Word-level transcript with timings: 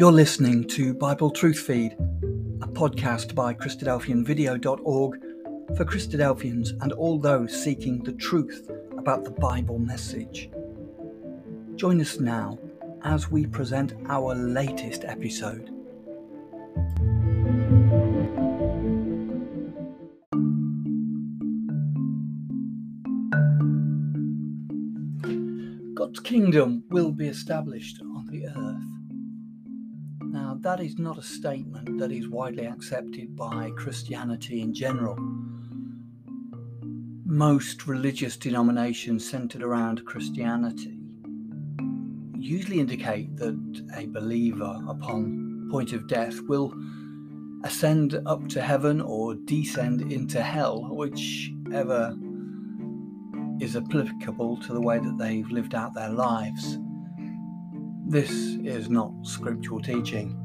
You're 0.00 0.10
listening 0.12 0.66
to 0.68 0.94
Bible 0.94 1.30
Truth 1.30 1.58
Feed, 1.58 1.92
a 2.62 2.66
podcast 2.66 3.34
by 3.34 3.52
Christadelphianvideo.org 3.52 5.20
for 5.76 5.84
Christadelphians 5.84 6.70
and 6.82 6.92
all 6.92 7.18
those 7.18 7.52
seeking 7.62 8.02
the 8.02 8.14
truth 8.14 8.70
about 8.96 9.24
the 9.24 9.30
Bible 9.30 9.78
message. 9.78 10.48
Join 11.76 12.00
us 12.00 12.18
now 12.18 12.58
as 13.02 13.30
we 13.30 13.44
present 13.44 13.92
our 14.08 14.34
latest 14.34 15.04
episode. 15.04 15.68
God's 25.94 26.20
kingdom 26.20 26.84
will 26.88 27.12
be 27.12 27.28
established 27.28 28.00
on 28.00 28.26
the 28.28 28.46
earth 28.46 28.89
that 30.62 30.80
is 30.80 30.98
not 30.98 31.16
a 31.16 31.22
statement 31.22 31.98
that 31.98 32.12
is 32.12 32.28
widely 32.28 32.66
accepted 32.66 33.34
by 33.34 33.70
Christianity 33.76 34.60
in 34.60 34.74
general. 34.74 35.16
Most 37.24 37.86
religious 37.86 38.36
denominations 38.36 39.28
centered 39.28 39.62
around 39.62 40.04
Christianity 40.04 40.98
usually 42.34 42.78
indicate 42.78 43.34
that 43.36 43.56
a 43.96 44.06
believer, 44.06 44.82
upon 44.86 45.68
point 45.70 45.92
of 45.94 46.06
death, 46.08 46.38
will 46.42 46.74
ascend 47.64 48.20
up 48.26 48.46
to 48.48 48.60
heaven 48.60 49.00
or 49.00 49.34
descend 49.34 50.12
into 50.12 50.42
hell, 50.42 50.94
whichever 50.94 52.14
is 53.60 53.76
applicable 53.76 54.58
to 54.58 54.74
the 54.74 54.80
way 54.80 54.98
that 54.98 55.16
they've 55.18 55.50
lived 55.50 55.74
out 55.74 55.94
their 55.94 56.10
lives. 56.10 56.78
This 58.06 58.30
is 58.30 58.90
not 58.90 59.12
scriptural 59.22 59.80
teaching. 59.80 60.36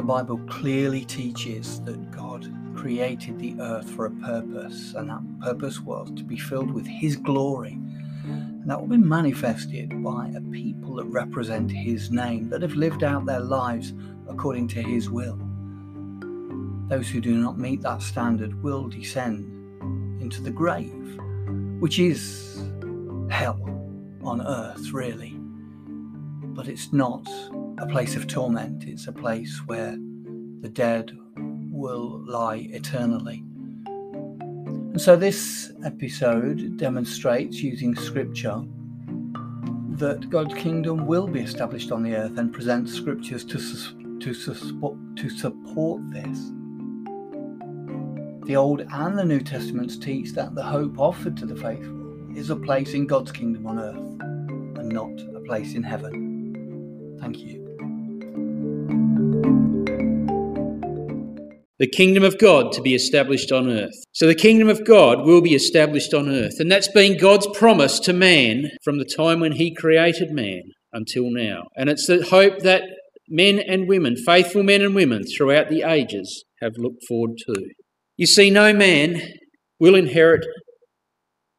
The 0.00 0.06
Bible 0.06 0.38
clearly 0.48 1.04
teaches 1.04 1.82
that 1.82 2.10
God 2.10 2.50
created 2.74 3.38
the 3.38 3.54
earth 3.60 3.90
for 3.90 4.06
a 4.06 4.10
purpose, 4.10 4.94
and 4.94 5.10
that 5.10 5.20
purpose 5.42 5.78
was 5.78 6.10
to 6.16 6.24
be 6.24 6.38
filled 6.38 6.70
with 6.70 6.86
His 6.86 7.16
glory. 7.16 7.78
And 8.24 8.64
that 8.64 8.80
will 8.80 8.88
be 8.88 8.96
manifested 8.96 10.02
by 10.02 10.32
a 10.34 10.40
people 10.40 10.94
that 10.94 11.04
represent 11.04 11.70
His 11.70 12.10
name, 12.10 12.48
that 12.48 12.62
have 12.62 12.76
lived 12.76 13.04
out 13.04 13.26
their 13.26 13.40
lives 13.40 13.92
according 14.26 14.68
to 14.68 14.80
His 14.80 15.10
will. 15.10 15.38
Those 16.88 17.10
who 17.10 17.20
do 17.20 17.36
not 17.36 17.58
meet 17.58 17.82
that 17.82 18.00
standard 18.00 18.62
will 18.62 18.88
descend 18.88 19.44
into 20.22 20.40
the 20.40 20.50
grave, 20.50 21.20
which 21.78 21.98
is 21.98 22.70
hell 23.28 23.60
on 24.24 24.40
earth, 24.40 24.92
really. 24.94 25.36
But 26.54 26.68
it's 26.68 26.90
not 26.90 27.28
a 27.80 27.86
place 27.86 28.14
of 28.14 28.26
torment. 28.26 28.84
It's 28.84 29.06
a 29.06 29.12
place 29.12 29.60
where 29.66 29.96
the 30.60 30.68
dead 30.68 31.12
will 31.36 32.22
lie 32.26 32.68
eternally. 32.70 33.42
And 33.86 35.00
so 35.00 35.16
this 35.16 35.72
episode 35.84 36.76
demonstrates 36.76 37.62
using 37.62 37.96
scripture 37.96 38.62
that 39.92 40.28
God's 40.28 40.54
kingdom 40.54 41.06
will 41.06 41.26
be 41.26 41.40
established 41.40 41.90
on 41.90 42.02
the 42.02 42.14
earth 42.14 42.38
and 42.38 42.52
presents 42.52 42.92
scriptures 42.92 43.44
to, 43.44 43.58
to, 44.18 45.14
to 45.16 45.30
support 45.30 46.00
this. 46.10 46.52
The 48.46 48.56
Old 48.56 48.82
and 48.92 49.18
the 49.18 49.24
New 49.24 49.40
Testaments 49.40 49.96
teach 49.96 50.32
that 50.32 50.54
the 50.54 50.62
hope 50.62 50.98
offered 50.98 51.36
to 51.38 51.46
the 51.46 51.56
faithful 51.56 52.36
is 52.36 52.50
a 52.50 52.56
place 52.56 52.94
in 52.94 53.06
God's 53.06 53.32
kingdom 53.32 53.66
on 53.66 53.78
earth 53.78 54.78
and 54.80 54.88
not 54.88 55.12
a 55.34 55.40
place 55.40 55.74
in 55.74 55.82
heaven. 55.82 57.18
Thank 57.20 57.38
you. 57.38 57.59
The 61.80 61.88
kingdom 61.88 62.22
of 62.22 62.38
God 62.38 62.72
to 62.72 62.82
be 62.82 62.94
established 62.94 63.50
on 63.50 63.70
earth. 63.70 63.94
So 64.12 64.26
the 64.26 64.34
kingdom 64.34 64.68
of 64.68 64.84
God 64.84 65.24
will 65.24 65.40
be 65.40 65.54
established 65.54 66.12
on 66.12 66.28
earth. 66.28 66.60
And 66.60 66.70
that's 66.70 66.88
been 66.88 67.18
God's 67.18 67.48
promise 67.54 67.98
to 68.00 68.12
man 68.12 68.70
from 68.84 68.98
the 68.98 69.10
time 69.16 69.40
when 69.40 69.52
he 69.52 69.74
created 69.74 70.30
man 70.30 70.60
until 70.92 71.30
now. 71.30 71.62
And 71.78 71.88
it's 71.88 72.06
the 72.06 72.22
hope 72.22 72.58
that 72.64 72.82
men 73.30 73.60
and 73.60 73.88
women, 73.88 74.14
faithful 74.14 74.62
men 74.62 74.82
and 74.82 74.94
women 74.94 75.24
throughout 75.24 75.70
the 75.70 75.82
ages, 75.82 76.44
have 76.60 76.74
looked 76.76 77.02
forward 77.08 77.38
to. 77.46 77.54
You 78.18 78.26
see, 78.26 78.50
no 78.50 78.74
man 78.74 79.22
will 79.78 79.94
inherit 79.94 80.44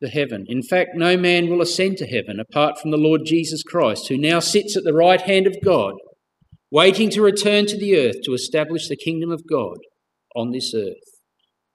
the 0.02 0.10
heaven. 0.10 0.46
In 0.48 0.62
fact, 0.62 0.92
no 0.94 1.18
man 1.18 1.50
will 1.50 1.64
ascend 1.64 1.98
to 1.98 2.06
heaven 2.06 2.40
apart 2.40 2.78
from 2.80 2.92
the 2.92 2.98
Lord 2.98 3.22
Jesus 3.26 3.64
Christ, 3.64 4.08
who 4.08 4.18
now 4.20 4.40
sits 4.40 4.78
at 4.78 4.84
the 4.84 4.94
right 4.94 5.22
hand 5.22 5.48
of 5.48 5.56
God, 5.66 5.94
waiting 6.70 7.10
to 7.10 7.24
return 7.24 7.66
to 7.66 7.78
the 7.78 7.98
earth 7.98 8.18
to 8.26 8.36
establish 8.36 8.88
the 8.88 8.96
kingdom 8.96 9.32
of 9.32 9.42
God 9.50 9.78
on 10.36 10.52
this 10.52 10.74
earth. 10.74 10.96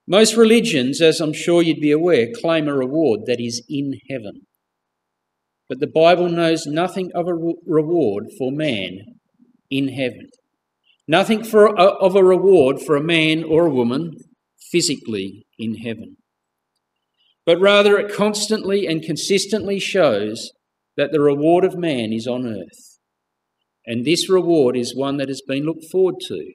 Most 0.06 0.36
religions, 0.36 1.00
as 1.00 1.20
I'm 1.20 1.32
sure 1.32 1.62
you'd 1.62 1.80
be 1.80 1.90
aware, 1.90 2.28
claim 2.32 2.68
a 2.68 2.74
reward 2.74 3.22
that 3.26 3.40
is 3.40 3.62
in 3.68 3.94
heaven. 4.08 4.42
But 5.68 5.80
the 5.80 5.88
Bible 5.88 6.28
knows 6.28 6.64
nothing 6.66 7.10
of 7.12 7.26
a 7.26 7.34
reward 7.34 8.26
for 8.38 8.52
man 8.52 9.00
in 9.68 9.88
heaven. 9.88 10.28
Nothing 11.08 11.42
for 11.42 11.66
a, 11.66 11.84
of 11.84 12.14
a 12.14 12.24
reward 12.24 12.80
for 12.80 12.96
a 12.96 13.02
man 13.02 13.42
or 13.42 13.66
a 13.66 13.74
woman 13.74 14.12
physically 14.70 15.44
in 15.58 15.76
heaven. 15.76 16.16
But 17.44 17.60
rather, 17.60 17.98
it 17.98 18.12
constantly 18.12 18.86
and 18.86 19.02
consistently 19.02 19.78
shows 19.78 20.50
that 20.96 21.12
the 21.12 21.20
reward 21.20 21.64
of 21.64 21.76
man 21.76 22.12
is 22.12 22.26
on 22.26 22.46
earth. 22.46 22.98
And 23.86 24.04
this 24.04 24.28
reward 24.28 24.76
is 24.76 24.96
one 24.96 25.16
that 25.18 25.28
has 25.28 25.42
been 25.46 25.64
looked 25.64 25.84
forward 25.90 26.16
to 26.26 26.52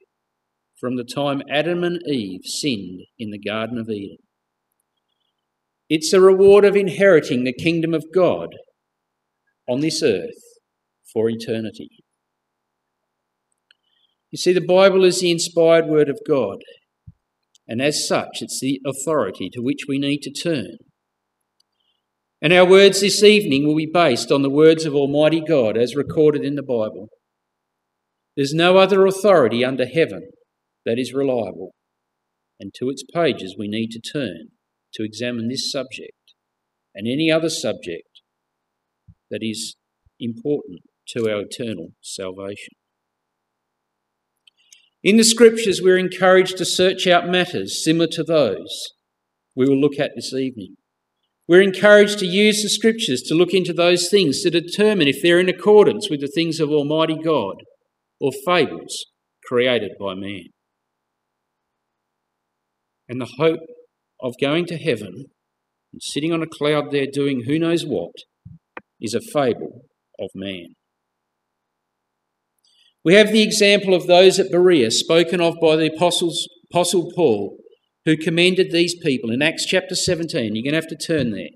from 0.82 0.98
the 0.98 1.04
time 1.04 1.44
Adam 1.48 1.84
and 1.84 2.02
Eve 2.08 2.42
sinned 2.44 3.02
in 3.20 3.30
the 3.30 3.40
Garden 3.40 3.78
of 3.78 3.88
Eden. 3.88 4.18
It's 5.88 6.12
a 6.12 6.20
reward 6.20 6.66
of 6.66 6.76
inheriting 6.76 7.44
the 7.44 7.54
kingdom 7.54 7.94
of 7.94 8.06
God 8.14 8.48
on 9.70 9.82
this 9.82 10.02
earth 10.02 10.42
for 11.14 11.30
eternity. 11.30 11.90
You 14.32 14.38
see, 14.38 14.54
the 14.54 14.66
Bible 14.66 15.04
is 15.04 15.20
the 15.20 15.30
inspired 15.30 15.86
word 15.86 16.10
of 16.10 16.20
God, 16.28 16.58
and 17.68 17.82
as 17.82 18.08
such, 18.08 18.42
it's 18.42 18.60
the 18.60 18.82
authority 18.86 19.50
to 19.54 19.62
which 19.62 19.82
we 19.88 20.00
need 20.00 20.22
to 20.24 20.32
turn. 20.32 20.78
And 22.42 22.52
our 22.52 22.66
words 22.66 23.02
this 23.02 23.22
evening 23.22 23.68
will 23.68 23.76
be 23.76 23.86
based 23.86 24.32
on 24.32 24.42
the 24.42 24.50
words 24.50 24.86
of 24.86 24.96
Almighty 24.96 25.42
God 25.42 25.78
as 25.78 25.96
recorded 25.96 26.44
in 26.44 26.56
the 26.56 26.64
Bible. 26.64 27.10
There's 28.36 28.54
no 28.54 28.78
other 28.78 29.06
authority 29.06 29.64
under 29.64 29.86
heaven 29.86 30.30
that 30.86 31.00
is 31.00 31.14
reliable, 31.14 31.74
and 32.60 32.74
to 32.76 32.90
its 32.90 33.04
pages 33.04 33.56
we 33.58 33.68
need 33.68 33.92
to 33.92 34.00
turn 34.00 34.50
to 34.94 35.04
examine 35.04 35.48
this 35.48 35.72
subject 35.72 36.34
and 36.94 37.08
any 37.08 37.32
other 37.32 37.50
subject 37.50 38.22
that 39.30 39.40
is 39.42 39.76
important 40.20 40.82
to 41.08 41.30
our 41.30 41.42
eternal 41.42 41.94
salvation. 42.02 42.74
In 45.04 45.18
the 45.18 45.24
scriptures, 45.24 45.82
we're 45.82 45.98
encouraged 45.98 46.58
to 46.58 46.66
search 46.66 47.08
out 47.08 47.28
matters 47.28 47.84
similar 47.84 48.08
to 48.08 48.24
those 48.24 48.94
we 49.56 49.68
will 49.68 49.80
look 49.80 50.00
at 50.00 50.12
this 50.16 50.34
evening. 50.34 50.76
We're 51.48 51.62
encouraged 51.62 52.20
to 52.20 52.26
use 52.26 52.62
the 52.62 52.70
scriptures 52.70 53.22
to 53.24 53.36
look 53.36 53.54
into 53.54 53.74
those 53.74 54.10
things 54.10 54.42
to 54.42 54.50
determine 54.50 55.08
if 55.08 55.22
they're 55.22 55.40
in 55.40 55.50
accordance 55.50 56.10
with 56.10 56.22
the 56.22 56.32
things 56.34 56.60
of 56.60 56.70
Almighty 56.70 57.18
God 57.18 57.64
or 58.20 58.32
fables 58.46 59.08
created 59.44 59.92
by 60.00 60.14
man 60.14 60.46
and 63.12 63.20
the 63.20 63.36
hope 63.38 63.60
of 64.22 64.34
going 64.40 64.66
to 64.66 64.78
heaven 64.78 65.26
and 65.92 66.02
sitting 66.02 66.32
on 66.32 66.42
a 66.42 66.48
cloud 66.48 66.92
there 66.92 67.06
doing 67.12 67.44
who 67.46 67.60
knows 67.60 67.86
what 67.86 68.14
is 69.02 69.14
a 69.14 69.20
fable 69.20 69.82
of 70.18 70.30
man. 70.34 70.68
We 73.04 73.16
have 73.16 73.34
the 73.34 73.42
example 73.42 73.94
of 73.94 74.08
those 74.08 74.40
at 74.40 74.50
Berea 74.50 74.92
spoken 74.92 75.42
of 75.42 75.56
by 75.62 75.76
the 75.76 75.92
apostles, 75.94 76.48
Apostle 76.72 77.12
Paul, 77.14 77.58
who 78.06 78.16
commended 78.16 78.72
these 78.72 78.96
people 79.04 79.30
in 79.30 79.42
Acts 79.42 79.66
chapter 79.66 79.96
17. 79.96 80.56
You're 80.56 80.64
going 80.64 80.82
to 80.82 80.88
have 80.88 80.88
to 80.88 81.08
turn 81.08 81.32
there. 81.32 81.50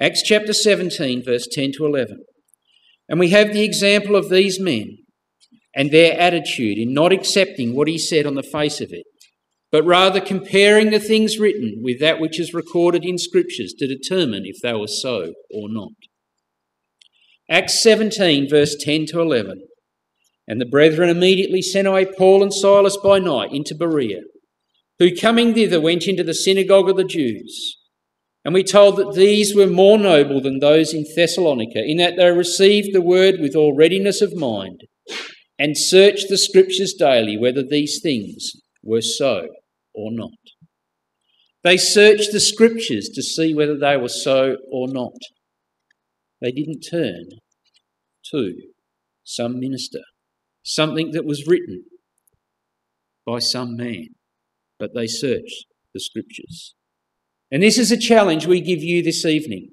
Acts 0.00 0.22
chapter 0.22 0.52
17, 0.52 1.22
verse 1.24 1.46
10 1.52 1.72
to 1.76 1.86
11. 1.86 2.18
And 3.08 3.20
we 3.20 3.30
have 3.30 3.52
the 3.52 3.62
example 3.62 4.16
of 4.16 4.28
these 4.28 4.58
men 4.58 4.96
and 5.72 5.92
their 5.92 6.18
attitude 6.18 6.78
in 6.78 6.92
not 6.92 7.12
accepting 7.12 7.76
what 7.76 7.86
he 7.86 7.96
said 7.96 8.26
on 8.26 8.34
the 8.34 8.42
face 8.42 8.80
of 8.80 8.88
it 8.90 9.04
but 9.72 9.84
rather 9.84 10.20
comparing 10.20 10.90
the 10.90 11.00
things 11.00 11.38
written 11.38 11.80
with 11.82 12.00
that 12.00 12.20
which 12.20 12.38
is 12.38 12.54
recorded 12.54 13.04
in 13.04 13.18
Scriptures 13.18 13.74
to 13.78 13.86
determine 13.86 14.42
if 14.44 14.60
they 14.62 14.72
were 14.72 14.86
so 14.86 15.34
or 15.52 15.68
not. 15.68 15.92
Acts 17.48 17.82
17, 17.82 18.48
verse 18.48 18.76
10 18.78 19.06
to 19.06 19.20
11. 19.20 19.62
And 20.48 20.60
the 20.60 20.66
brethren 20.66 21.08
immediately 21.08 21.62
sent 21.62 21.88
away 21.88 22.06
Paul 22.06 22.42
and 22.42 22.54
Silas 22.54 22.96
by 22.96 23.18
night 23.18 23.52
into 23.52 23.74
Berea, 23.74 24.22
who 24.98 25.14
coming 25.14 25.54
thither 25.54 25.80
went 25.80 26.06
into 26.06 26.22
the 26.22 26.34
synagogue 26.34 26.88
of 26.88 26.96
the 26.96 27.04
Jews. 27.04 27.76
And 28.44 28.54
we 28.54 28.62
told 28.62 28.96
that 28.96 29.14
these 29.14 29.56
were 29.56 29.66
more 29.66 29.98
noble 29.98 30.40
than 30.40 30.60
those 30.60 30.94
in 30.94 31.04
Thessalonica, 31.16 31.82
in 31.84 31.96
that 31.96 32.14
they 32.16 32.30
received 32.30 32.94
the 32.94 33.02
word 33.02 33.36
with 33.40 33.56
all 33.56 33.74
readiness 33.76 34.22
of 34.22 34.36
mind, 34.36 34.82
and 35.58 35.76
searched 35.76 36.28
the 36.28 36.38
scriptures 36.38 36.94
daily 36.96 37.36
whether 37.36 37.62
these 37.64 38.00
things 38.00 38.52
were 38.86 39.02
so 39.02 39.48
or 39.94 40.10
not. 40.12 40.30
They 41.64 41.76
searched 41.76 42.32
the 42.32 42.40
scriptures 42.40 43.08
to 43.14 43.22
see 43.22 43.52
whether 43.52 43.76
they 43.76 43.96
were 43.96 44.08
so 44.08 44.56
or 44.70 44.86
not. 44.88 45.18
They 46.40 46.52
didn't 46.52 46.86
turn 46.88 47.24
to 48.30 48.52
some 49.24 49.58
minister, 49.58 50.02
something 50.62 51.10
that 51.12 51.24
was 51.24 51.46
written 51.46 51.84
by 53.26 53.40
some 53.40 53.76
man, 53.76 54.08
but 54.78 54.94
they 54.94 55.06
searched 55.06 55.66
the 55.92 56.00
scriptures. 56.00 56.74
And 57.50 57.62
this 57.62 57.78
is 57.78 57.90
a 57.90 57.96
challenge 57.96 58.46
we 58.46 58.60
give 58.60 58.82
you 58.82 59.02
this 59.02 59.24
evening. 59.24 59.70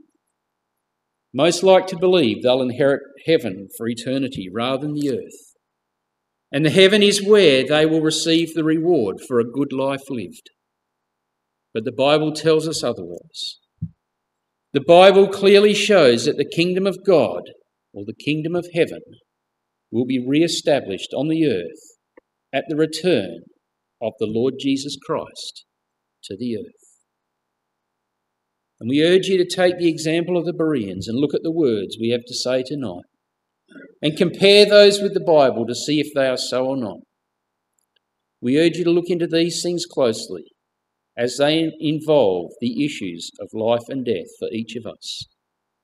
Most 1.34 1.64
like 1.64 1.88
to 1.88 1.98
believe 1.98 2.42
they'll 2.42 2.62
inherit 2.62 3.02
heaven 3.26 3.68
for 3.76 3.88
eternity 3.88 4.50
rather 4.52 4.88
than 4.88 4.94
the 4.94 5.12
earth. 5.12 5.43
And 6.54 6.64
the 6.64 6.70
heaven 6.70 7.02
is 7.02 7.26
where 7.26 7.66
they 7.68 7.88
will 7.88 8.02
receive 8.02 8.54
the 8.54 8.64
reward 8.64 9.20
for 9.28 9.40
a 9.40 9.52
good 9.52 9.74
life 9.74 10.04
lived. 10.08 10.52
But 11.74 11.84
the 11.84 11.92
Bible 11.92 12.32
tells 12.32 12.68
us 12.68 12.84
otherwise. 12.84 13.58
The 14.72 14.82
Bible 14.88 15.28
clearly 15.28 15.74
shows 15.74 16.26
that 16.26 16.38
the 16.38 16.46
kingdom 16.46 16.86
of 16.86 17.04
God, 17.04 17.42
or 17.92 18.06
the 18.06 18.14
kingdom 18.14 18.56
of 18.56 18.68
heaven, 18.72 19.02
will 19.92 20.06
be 20.06 20.24
re 20.24 20.44
established 20.44 21.12
on 21.16 21.28
the 21.28 21.48
earth 21.48 21.98
at 22.54 22.66
the 22.70 22.76
return 22.76 23.40
of 24.00 24.14
the 24.20 24.28
Lord 24.28 24.56
Jesus 24.60 24.96
Christ 25.04 25.66
to 26.26 26.38
the 26.38 26.58
earth. 26.58 26.84
And 28.80 28.90
we 28.90 29.04
urge 29.04 29.26
you 29.26 29.38
to 29.40 29.56
take 29.56 29.80
the 29.80 29.90
example 29.90 30.38
of 30.38 30.46
the 30.46 30.54
Bereans 30.54 31.08
and 31.08 31.20
look 31.20 31.34
at 31.34 31.42
the 31.42 31.52
words 31.52 31.98
we 32.00 32.10
have 32.10 32.26
to 32.28 32.36
say 32.36 32.62
tonight 32.64 33.06
and 34.02 34.18
compare 34.18 34.66
those 34.66 35.02
with 35.02 35.14
the 35.14 35.20
Bible 35.20 35.66
to 35.66 35.76
see 35.76 36.00
if 36.00 36.14
they 36.14 36.28
are 36.28 36.38
so 36.38 36.66
or 36.66 36.78
not. 36.78 37.00
We 38.42 38.60
urge 38.60 38.78
you 38.78 38.84
to 38.84 38.92
look 38.92 39.10
into 39.10 39.28
these 39.28 39.62
things 39.64 39.86
closely 39.86 40.44
as 41.18 41.38
they 41.38 41.72
involve 41.80 42.52
the 42.60 42.84
issues 42.84 43.32
of 43.40 43.50
life 43.54 43.88
and 43.88 44.06
death 44.06 44.28
for 44.40 44.50
each 44.52 44.76
of 44.76 44.86
us. 44.86 45.28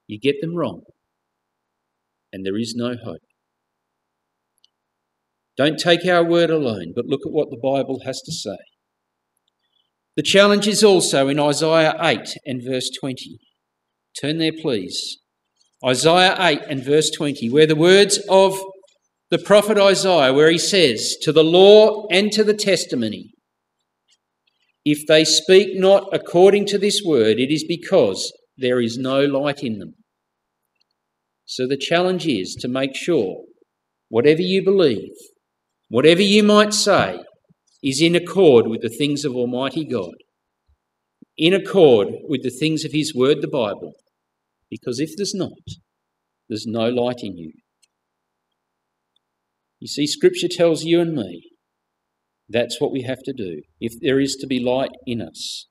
You 0.08 0.20
get 0.20 0.42
them 0.42 0.56
wrong, 0.56 0.82
and 2.34 2.46
there 2.46 2.58
is 2.58 2.74
no 2.76 2.96
hope. 3.04 3.22
Don't 5.56 5.78
take 5.78 6.06
our 6.06 6.24
word 6.24 6.50
alone, 6.50 6.94
but 6.96 7.06
look 7.06 7.22
at 7.26 7.32
what 7.32 7.50
the 7.50 7.60
Bible 7.62 8.02
has 8.06 8.22
to 8.22 8.32
say. 8.32 8.58
The 10.16 10.24
challenge 10.24 10.68
is 10.68 10.84
also 10.84 11.28
in 11.28 11.40
Isaiah 11.40 11.96
8 12.02 12.20
and 12.46 12.62
verse 12.66 12.90
20. 13.00 13.40
Turn 14.20 14.38
there, 14.38 14.52
please. 14.52 15.20
Isaiah 15.86 16.36
8 16.38 16.62
and 16.70 16.84
verse 16.84 17.10
20, 17.10 17.50
where 17.50 17.68
the 17.68 17.76
words 17.76 18.20
of 18.30 18.60
the 19.30 19.38
prophet 19.38 19.78
Isaiah, 19.78 20.34
where 20.34 20.50
he 20.50 20.58
says, 20.58 21.16
To 21.22 21.32
the 21.32 21.44
law 21.44 22.08
and 22.12 22.32
to 22.34 22.44
the 22.44 22.54
testimony, 22.54 23.32
if 24.84 25.06
they 25.08 25.24
speak 25.24 25.80
not 25.80 26.10
according 26.12 26.66
to 26.68 26.78
this 26.78 27.02
word, 27.06 27.40
it 27.40 27.52
is 27.52 27.64
because 27.64 28.34
there 28.58 28.82
is 28.82 28.98
no 28.98 29.22
light 29.22 29.64
in 29.64 29.80
them. 29.80 29.94
So 31.46 31.68
the 31.68 31.78
challenge 31.78 32.28
is 32.28 32.56
to 32.56 32.68
make 32.68 32.96
sure 32.96 33.44
whatever 34.10 34.42
you 34.42 34.64
believe, 34.64 35.14
whatever 35.88 36.22
you 36.22 36.44
might 36.44 36.74
say, 36.74 37.20
is 37.82 38.02
in 38.02 38.16
accord 38.16 38.68
with 38.68 38.82
the 38.82 38.90
things 38.90 39.24
of 39.24 39.36
Almighty 39.36 39.86
God, 39.86 40.16
in 41.38 41.54
accord 41.54 42.10
with 42.28 42.44
the 42.44 42.50
things 42.50 42.84
of 42.84 42.92
His 42.92 43.16
Word, 43.16 43.42
the 43.42 43.48
Bible. 43.48 43.94
Because 44.70 45.00
if 45.00 45.12
there's 45.18 45.34
not, 45.34 45.52
there's 46.48 46.66
no 46.68 46.90
light 46.90 47.22
in 47.22 47.38
you. 47.38 47.54
You 49.80 49.88
see, 49.88 50.06
Scripture 50.06 50.50
tells 50.50 50.84
you 50.84 51.00
and 51.00 51.14
me 51.14 51.44
that's 52.50 52.82
what 52.82 52.92
we 52.92 53.04
have 53.04 53.22
to 53.24 53.34
do 53.34 53.62
if 53.80 53.94
there 54.02 54.20
is 54.20 54.36
to 54.42 54.48
be 54.48 54.60
light 54.60 54.92
in 55.06 55.22
us. 55.22 55.68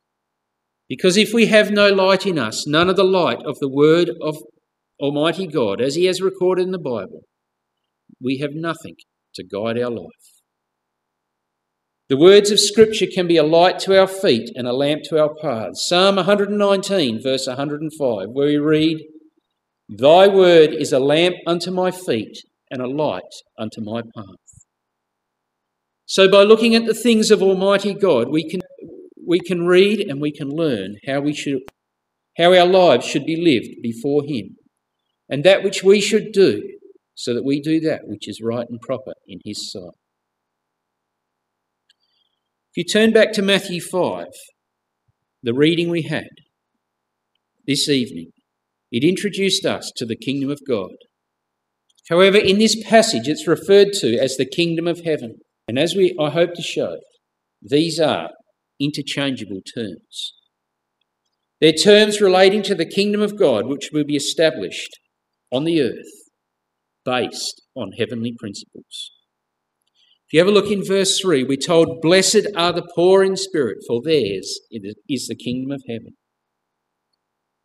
Because 0.89 1.17
if 1.17 1.35
we 1.35 1.47
have 1.47 1.71
no 1.71 1.91
light 1.91 2.25
in 2.25 2.39
us, 2.39 2.67
none 2.67 2.89
of 2.89 2.97
the 2.97 3.05
light 3.05 3.41
of 3.45 3.59
the 3.61 3.69
Word 3.69 4.11
of 4.23 4.37
Almighty 4.99 5.47
God, 5.47 5.81
as 5.81 5.97
He 5.97 6.07
has 6.07 6.23
recorded 6.23 6.63
in 6.63 6.73
the 6.73 6.79
Bible, 6.79 7.23
we 8.21 8.39
have 8.39 8.53
nothing 8.55 8.97
to 9.35 9.45
guide 9.45 9.79
our 9.79 9.91
life. 9.91 10.38
The 12.09 12.17
words 12.17 12.51
of 12.51 12.59
Scripture 12.59 13.07
can 13.07 13.27
be 13.27 13.37
a 13.37 13.43
light 13.43 13.79
to 13.81 13.99
our 13.99 14.07
feet 14.07 14.51
and 14.55 14.67
a 14.67 14.73
lamp 14.73 15.03
to 15.05 15.21
our 15.21 15.35
paths. 15.35 15.87
Psalm 15.87 16.17
119, 16.17 17.23
verse 17.23 17.47
105, 17.47 18.29
where 18.31 18.47
we 18.47 18.57
read, 18.57 19.05
Thy 19.91 20.27
word 20.27 20.73
is 20.73 20.91
a 20.91 21.01
lamp 21.01 21.37
unto 21.47 21.71
my 21.71 21.91
feet 21.91 22.39
and 22.71 22.81
a 22.81 22.89
light 22.89 23.35
unto 23.59 23.83
my 23.83 24.01
path. 24.01 24.65
So, 26.07 26.31
by 26.31 26.45
looking 26.45 26.75
at 26.75 26.87
the 26.87 26.95
things 26.95 27.31
of 27.31 27.43
Almighty 27.43 27.93
God, 27.93 28.31
we 28.31 28.49
can, 28.49 28.63
we 29.27 29.39
can 29.39 29.67
read 29.67 30.01
and 30.01 30.19
we 30.19 30.33
can 30.33 30.49
learn 30.49 30.97
how, 31.07 31.21
we 31.21 31.35
should, 31.35 31.61
how 32.39 32.55
our 32.55 32.65
lives 32.65 33.05
should 33.05 33.27
be 33.27 33.37
lived 33.37 33.83
before 33.83 34.23
Him 34.25 34.57
and 35.29 35.45
that 35.45 35.63
which 35.63 35.85
we 35.85 36.01
should 36.01 36.33
do 36.33 36.63
so 37.15 37.35
that 37.35 37.45
we 37.45 37.61
do 37.61 37.81
that 37.81 38.09
which 38.09 38.27
is 38.27 38.41
right 38.43 38.67
and 38.71 38.81
proper 38.81 39.13
in 39.27 39.41
His 39.45 39.71
sight. 39.71 39.98
You 42.79 42.85
turn 42.85 43.13
back 43.13 43.33
to 43.33 43.43
Matthew 43.43 43.81
5, 43.81 44.27
the 45.43 45.53
reading 45.53 45.89
we 45.89 46.03
had 46.03 46.29
this 47.67 47.89
evening, 47.89 48.31
it 48.93 49.03
introduced 49.03 49.67
us 49.67 49.91
to 49.97 50.07
the 50.07 50.15
kingdom 50.15 50.49
of 50.49 50.61
God. 50.65 50.93
However, 52.09 52.37
in 52.39 52.61
this 52.61 52.81
passage, 52.85 53.27
it's 53.27 53.49
referred 53.49 53.95
to 53.95 54.17
as 54.19 54.37
the 54.37 54.47
kingdom 54.47 54.87
of 54.87 55.01
heaven. 55.05 55.39
And 55.67 55.77
as 55.77 55.97
we, 55.97 56.17
I 56.21 56.31
hope 56.31 56.55
to 56.55 56.63
show, 56.63 56.99
these 57.61 57.99
are 57.99 58.31
interchangeable 58.79 59.63
terms. 59.75 60.35
They're 61.61 61.73
terms 61.73 62.21
relating 62.21 62.63
to 62.63 62.77
the 62.77 62.87
kingdom 62.87 63.23
of 63.23 63.37
God, 63.37 63.67
which 63.67 63.91
will 63.93 64.05
be 64.05 64.15
established 64.15 65.01
on 65.51 65.65
the 65.65 65.83
earth 65.83 66.13
based 67.05 67.61
on 67.75 67.91
heavenly 67.99 68.37
principles. 68.39 69.11
If 70.29 70.35
you 70.35 70.41
ever 70.43 70.51
look 70.51 70.71
in 70.71 70.85
verse 70.85 71.19
3, 71.19 71.45
we're 71.45 71.57
told, 71.57 72.03
Blessed 72.03 72.49
are 72.55 72.75
the 72.75 72.87
poor 72.95 73.25
in 73.25 73.35
spirit, 73.35 73.79
for 73.87 74.03
theirs 74.05 74.61
is 75.09 75.27
the 75.27 75.35
kingdom 75.35 75.71
of 75.71 75.83
heaven. 75.89 76.17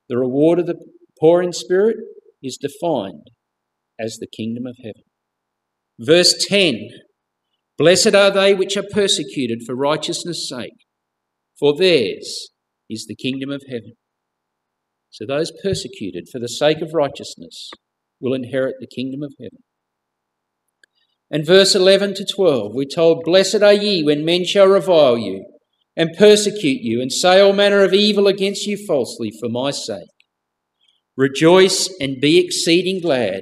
The 0.07 0.17
reward 0.17 0.59
of 0.59 0.67
the 0.67 0.77
poor 1.19 1.41
in 1.41 1.51
spirit 1.51 1.97
is 2.41 2.57
defined 2.57 3.27
as 3.99 4.15
the 4.15 4.27
kingdom 4.27 4.65
of 4.65 4.77
heaven. 4.81 5.03
Verse 5.99 6.45
10 6.47 6.87
Blessed 7.77 8.15
are 8.15 8.31
they 8.31 8.53
which 8.53 8.77
are 8.77 8.85
persecuted 8.89 9.63
for 9.65 9.75
righteousness' 9.75 10.47
sake, 10.47 10.85
for 11.59 11.75
theirs 11.75 12.49
is 12.89 13.07
the 13.07 13.15
kingdom 13.15 13.49
of 13.49 13.63
heaven. 13.67 13.95
So 15.09 15.25
those 15.25 15.51
persecuted 15.61 16.29
for 16.31 16.39
the 16.39 16.47
sake 16.47 16.81
of 16.81 16.93
righteousness 16.93 17.71
will 18.21 18.33
inherit 18.33 18.75
the 18.79 18.87
kingdom 18.87 19.21
of 19.21 19.33
heaven. 19.37 19.63
And 21.33 21.47
verse 21.47 21.73
11 21.73 22.13
to 22.13 22.25
12, 22.25 22.75
we're 22.75 22.85
told, 22.85 23.23
Blessed 23.25 23.63
are 23.63 23.73
ye 23.73 24.03
when 24.03 24.23
men 24.23 24.45
shall 24.45 24.67
revile 24.67 25.17
you 25.17 25.43
and 25.97 26.15
persecute 26.15 26.81
you 26.83 27.01
and 27.01 27.11
say 27.11 27.39
all 27.39 27.53
manner 27.53 27.83
of 27.83 27.91
evil 27.91 28.27
against 28.27 28.67
you 28.67 28.77
falsely 28.77 29.31
for 29.39 29.49
my 29.49 29.71
sake. 29.71 30.03
Rejoice 31.17 31.89
and 31.99 32.21
be 32.21 32.37
exceeding 32.37 33.01
glad, 33.01 33.41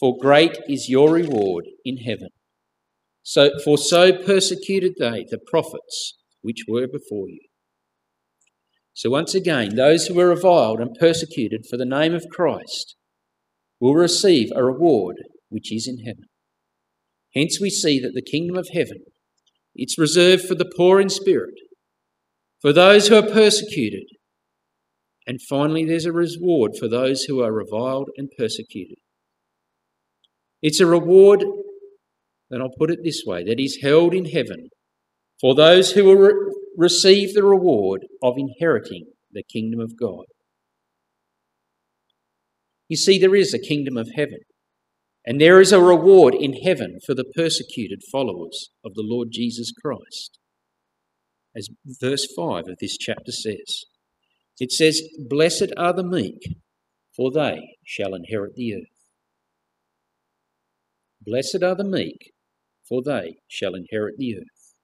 for 0.00 0.18
great 0.18 0.58
is 0.68 0.88
your 0.88 1.12
reward 1.12 1.66
in 1.84 1.98
heaven. 1.98 2.30
So, 3.22 3.52
for 3.64 3.78
so 3.78 4.12
persecuted 4.12 4.94
they 4.98 5.24
the 5.30 5.38
prophets 5.38 6.18
which 6.42 6.64
were 6.66 6.88
before 6.88 7.28
you. 7.28 7.46
So, 8.92 9.08
once 9.08 9.36
again, 9.36 9.76
those 9.76 10.08
who 10.08 10.14
were 10.14 10.28
reviled 10.28 10.80
and 10.80 10.96
persecuted 10.98 11.64
for 11.70 11.76
the 11.76 11.84
name 11.84 12.12
of 12.12 12.26
Christ 12.28 12.96
will 13.78 13.94
receive 13.94 14.48
a 14.56 14.64
reward 14.64 15.18
which 15.48 15.72
is 15.72 15.86
in 15.86 16.04
heaven. 16.04 16.29
Hence 17.34 17.58
we 17.60 17.70
see 17.70 18.00
that 18.00 18.12
the 18.14 18.22
kingdom 18.22 18.56
of 18.56 18.68
heaven, 18.72 19.04
it's 19.74 19.98
reserved 19.98 20.44
for 20.44 20.54
the 20.54 20.70
poor 20.76 21.00
in 21.00 21.08
spirit, 21.08 21.54
for 22.60 22.72
those 22.72 23.08
who 23.08 23.16
are 23.16 23.22
persecuted, 23.22 24.06
and 25.26 25.40
finally 25.48 25.84
there's 25.84 26.06
a 26.06 26.12
reward 26.12 26.72
for 26.78 26.88
those 26.88 27.24
who 27.24 27.42
are 27.42 27.52
reviled 27.52 28.08
and 28.16 28.30
persecuted. 28.36 28.98
It's 30.60 30.80
a 30.80 30.86
reward, 30.86 31.44
and 32.50 32.62
I'll 32.62 32.74
put 32.76 32.90
it 32.90 33.00
this 33.04 33.22
way, 33.24 33.44
that 33.44 33.60
is 33.60 33.78
held 33.82 34.12
in 34.12 34.26
heaven 34.26 34.68
for 35.40 35.54
those 35.54 35.92
who 35.92 36.04
will 36.04 36.16
re- 36.16 36.54
receive 36.76 37.32
the 37.32 37.44
reward 37.44 38.06
of 38.22 38.34
inheriting 38.36 39.06
the 39.32 39.42
kingdom 39.42 39.80
of 39.80 39.98
God. 39.98 40.24
You 42.88 42.96
see, 42.96 43.18
there 43.18 43.36
is 43.36 43.54
a 43.54 43.58
kingdom 43.58 43.96
of 43.96 44.08
heaven. 44.16 44.40
And 45.26 45.40
there 45.40 45.60
is 45.60 45.72
a 45.72 45.80
reward 45.80 46.34
in 46.34 46.54
heaven 46.54 46.98
for 47.04 47.14
the 47.14 47.30
persecuted 47.36 48.00
followers 48.10 48.70
of 48.84 48.94
the 48.94 49.04
Lord 49.04 49.28
Jesus 49.30 49.72
Christ. 49.72 50.38
As 51.54 51.68
verse 51.84 52.26
5 52.36 52.68
of 52.68 52.76
this 52.80 52.96
chapter 52.96 53.32
says, 53.32 53.84
it 54.60 54.72
says, 54.72 55.02
Blessed 55.18 55.72
are 55.76 55.92
the 55.92 56.04
meek, 56.04 56.56
for 57.16 57.30
they 57.32 57.76
shall 57.84 58.14
inherit 58.14 58.54
the 58.54 58.74
earth. 58.74 59.00
Blessed 61.22 61.62
are 61.62 61.74
the 61.74 61.84
meek, 61.84 62.32
for 62.88 63.02
they 63.02 63.36
shall 63.48 63.74
inherit 63.74 64.16
the 64.18 64.36
earth. 64.36 64.74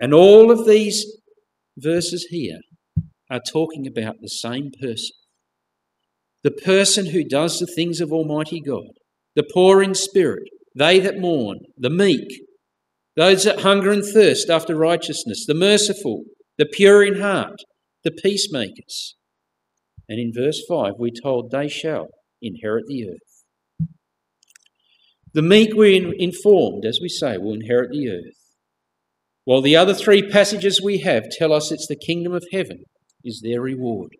And 0.00 0.14
all 0.14 0.50
of 0.50 0.66
these 0.66 1.04
verses 1.76 2.26
here 2.30 2.60
are 3.30 3.40
talking 3.40 3.86
about 3.86 4.16
the 4.20 4.28
same 4.28 4.70
person. 4.80 5.16
The 6.42 6.50
person 6.50 7.06
who 7.06 7.24
does 7.24 7.58
the 7.58 7.66
things 7.66 8.00
of 8.00 8.12
Almighty 8.12 8.60
God, 8.60 8.92
the 9.36 9.46
poor 9.52 9.82
in 9.82 9.94
spirit, 9.94 10.48
they 10.74 10.98
that 11.00 11.18
mourn, 11.18 11.58
the 11.76 11.90
meek, 11.90 12.40
those 13.16 13.44
that 13.44 13.60
hunger 13.60 13.90
and 13.90 14.04
thirst 14.04 14.48
after 14.48 14.74
righteousness, 14.74 15.44
the 15.46 15.54
merciful, 15.54 16.24
the 16.56 16.66
pure 16.66 17.04
in 17.04 17.20
heart, 17.20 17.60
the 18.04 18.10
peacemakers. 18.10 19.16
And 20.08 20.18
in 20.18 20.32
verse 20.34 20.62
5, 20.68 20.94
we're 20.98 21.10
told 21.22 21.50
they 21.50 21.68
shall 21.68 22.08
inherit 22.40 22.86
the 22.86 23.10
earth. 23.10 23.88
The 25.32 25.42
meek, 25.42 25.74
we're 25.74 26.12
informed, 26.18 26.84
as 26.84 26.98
we 27.00 27.08
say, 27.08 27.38
will 27.38 27.54
inherit 27.54 27.90
the 27.90 28.08
earth. 28.10 28.34
While 29.44 29.62
the 29.62 29.76
other 29.76 29.94
three 29.94 30.28
passages 30.28 30.80
we 30.82 30.98
have 30.98 31.28
tell 31.30 31.52
us 31.52 31.70
it's 31.70 31.86
the 31.86 31.96
kingdom 31.96 32.32
of 32.32 32.44
heaven 32.52 32.84
is 33.24 33.40
their 33.42 33.60
reward. 33.60 34.10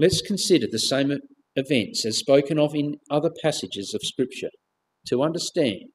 Let's 0.00 0.22
consider 0.22 0.66
the 0.66 0.78
same 0.78 1.12
events 1.56 2.06
as 2.06 2.16
spoken 2.16 2.58
of 2.58 2.74
in 2.74 2.94
other 3.10 3.28
passages 3.42 3.92
of 3.92 4.00
Scripture 4.02 4.48
to 5.08 5.22
understand 5.22 5.90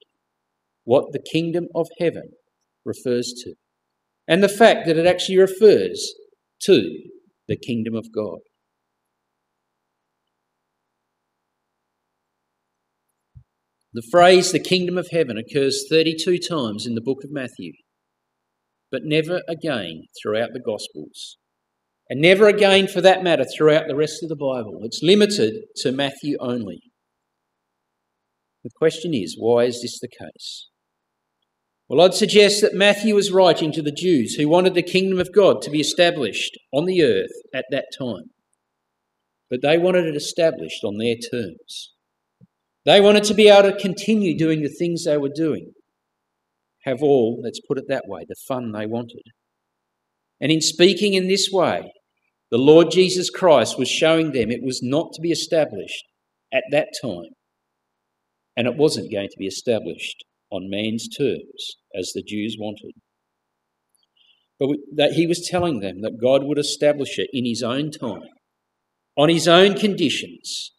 what 0.83 1.11
the 1.11 1.23
kingdom 1.31 1.69
of 1.73 1.87
heaven 1.99 2.29
refers 2.85 3.33
to 3.43 3.55
and 4.27 4.43
the 4.43 4.47
fact 4.47 4.85
that 4.85 4.97
it 4.97 5.07
actually 5.07 5.39
refers 5.39 6.13
to 6.61 6.99
the 7.47 7.57
kingdom 7.57 7.95
of 7.95 8.13
God. 8.13 8.41
The 13.91 14.07
phrase 14.11 14.51
the 14.51 14.59
kingdom 14.59 14.99
of 14.99 15.07
heaven 15.09 15.35
occurs 15.35 15.83
32 15.89 16.37
times 16.37 16.85
in 16.85 16.93
the 16.93 17.01
book 17.01 17.23
of 17.23 17.31
Matthew, 17.31 17.73
but 18.91 19.01
never 19.03 19.41
again 19.47 20.03
throughout 20.21 20.49
the 20.53 20.59
Gospels, 20.59 21.37
and 22.09 22.21
never 22.21 22.47
again, 22.47 22.87
for 22.87 23.01
that 23.01 23.23
matter, 23.23 23.45
throughout 23.45 23.87
the 23.87 23.95
rest 23.95 24.21
of 24.21 24.29
the 24.29 24.35
Bible. 24.35 24.79
It's 24.83 25.01
limited 25.01 25.53
to 25.77 25.91
Matthew 25.91 26.37
only. 26.39 26.81
The 28.63 28.69
question 28.75 29.13
is, 29.13 29.35
why 29.37 29.63
is 29.63 29.81
this 29.81 29.99
the 29.99 30.07
case? 30.07 30.69
Well, 31.87 32.01
I'd 32.01 32.15
suggest 32.15 32.61
that 32.61 32.73
Matthew 32.73 33.13
was 33.13 33.31
writing 33.31 33.71
to 33.73 33.81
the 33.81 33.91
Jews 33.91 34.33
who 34.33 34.49
wanted 34.49 34.73
the 34.73 34.81
kingdom 34.81 35.19
of 35.19 35.33
God 35.33 35.61
to 35.61 35.69
be 35.69 35.79
established 35.79 36.57
on 36.73 36.85
the 36.85 37.03
earth 37.03 37.33
at 37.53 37.65
that 37.69 37.85
time. 37.97 38.31
But 39.51 39.61
they 39.61 39.77
wanted 39.77 40.05
it 40.05 40.15
established 40.15 40.83
on 40.83 40.97
their 40.97 41.15
terms. 41.15 41.93
They 42.85 43.01
wanted 43.01 43.23
to 43.25 43.35
be 43.35 43.49
able 43.49 43.71
to 43.71 43.77
continue 43.77 44.37
doing 44.37 44.61
the 44.61 44.69
things 44.69 45.05
they 45.05 45.17
were 45.17 45.29
doing, 45.33 45.73
have 46.85 47.01
all, 47.01 47.39
let's 47.43 47.59
put 47.67 47.77
it 47.77 47.85
that 47.87 48.05
way, 48.07 48.25
the 48.27 48.35
fun 48.47 48.71
they 48.71 48.85
wanted. 48.85 49.23
And 50.39 50.51
in 50.51 50.61
speaking 50.61 51.13
in 51.13 51.27
this 51.27 51.49
way, 51.51 51.91
the 52.51 52.57
Lord 52.57 52.91
Jesus 52.91 53.29
Christ 53.29 53.77
was 53.77 53.89
showing 53.89 54.31
them 54.31 54.51
it 54.51 54.63
was 54.63 54.81
not 54.83 55.13
to 55.13 55.21
be 55.21 55.31
established 55.31 56.03
at 56.53 56.63
that 56.71 56.89
time, 57.01 57.31
and 58.55 58.67
it 58.67 58.77
wasn't 58.77 59.11
going 59.11 59.29
to 59.29 59.37
be 59.37 59.47
established 59.47 60.23
on 60.51 60.69
man's 60.69 61.07
terms 61.09 61.77
as 61.97 62.11
the 62.13 62.23
Jews 62.23 62.55
wanted. 62.59 62.93
But 64.59 64.69
that 64.95 65.13
he 65.13 65.27
was 65.27 65.47
telling 65.47 65.79
them 65.79 66.01
that 66.01 66.21
God 66.21 66.43
would 66.43 66.57
establish 66.57 67.17
it 67.17 67.29
in 67.33 67.45
his 67.45 67.61
own 67.63 67.91
time, 67.91 68.29
on 69.17 69.29
his 69.29 69.47
own 69.47 69.75
conditions, 69.75 70.71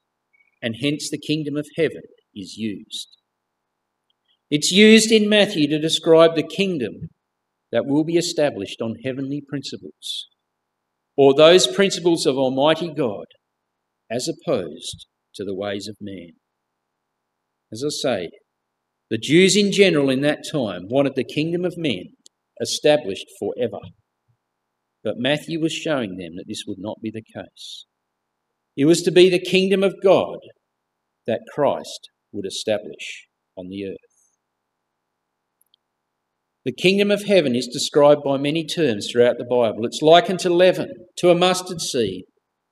and 0.63 0.77
hence 0.81 1.11
the 1.11 1.19
kingdom 1.19 1.57
of 1.57 1.67
heaven 1.77 2.03
is 2.35 2.57
used. 2.57 3.09
It's 4.51 4.71
used 4.71 5.11
in 5.11 5.29
Matthew 5.29 5.69
to 5.69 5.79
describe 5.79 6.37
the 6.37 6.43
kingdom 6.43 7.09
that 7.77 7.85
will 7.85 8.05
be 8.05 8.17
established 8.17 8.81
on 8.81 8.95
heavenly 9.05 9.43
principles, 9.47 10.29
or 11.15 11.35
those 11.35 11.67
principles 11.67 12.25
of 12.25 12.39
Almighty 12.39 12.91
God, 12.91 13.27
as 14.11 14.31
opposed 14.31 15.05
to 15.35 15.45
the 15.45 15.55
ways 15.55 15.87
of 15.87 15.95
man. 16.01 16.31
As 17.71 17.85
I 17.85 17.91
say, 17.91 18.31
the 19.11 19.19
Jews 19.19 19.57
in 19.57 19.73
general 19.73 20.09
in 20.09 20.23
that 20.23 20.39
time 20.51 20.89
wanted 20.89 21.17
the 21.17 21.23
kingdom 21.23 21.67
of 21.67 21.77
men 21.77 22.15
established 22.63 23.27
forever. 23.39 23.85
But 25.05 25.19
Matthew 25.19 25.61
was 25.61 25.75
showing 25.75 26.17
them 26.17 26.37
that 26.37 26.47
this 26.49 26.65
would 26.67 26.79
not 26.79 27.03
be 27.03 27.11
the 27.11 27.21
case. 27.21 27.85
It 28.75 28.87
was 28.87 29.03
to 29.03 29.11
be 29.11 29.29
the 29.29 29.39
kingdom 29.39 29.85
of 29.85 30.03
God 30.03 30.39
that 31.27 31.43
Christ 31.55 32.09
would 32.33 32.47
establish 32.47 33.27
on 33.55 33.69
the 33.69 33.85
earth. 33.85 34.06
The 36.67 36.73
kingdom 36.73 37.13
of 37.13 37.27
heaven 37.27 37.55
is 37.55 37.69
described 37.69 38.25
by 38.25 38.39
many 38.39 38.65
terms 38.65 39.07
throughout 39.09 39.39
the 39.39 39.45
Bible. 39.45 39.87
It's 39.87 40.03
likened 40.03 40.41
to 40.41 40.51
leaven, 40.51 40.91
to 41.19 41.31
a 41.31 41.35
mustard 41.37 41.81
seed, 41.81 42.25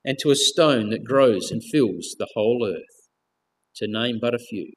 and 0.03 0.17
to 0.19 0.31
a 0.31 0.35
stone 0.35 0.89
that 0.89 1.05
grows 1.05 1.49
and 1.49 1.63
fills 1.63 2.13
the 2.19 2.27
whole 2.33 2.69
earth, 2.69 3.07
to 3.77 3.87
name 3.87 4.19
but 4.21 4.35
a 4.35 4.37
few. 4.37 4.73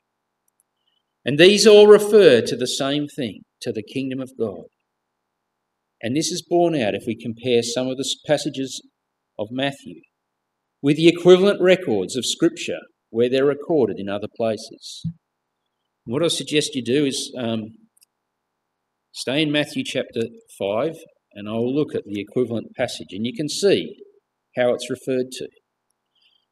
And 1.25 1.37
these 1.37 1.67
all 1.67 1.89
refer 1.89 2.43
to 2.43 2.57
the 2.57 2.69
same 2.69 3.09
thing, 3.09 3.41
to 3.63 3.73
the 3.73 3.83
kingdom 3.83 4.21
of 4.21 4.39
God. 4.39 4.67
And 6.01 6.17
this 6.17 6.31
is 6.31 6.47
borne 6.49 6.77
out 6.77 6.95
if 6.95 7.03
we 7.05 7.21
compare 7.21 7.65
some 7.65 7.89
of 7.89 7.97
the 7.97 8.09
passages 8.25 8.81
of 9.37 9.49
Matthew 9.51 10.01
with 10.81 10.97
the 10.97 11.09
equivalent 11.09 11.61
records 11.61 12.15
of 12.15 12.25
Scripture 12.25 12.83
where 13.11 13.29
they're 13.29 13.45
recorded 13.45 13.99
in 13.99 14.09
other 14.09 14.29
places. 14.37 15.03
What 16.05 16.23
I 16.23 16.29
suggest 16.29 16.77
you 16.77 16.85
do 16.85 17.05
is 17.05 17.35
um, 17.37 17.73
stay 19.19 19.43
in 19.43 19.51
Matthew 19.51 19.83
chapter 19.85 20.23
5 20.61 20.95
and 21.33 21.49
I 21.49 21.53
will 21.53 21.75
look 21.75 21.93
at 21.93 22.05
the 22.05 22.21
equivalent 22.21 22.77
passage 22.77 23.09
and 23.11 23.27
you 23.27 23.33
can 23.35 23.49
see 23.49 23.97
how 24.57 24.73
it's 24.73 24.89
referred 24.89 25.33
to. 25.33 25.49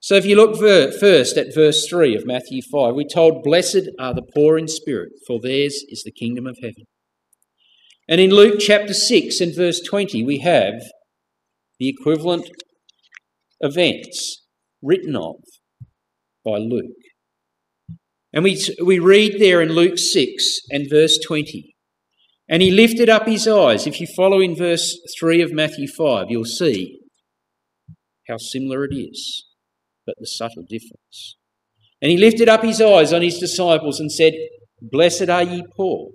So 0.00 0.16
if 0.16 0.26
you 0.26 0.34
look 0.34 0.58
ver- 0.58 0.90
first 0.90 1.36
at 1.36 1.54
verse 1.54 1.86
3 1.88 2.16
of 2.16 2.26
Matthew 2.26 2.60
5, 2.62 2.94
we're 2.94 3.06
told, 3.06 3.44
Blessed 3.44 3.88
are 4.00 4.12
the 4.12 4.26
poor 4.34 4.58
in 4.58 4.66
spirit, 4.66 5.10
for 5.28 5.38
theirs 5.40 5.84
is 5.88 6.02
the 6.04 6.10
kingdom 6.10 6.44
of 6.44 6.58
heaven. 6.60 6.86
And 8.08 8.20
in 8.20 8.30
Luke 8.30 8.58
chapter 8.58 8.94
6 8.94 9.40
and 9.40 9.54
verse 9.54 9.80
20, 9.80 10.24
we 10.24 10.40
have 10.40 10.82
the 11.78 11.88
equivalent 11.88 12.50
events 13.60 14.44
written 14.82 15.14
of 15.14 15.36
by 16.44 16.58
Luke. 16.58 16.96
And 18.32 18.42
we, 18.42 18.60
we 18.84 18.98
read 18.98 19.36
there 19.38 19.62
in 19.62 19.68
Luke 19.68 19.98
6 19.98 20.62
and 20.70 20.90
verse 20.90 21.16
20. 21.24 21.75
And 22.48 22.62
he 22.62 22.70
lifted 22.70 23.08
up 23.08 23.26
his 23.26 23.48
eyes. 23.48 23.86
If 23.86 24.00
you 24.00 24.06
follow 24.06 24.40
in 24.40 24.54
verse 24.54 24.98
3 25.18 25.42
of 25.42 25.52
Matthew 25.52 25.88
5, 25.88 26.26
you'll 26.30 26.44
see 26.44 27.00
how 28.28 28.36
similar 28.36 28.84
it 28.84 28.94
is 28.94 29.46
but 30.06 30.14
the 30.18 30.26
subtle 30.26 30.62
difference. 30.62 31.36
And 32.00 32.10
he 32.10 32.16
lifted 32.16 32.48
up 32.48 32.62
his 32.62 32.80
eyes 32.80 33.12
on 33.12 33.22
his 33.22 33.38
disciples 33.38 33.98
and 33.98 34.10
said, 34.12 34.34
Blessed 34.80 35.28
are 35.28 35.42
ye 35.42 35.64
poor, 35.76 36.10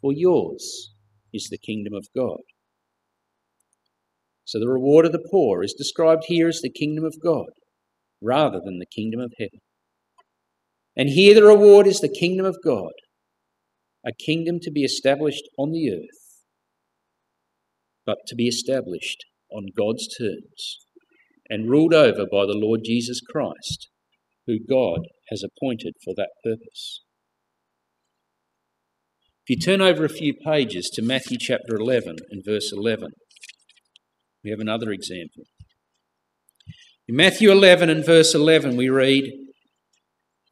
for 0.00 0.12
yours 0.12 0.92
is 1.32 1.48
the 1.50 1.58
kingdom 1.58 1.94
of 1.94 2.08
God. 2.16 2.40
So 4.44 4.58
the 4.58 4.68
reward 4.68 5.06
of 5.06 5.12
the 5.12 5.26
poor 5.30 5.62
is 5.62 5.72
described 5.72 6.24
here 6.26 6.48
as 6.48 6.60
the 6.60 6.70
kingdom 6.70 7.04
of 7.04 7.16
God 7.22 7.46
rather 8.20 8.60
than 8.62 8.78
the 8.78 8.86
kingdom 8.86 9.20
of 9.20 9.32
heaven. 9.38 9.60
And 10.96 11.08
here 11.08 11.34
the 11.34 11.44
reward 11.44 11.86
is 11.86 12.00
the 12.00 12.08
kingdom 12.08 12.46
of 12.46 12.56
God, 12.64 12.92
a 14.06 14.12
kingdom 14.12 14.58
to 14.62 14.70
be 14.70 14.82
established 14.82 15.44
on 15.58 15.72
the 15.72 15.90
earth, 15.90 16.42
but 18.04 18.18
to 18.26 18.34
be 18.34 18.46
established 18.46 19.24
on 19.50 19.66
God's 19.76 20.06
terms 20.18 20.78
and 21.48 21.70
ruled 21.70 21.94
over 21.94 22.24
by 22.30 22.46
the 22.46 22.56
Lord 22.56 22.80
Jesus 22.84 23.20
Christ, 23.20 23.88
who 24.46 24.58
God 24.58 25.00
has 25.30 25.42
appointed 25.42 25.94
for 26.04 26.14
that 26.16 26.30
purpose. 26.42 27.00
If 29.46 29.56
you 29.56 29.60
turn 29.60 29.82
over 29.82 30.04
a 30.04 30.10
few 30.10 30.32
pages 30.34 30.90
to 30.94 31.02
Matthew 31.02 31.36
chapter 31.38 31.76
11 31.76 32.16
and 32.30 32.42
verse 32.44 32.72
11, 32.72 33.10
we 34.42 34.50
have 34.50 34.60
another 34.60 34.90
example. 34.90 35.44
In 37.06 37.16
Matthew 37.16 37.50
11 37.50 37.90
and 37.90 38.04
verse 38.04 38.34
11, 38.34 38.76
we 38.76 38.88
read, 38.88 39.24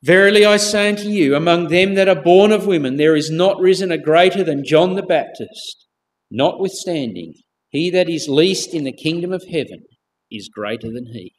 Verily 0.02 0.44
I 0.44 0.56
say 0.56 0.88
unto 0.88 1.09
you, 1.09 1.37
among 1.37 1.68
them 1.68 1.94
that 1.94 2.09
are 2.09 2.21
born 2.21 2.50
of 2.50 2.66
women, 2.66 2.97
there 2.97 3.14
is 3.14 3.30
not 3.30 3.61
risen 3.61 3.92
a 3.92 3.99
greater 3.99 4.42
than 4.42 4.64
John 4.64 4.97
the 4.97 5.02
Baptist. 5.02 5.87
Notwithstanding, 6.30 7.35
he 7.68 7.88
that 7.90 8.09
is 8.09 8.28
least 8.28 8.75
in 8.75 8.82
the 8.85 8.92
kingdom 8.92 9.32
of 9.32 9.44
heaven 9.49 9.85
is 10.30 10.49
greater 10.49 10.90
than 10.90 11.06
he. 11.12 11.32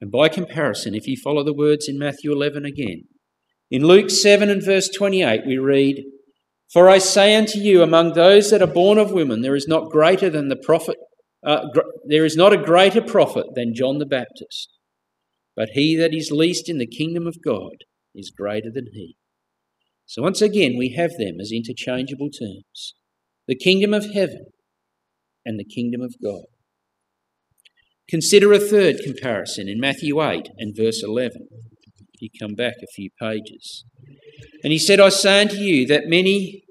And 0.00 0.10
by 0.10 0.28
comparison, 0.28 0.94
if 0.94 1.06
you 1.06 1.16
follow 1.22 1.44
the 1.44 1.52
words 1.52 1.86
in 1.88 1.98
Matthew 1.98 2.32
11 2.32 2.64
again, 2.64 3.04
in 3.70 3.82
Luke 3.82 4.08
7 4.08 4.48
and 4.48 4.64
verse 4.64 4.88
28, 4.88 5.42
we 5.46 5.58
read, 5.58 6.02
For 6.72 6.88
I 6.88 6.98
say 6.98 7.34
unto 7.34 7.58
you, 7.58 7.82
among 7.82 8.14
those 8.14 8.50
that 8.50 8.62
are 8.62 8.66
born 8.66 8.96
of 8.96 9.10
women, 9.10 9.42
there 9.42 9.56
is 9.56 9.68
not 9.68 9.90
greater 9.90 10.30
than 10.30 10.48
the 10.48 10.56
prophet, 10.56 10.96
uh, 11.44 11.66
gr- 11.74 11.80
there 12.06 12.24
is 12.24 12.36
not 12.36 12.54
a 12.54 12.62
greater 12.62 13.02
prophet 13.02 13.44
than 13.54 13.74
John 13.74 13.98
the 13.98 14.06
Baptist. 14.06 14.77
But 15.58 15.70
he 15.72 15.96
that 15.96 16.14
is 16.14 16.30
least 16.30 16.68
in 16.68 16.78
the 16.78 16.86
kingdom 16.86 17.26
of 17.26 17.42
God 17.44 17.78
is 18.14 18.30
greater 18.30 18.70
than 18.72 18.86
he. 18.92 19.16
So 20.06 20.22
once 20.22 20.40
again, 20.40 20.76
we 20.78 20.94
have 20.96 21.10
them 21.18 21.40
as 21.40 21.50
interchangeable 21.52 22.30
terms 22.30 22.94
the 23.48 23.56
kingdom 23.56 23.92
of 23.92 24.12
heaven 24.14 24.46
and 25.44 25.58
the 25.58 25.64
kingdom 25.64 26.00
of 26.00 26.14
God. 26.22 26.44
Consider 28.08 28.52
a 28.52 28.60
third 28.60 28.98
comparison 29.02 29.68
in 29.68 29.80
Matthew 29.80 30.22
8 30.22 30.48
and 30.58 30.76
verse 30.76 31.02
11. 31.02 31.48
If 32.12 32.22
You 32.22 32.28
come 32.40 32.54
back 32.54 32.74
a 32.80 32.92
few 32.94 33.10
pages. 33.20 33.84
And 34.62 34.72
he 34.72 34.78
said, 34.78 35.00
I 35.00 35.08
say 35.08 35.40
unto 35.40 35.56
you 35.56 35.86
that 35.88 36.06
many 36.06 36.62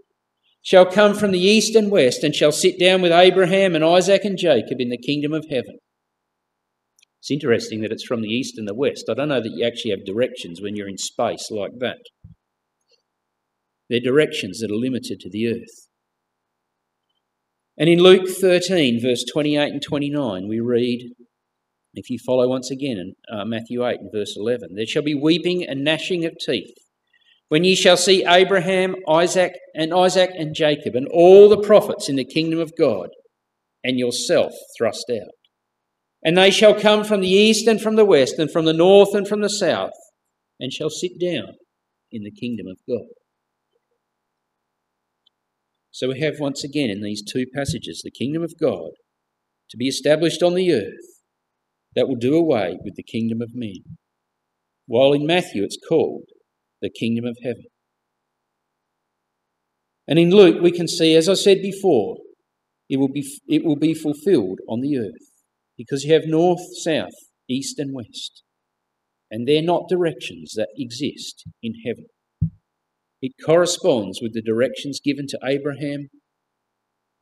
shall 0.61 0.85
come 0.85 1.13
from 1.13 1.31
the 1.31 1.39
east 1.39 1.75
and 1.75 1.91
west 1.91 2.23
and 2.23 2.33
shall 2.33 2.53
sit 2.53 2.79
down 2.79 3.01
with 3.01 3.11
Abraham 3.11 3.75
and 3.75 3.83
Isaac 3.83 4.23
and 4.23 4.37
Jacob 4.37 4.79
in 4.79 4.89
the 4.89 4.97
kingdom 4.97 5.33
of 5.33 5.45
heaven. 5.49 5.79
It's 7.19 7.31
interesting 7.31 7.81
that 7.81 7.91
it's 7.91 8.05
from 8.05 8.21
the 8.21 8.29
east 8.29 8.57
and 8.57 8.67
the 8.67 8.75
west. 8.75 9.05
I 9.09 9.13
don't 9.13 9.29
know 9.29 9.41
that 9.41 9.53
you 9.55 9.65
actually 9.65 9.91
have 9.91 10.05
directions 10.05 10.61
when 10.61 10.75
you're 10.75 10.87
in 10.87 10.97
space 10.97 11.49
like 11.49 11.79
that. 11.79 11.99
They're 13.89 13.99
directions 13.99 14.59
that 14.59 14.71
are 14.71 14.75
limited 14.75 15.19
to 15.21 15.29
the 15.29 15.47
earth. 15.47 15.87
And 17.77 17.89
in 17.89 17.99
Luke 17.99 18.27
13, 18.27 19.01
verse 19.01 19.23
28 19.31 19.71
and 19.71 19.81
29, 19.81 20.47
we 20.47 20.59
read, 20.59 21.11
if 21.93 22.09
you 22.09 22.17
follow 22.25 22.47
once 22.47 22.71
again 22.71 22.97
in 22.97 23.13
uh, 23.31 23.45
Matthew 23.45 23.85
8 23.85 23.99
and 23.99 24.11
verse 24.13 24.35
11, 24.35 24.75
there 24.75 24.85
shall 24.85 25.03
be 25.03 25.13
weeping 25.13 25.63
and 25.63 25.83
gnashing 25.83 26.25
of 26.25 26.33
teeth 26.39 26.73
when 27.49 27.63
ye 27.63 27.75
shall 27.75 27.97
see 27.97 28.25
Abraham, 28.25 28.95
Isaac, 29.07 29.53
and 29.73 29.93
Isaac 29.93 30.31
and 30.37 30.53
Jacob, 30.53 30.95
and 30.95 31.07
all 31.07 31.47
the 31.47 31.61
prophets 31.61 32.09
in 32.09 32.15
the 32.15 32.25
kingdom 32.25 32.59
of 32.59 32.73
God, 32.77 33.09
and 33.83 33.97
yourself 33.97 34.51
thrust 34.77 35.09
out. 35.09 35.31
And 36.23 36.37
they 36.37 36.51
shall 36.51 36.79
come 36.79 37.03
from 37.03 37.21
the 37.21 37.29
east 37.29 37.67
and 37.67 37.81
from 37.81 37.95
the 37.95 38.05
west, 38.05 38.39
and 38.39 38.51
from 38.51 38.65
the 38.65 38.73
north 38.73 39.13
and 39.13 39.27
from 39.27 39.41
the 39.41 39.49
south, 39.49 39.93
and 40.59 40.73
shall 40.73 40.89
sit 40.89 41.19
down 41.19 41.53
in 42.11 42.23
the 42.23 42.31
kingdom 42.31 42.67
of 42.67 42.77
God. 42.87 43.07
So 45.91 46.09
we 46.09 46.19
have 46.19 46.39
once 46.39 46.63
again 46.63 46.89
in 46.89 47.01
these 47.01 47.23
two 47.23 47.45
passages 47.55 48.01
the 48.03 48.11
kingdom 48.11 48.43
of 48.43 48.59
God 48.59 48.91
to 49.69 49.77
be 49.77 49.87
established 49.87 50.43
on 50.43 50.53
the 50.53 50.71
earth 50.73 51.21
that 51.95 52.07
will 52.07 52.15
do 52.15 52.35
away 52.35 52.77
with 52.83 52.95
the 52.95 53.03
kingdom 53.03 53.41
of 53.41 53.55
men. 53.55 53.97
While 54.85 55.13
in 55.13 55.25
Matthew 55.25 55.63
it's 55.63 55.77
called 55.89 56.25
the 56.81 56.89
kingdom 56.89 57.25
of 57.25 57.37
heaven. 57.43 57.65
And 60.07 60.19
in 60.19 60.29
Luke, 60.29 60.61
we 60.61 60.71
can 60.71 60.87
see, 60.87 61.15
as 61.15 61.27
I 61.27 61.33
said 61.33 61.61
before, 61.61 62.17
it 62.89 62.97
will 62.97 63.11
be, 63.11 63.27
it 63.47 63.65
will 63.65 63.75
be 63.75 63.93
fulfilled 63.93 64.59
on 64.69 64.81
the 64.81 64.97
earth 64.97 65.26
because 65.77 66.03
you 66.03 66.13
have 66.13 66.25
north, 66.25 66.61
south, 66.81 67.13
east, 67.49 67.79
and 67.79 67.93
west. 67.93 68.43
And 69.29 69.47
they're 69.47 69.61
not 69.61 69.89
directions 69.89 70.53
that 70.55 70.69
exist 70.77 71.43
in 71.61 71.73
heaven. 71.85 72.05
It 73.21 73.33
corresponds 73.43 74.19
with 74.21 74.33
the 74.33 74.41
directions 74.41 74.99
given 75.03 75.27
to 75.27 75.39
Abraham 75.43 76.09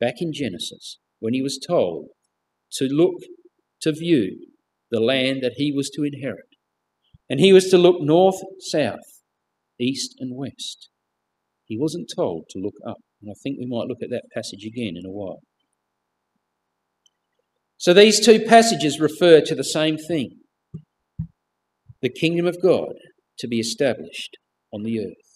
back 0.00 0.16
in 0.20 0.32
Genesis 0.32 0.98
when 1.20 1.34
he 1.34 1.42
was 1.42 1.58
told 1.58 2.08
to 2.72 2.84
look, 2.84 3.14
to 3.80 3.92
view 3.92 4.46
the 4.90 5.00
land 5.00 5.42
that 5.42 5.54
he 5.56 5.72
was 5.72 5.90
to 5.90 6.04
inherit. 6.04 6.46
And 7.28 7.40
he 7.40 7.52
was 7.52 7.70
to 7.70 7.78
look 7.78 8.00
north, 8.00 8.40
south, 8.60 9.22
east 9.80 10.14
and 10.18 10.36
west. 10.36 10.88
He 11.64 11.76
wasn't 11.78 12.10
told 12.14 12.44
to 12.50 12.58
look 12.58 12.76
up. 12.86 12.98
And 13.20 13.30
I 13.30 13.34
think 13.42 13.58
we 13.58 13.66
might 13.66 13.88
look 13.88 14.02
at 14.02 14.10
that 14.10 14.30
passage 14.32 14.64
again 14.64 14.94
in 14.96 15.06
a 15.06 15.10
while. 15.10 15.40
So 17.78 17.92
these 17.92 18.20
two 18.24 18.40
passages 18.40 19.00
refer 19.00 19.40
to 19.42 19.54
the 19.54 19.64
same 19.64 19.98
thing 19.98 20.30
the 22.02 22.08
kingdom 22.10 22.46
of 22.46 22.62
God 22.62 22.92
to 23.38 23.48
be 23.48 23.58
established 23.58 24.36
on 24.72 24.82
the 24.82 25.00
earth. 25.00 25.26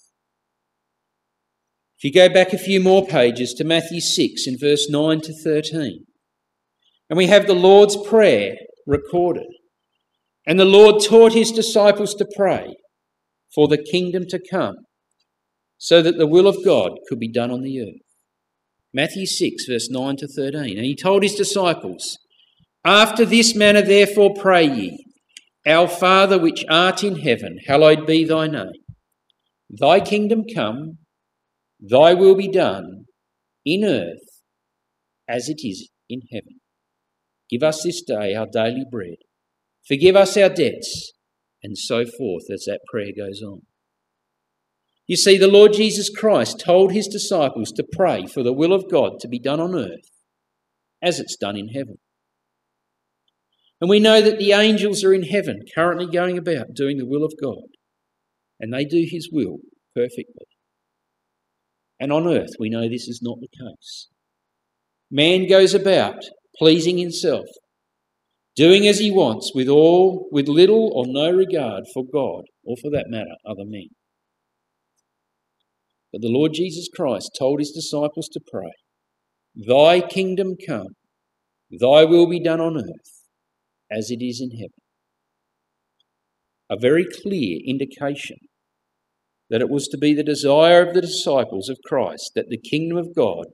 If 1.98 2.05
you 2.05 2.12
go 2.12 2.29
back 2.29 2.53
a 2.53 2.59
few 2.59 2.81
more 2.81 3.07
pages 3.07 3.53
to 3.55 3.64
Matthew 3.64 4.00
6 4.00 4.46
in 4.46 4.57
verse 4.59 4.88
9 4.88 5.20
to 5.22 5.33
13, 5.33 6.05
and 7.11 7.16
we 7.16 7.26
have 7.26 7.46
the 7.46 7.55
Lord's 7.55 7.96
Prayer 8.09 8.55
recorded. 8.87 9.48
And 10.46 10.59
the 10.59 10.64
Lord 10.64 11.03
taught 11.03 11.33
his 11.33 11.53
disciples 11.53 12.14
to 12.14 12.26
pray 12.37 12.74
for 13.55 13.68
the 13.68 13.83
kingdom 13.83 14.24
to 14.29 14.40
come, 14.50 14.76
so 15.76 16.00
that 16.03 16.18
the 16.18 16.26
will 16.26 16.46
of 16.46 16.64
God 16.64 16.92
could 17.09 17.18
be 17.18 17.31
done 17.31 17.50
on 17.50 17.62
the 17.62 17.81
earth. 17.81 18.00
Matthew 18.94 19.26
6, 19.26 19.66
verse 19.66 19.90
9 19.90 20.16
to 20.16 20.29
13. 20.29 20.76
And 20.76 20.87
he 20.87 20.96
told 20.96 21.22
his 21.22 21.35
disciples, 21.35 22.18
After 22.84 23.24
this 23.24 23.54
manner 23.54 23.82
therefore 23.82 24.34
pray 24.34 24.64
ye, 24.64 25.04
Our 25.66 25.88
Father 25.88 26.38
which 26.38 26.64
art 26.68 27.04
in 27.04 27.16
heaven, 27.16 27.58
hallowed 27.66 28.06
be 28.06 28.24
thy 28.24 28.46
name. 28.46 28.72
Thy 29.68 30.00
kingdom 30.00 30.44
come, 30.52 30.98
thy 31.78 32.14
will 32.14 32.34
be 32.34 32.48
done, 32.48 33.04
in 33.64 33.84
earth 33.84 34.42
as 35.28 35.48
it 35.48 35.60
is 35.62 35.90
in 36.08 36.22
heaven. 36.32 36.60
Give 37.50 37.62
us 37.62 37.82
this 37.82 38.02
day 38.02 38.34
our 38.34 38.46
daily 38.46 38.84
bread. 38.90 39.16
Forgive 39.86 40.16
us 40.16 40.36
our 40.36 40.48
debts 40.48 41.12
and 41.62 41.76
so 41.76 42.06
forth 42.06 42.44
as 42.52 42.64
that 42.66 42.80
prayer 42.90 43.12
goes 43.16 43.42
on. 43.42 43.60
You 45.06 45.16
see, 45.16 45.36
the 45.36 45.48
Lord 45.48 45.72
Jesus 45.72 46.08
Christ 46.08 46.60
told 46.64 46.92
his 46.92 47.08
disciples 47.08 47.72
to 47.72 47.84
pray 47.92 48.26
for 48.26 48.42
the 48.42 48.52
will 48.52 48.72
of 48.72 48.90
God 48.90 49.18
to 49.20 49.28
be 49.28 49.40
done 49.40 49.60
on 49.60 49.74
earth 49.74 50.08
as 51.02 51.18
it's 51.18 51.36
done 51.36 51.56
in 51.56 51.68
heaven. 51.68 51.98
And 53.80 53.88
we 53.88 53.98
know 53.98 54.20
that 54.20 54.38
the 54.38 54.52
angels 54.52 55.02
are 55.04 55.14
in 55.14 55.22
heaven 55.22 55.62
currently 55.74 56.06
going 56.06 56.36
about 56.36 56.74
doing 56.74 56.98
the 56.98 57.06
will 57.06 57.24
of 57.24 57.32
God, 57.42 57.68
and 58.58 58.72
they 58.72 58.84
do 58.84 59.06
his 59.08 59.30
will 59.32 59.58
perfectly. 59.94 60.46
And 61.98 62.12
on 62.12 62.26
earth, 62.26 62.50
we 62.58 62.68
know 62.68 62.88
this 62.88 63.08
is 63.08 63.20
not 63.22 63.38
the 63.40 63.48
case. 63.48 64.08
Man 65.10 65.48
goes 65.48 65.74
about 65.74 66.24
pleasing 66.56 66.98
himself 66.98 67.46
doing 68.54 68.86
as 68.86 68.98
he 68.98 69.10
wants 69.10 69.52
with 69.54 69.68
all 69.68 70.28
with 70.30 70.48
little 70.48 70.90
or 70.94 71.06
no 71.06 71.30
regard 71.30 71.84
for 71.94 72.04
God 72.04 72.44
or 72.64 72.76
for 72.76 72.90
that 72.90 73.06
matter 73.08 73.36
other 73.46 73.64
men. 73.64 73.88
But 76.12 76.20
the 76.20 76.28
Lord 76.28 76.52
Jesus 76.52 76.88
Christ 76.94 77.30
told 77.38 77.60
his 77.60 77.70
disciples 77.70 78.28
to 78.28 78.40
pray, 78.52 78.72
Thy 79.54 80.00
kingdom 80.00 80.56
come, 80.66 80.96
thy 81.70 82.04
will 82.04 82.28
be 82.28 82.42
done 82.42 82.60
on 82.60 82.76
earth 82.76 83.19
as 83.90 84.11
it 84.11 84.22
is 84.22 84.40
in 84.40 84.50
heaven. 84.50 84.70
A 86.70 86.76
very 86.79 87.05
clear 87.05 87.59
indication 87.66 88.37
that 89.48 89.61
it 89.61 89.68
was 89.68 89.88
to 89.88 89.98
be 89.98 90.14
the 90.14 90.22
desire 90.22 90.87
of 90.87 90.94
the 90.94 91.00
disciples 91.00 91.68
of 91.68 91.79
Christ 91.85 92.33
that 92.35 92.48
the 92.48 92.59
kingdom 92.59 92.96
of 92.96 93.14
God 93.14 93.46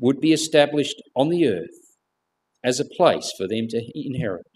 would 0.00 0.20
be 0.20 0.32
established 0.32 0.96
on 1.14 1.28
the 1.28 1.46
earth 1.46 1.68
as 2.64 2.80
a 2.80 2.84
place 2.96 3.30
for 3.36 3.46
them 3.46 3.66
to 3.68 3.82
inherit. 3.94 4.46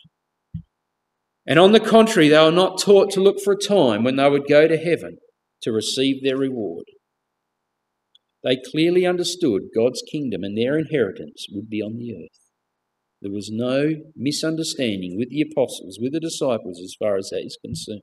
And 1.47 1.59
on 1.59 1.73
the 1.73 1.81
contrary, 1.81 2.29
they 2.29 2.39
were 2.39 2.51
not 2.51 2.81
taught 2.81 3.11
to 3.13 3.21
look 3.21 3.41
for 3.41 3.53
a 3.53 3.57
time 3.57 4.03
when 4.03 4.17
they 4.17 4.29
would 4.29 4.49
go 4.49 4.67
to 4.67 4.77
heaven 4.77 5.19
to 5.63 5.73
receive 5.73 6.23
their 6.23 6.37
reward. 6.37 6.85
They 8.43 8.57
clearly 8.71 9.07
understood 9.07 9.63
God's 9.75 10.03
kingdom 10.11 10.43
and 10.43 10.57
their 10.57 10.79
inheritance 10.79 11.47
would 11.53 11.69
be 11.69 11.83
on 11.83 11.97
the 11.97 12.15
earth. 12.15 12.48
There 13.21 13.33
was 13.33 13.51
no 13.51 13.95
misunderstanding 14.15 15.17
with 15.19 15.31
the 15.31 15.43
apostles, 15.43 15.99
with 16.01 16.13
the 16.13 16.21
disciples, 16.21 16.81
as 16.83 16.95
far 16.99 17.17
as 17.17 17.31
that 17.31 17.45
is 17.45 17.59
concerned. 17.65 18.03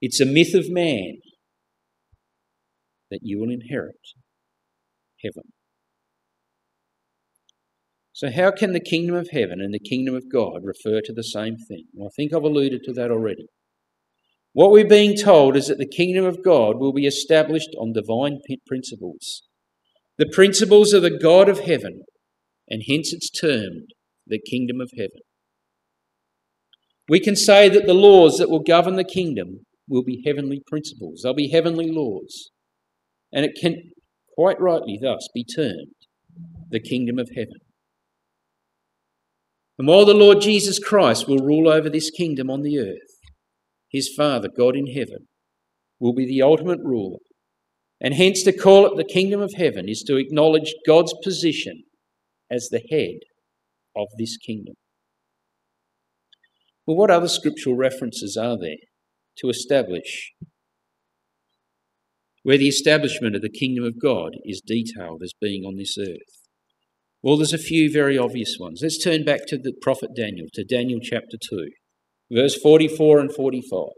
It's 0.00 0.20
a 0.20 0.26
myth 0.26 0.54
of 0.54 0.70
man 0.70 1.18
that 3.10 3.20
you 3.22 3.38
will 3.38 3.50
inherit 3.50 3.96
heaven. 5.22 5.52
So, 8.12 8.30
how 8.30 8.50
can 8.50 8.72
the 8.72 8.80
kingdom 8.80 9.14
of 9.14 9.30
heaven 9.30 9.60
and 9.60 9.72
the 9.72 9.78
kingdom 9.78 10.14
of 10.14 10.30
God 10.30 10.62
refer 10.64 11.00
to 11.02 11.12
the 11.12 11.22
same 11.22 11.56
thing? 11.56 11.84
Well, 11.94 12.08
I 12.08 12.14
think 12.16 12.34
I've 12.34 12.42
alluded 12.42 12.82
to 12.84 12.92
that 12.94 13.10
already. 13.10 13.46
What 14.52 14.70
we're 14.70 14.88
being 14.88 15.16
told 15.16 15.56
is 15.56 15.68
that 15.68 15.78
the 15.78 15.86
kingdom 15.86 16.24
of 16.24 16.42
God 16.42 16.78
will 16.78 16.92
be 16.92 17.06
established 17.06 17.70
on 17.78 17.92
divine 17.92 18.40
principles, 18.66 19.42
the 20.16 20.26
principles 20.26 20.92
of 20.92 21.02
the 21.02 21.16
God 21.16 21.48
of 21.48 21.60
heaven, 21.60 22.02
and 22.68 22.82
hence 22.86 23.12
it's 23.12 23.30
termed 23.30 23.92
the 24.26 24.40
kingdom 24.40 24.80
of 24.80 24.90
heaven. 24.96 25.20
We 27.08 27.20
can 27.20 27.36
say 27.36 27.68
that 27.68 27.86
the 27.86 27.94
laws 27.94 28.36
that 28.36 28.50
will 28.50 28.62
govern 28.62 28.96
the 28.96 29.04
kingdom 29.04 29.60
will 29.88 30.04
be 30.04 30.22
heavenly 30.26 30.62
principles, 30.66 31.22
they'll 31.22 31.34
be 31.34 31.48
heavenly 31.48 31.90
laws. 31.90 32.50
And 33.32 33.44
it 33.44 33.58
can 33.60 33.92
quite 34.34 34.60
rightly 34.60 34.98
thus 35.00 35.28
be 35.34 35.44
termed 35.44 35.94
the 36.70 36.80
kingdom 36.80 37.18
of 37.18 37.30
heaven. 37.34 37.58
And 39.78 39.86
while 39.86 40.04
the 40.04 40.14
Lord 40.14 40.40
Jesus 40.40 40.78
Christ 40.78 41.28
will 41.28 41.38
rule 41.38 41.68
over 41.68 41.88
this 41.88 42.10
kingdom 42.10 42.50
on 42.50 42.62
the 42.62 42.78
earth, 42.78 43.18
his 43.90 44.12
Father, 44.14 44.48
God 44.54 44.76
in 44.76 44.88
heaven, 44.88 45.28
will 46.00 46.12
be 46.12 46.26
the 46.26 46.42
ultimate 46.42 46.80
ruler. 46.82 47.18
And 48.00 48.14
hence, 48.14 48.42
to 48.44 48.52
call 48.52 48.86
it 48.86 48.96
the 48.96 49.12
kingdom 49.12 49.40
of 49.40 49.54
heaven 49.56 49.88
is 49.88 50.04
to 50.06 50.16
acknowledge 50.16 50.74
God's 50.86 51.14
position 51.22 51.84
as 52.50 52.68
the 52.70 52.82
head 52.90 53.20
of 53.96 54.08
this 54.18 54.36
kingdom. 54.36 54.74
Well, 56.86 56.96
what 56.96 57.10
other 57.10 57.28
scriptural 57.28 57.76
references 57.76 58.36
are 58.36 58.58
there 58.58 58.76
to 59.38 59.48
establish 59.48 60.32
where 62.42 62.58
the 62.58 62.68
establishment 62.68 63.36
of 63.36 63.42
the 63.42 63.50
kingdom 63.50 63.84
of 63.84 64.00
God 64.00 64.32
is 64.44 64.62
detailed 64.64 65.22
as 65.22 65.32
being 65.38 65.64
on 65.64 65.76
this 65.76 65.96
earth? 65.98 66.48
Well, 67.22 67.36
there's 67.36 67.52
a 67.52 67.58
few 67.58 67.92
very 67.92 68.16
obvious 68.16 68.56
ones. 68.58 68.80
Let's 68.82 69.02
turn 69.02 69.24
back 69.24 69.40
to 69.48 69.58
the 69.58 69.74
prophet 69.82 70.10
Daniel, 70.16 70.46
to 70.54 70.64
Daniel 70.64 71.00
chapter 71.02 71.36
2, 71.36 71.68
verse 72.32 72.54
44 72.54 73.18
and 73.18 73.34
45. 73.34 73.88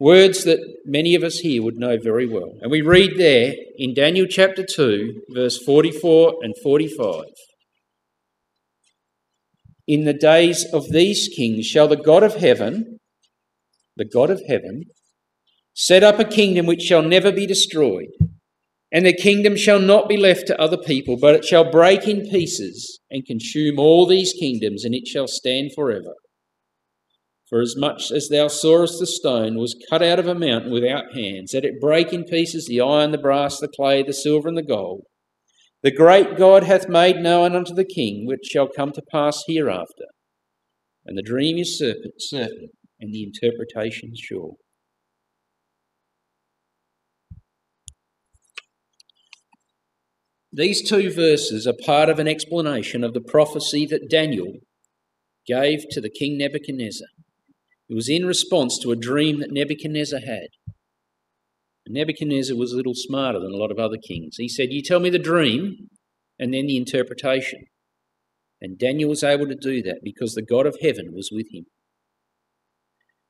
Words 0.00 0.44
that 0.44 0.58
many 0.84 1.14
of 1.14 1.22
us 1.22 1.38
here 1.38 1.62
would 1.62 1.76
know 1.76 1.98
very 2.02 2.26
well. 2.26 2.54
And 2.60 2.70
we 2.70 2.80
read 2.80 3.18
there 3.18 3.52
in 3.76 3.94
Daniel 3.94 4.26
chapter 4.28 4.64
2, 4.64 5.24
verse 5.34 5.62
44 5.62 6.36
and 6.42 6.54
45. 6.62 7.24
In 9.86 10.04
the 10.04 10.14
days 10.14 10.64
of 10.72 10.90
these 10.90 11.28
kings 11.28 11.66
shall 11.66 11.86
the 11.86 11.96
God 11.96 12.22
of 12.22 12.36
heaven, 12.36 12.98
the 13.96 14.04
God 14.04 14.30
of 14.30 14.42
heaven, 14.48 14.84
set 15.74 16.02
up 16.02 16.18
a 16.18 16.24
kingdom 16.24 16.66
which 16.66 16.82
shall 16.82 17.02
never 17.02 17.30
be 17.30 17.46
destroyed 17.46 18.08
and 18.92 19.06
the 19.06 19.12
kingdom 19.12 19.56
shall 19.56 19.78
not 19.78 20.08
be 20.08 20.16
left 20.16 20.46
to 20.48 20.60
other 20.60 20.76
people, 20.76 21.16
but 21.16 21.34
it 21.34 21.44
shall 21.44 21.70
break 21.70 22.08
in 22.08 22.28
pieces 22.28 22.98
and 23.10 23.24
consume 23.24 23.78
all 23.78 24.06
these 24.06 24.32
kingdoms, 24.32 24.84
and 24.84 24.94
it 24.94 25.06
shall 25.06 25.28
stand 25.28 25.70
forever. 25.74 26.14
For 27.50 27.60
as 27.60 27.74
much 27.76 28.12
as 28.12 28.28
thou 28.28 28.46
sawest 28.46 29.00
the 29.00 29.06
stone 29.08 29.58
was 29.58 29.76
cut 29.90 30.02
out 30.02 30.20
of 30.20 30.28
a 30.28 30.36
mountain 30.36 30.70
without 30.70 31.12
hands, 31.14 31.50
that 31.50 31.64
it 31.64 31.80
break 31.80 32.12
in 32.12 32.24
pieces 32.24 32.66
the 32.66 32.80
iron, 32.80 33.10
the 33.10 33.18
brass, 33.18 33.58
the 33.58 33.66
clay, 33.66 34.04
the 34.04 34.12
silver, 34.12 34.48
and 34.48 34.56
the 34.56 34.62
gold, 34.62 35.02
the 35.82 35.90
great 35.90 36.36
God 36.36 36.62
hath 36.62 36.88
made 36.88 37.16
known 37.16 37.56
unto 37.56 37.74
the 37.74 37.84
king 37.84 38.24
which 38.24 38.46
shall 38.46 38.68
come 38.68 38.92
to 38.92 39.02
pass 39.10 39.42
hereafter. 39.48 40.06
And 41.04 41.18
the 41.18 41.22
dream 41.22 41.58
is 41.58 41.76
certain, 41.76 42.68
and 43.00 43.12
the 43.12 43.24
interpretation 43.24 44.12
sure. 44.14 44.54
These 50.52 50.88
two 50.88 51.10
verses 51.12 51.66
are 51.66 51.74
part 51.84 52.08
of 52.08 52.18
an 52.18 52.28
explanation 52.28 53.02
of 53.02 53.14
the 53.14 53.20
prophecy 53.20 53.86
that 53.86 54.10
Daniel 54.10 54.52
gave 55.46 55.88
to 55.90 56.00
the 56.00 56.10
king 56.10 56.38
Nebuchadnezzar. 56.38 57.08
It 57.90 57.94
was 57.94 58.08
in 58.08 58.24
response 58.24 58.78
to 58.78 58.92
a 58.92 58.96
dream 58.96 59.40
that 59.40 59.50
Nebuchadnezzar 59.50 60.20
had. 60.20 60.46
Nebuchadnezzar 61.88 62.56
was 62.56 62.72
a 62.72 62.76
little 62.76 62.94
smarter 62.94 63.40
than 63.40 63.52
a 63.52 63.56
lot 63.56 63.72
of 63.72 63.80
other 63.80 63.96
kings. 63.96 64.36
He 64.36 64.48
said, 64.48 64.68
You 64.70 64.80
tell 64.80 65.00
me 65.00 65.10
the 65.10 65.18
dream 65.18 65.88
and 66.38 66.54
then 66.54 66.68
the 66.68 66.76
interpretation. 66.76 67.64
And 68.60 68.78
Daniel 68.78 69.10
was 69.10 69.24
able 69.24 69.48
to 69.48 69.56
do 69.56 69.82
that 69.82 69.98
because 70.04 70.34
the 70.34 70.42
God 70.42 70.66
of 70.66 70.76
heaven 70.80 71.08
was 71.12 71.30
with 71.32 71.46
him. 71.52 71.64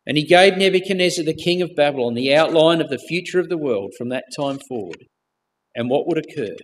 And 0.06 0.18
he 0.18 0.24
gave 0.24 0.58
Nebuchadnezzar, 0.58 1.24
the 1.24 1.32
king 1.32 1.62
of 1.62 1.74
Babylon, 1.74 2.12
the 2.12 2.34
outline 2.34 2.82
of 2.82 2.90
the 2.90 2.98
future 2.98 3.40
of 3.40 3.48
the 3.48 3.56
world 3.56 3.94
from 3.96 4.10
that 4.10 4.24
time 4.36 4.58
forward 4.68 5.04
and 5.74 5.88
what 5.88 6.06
would 6.06 6.18
occur. 6.18 6.56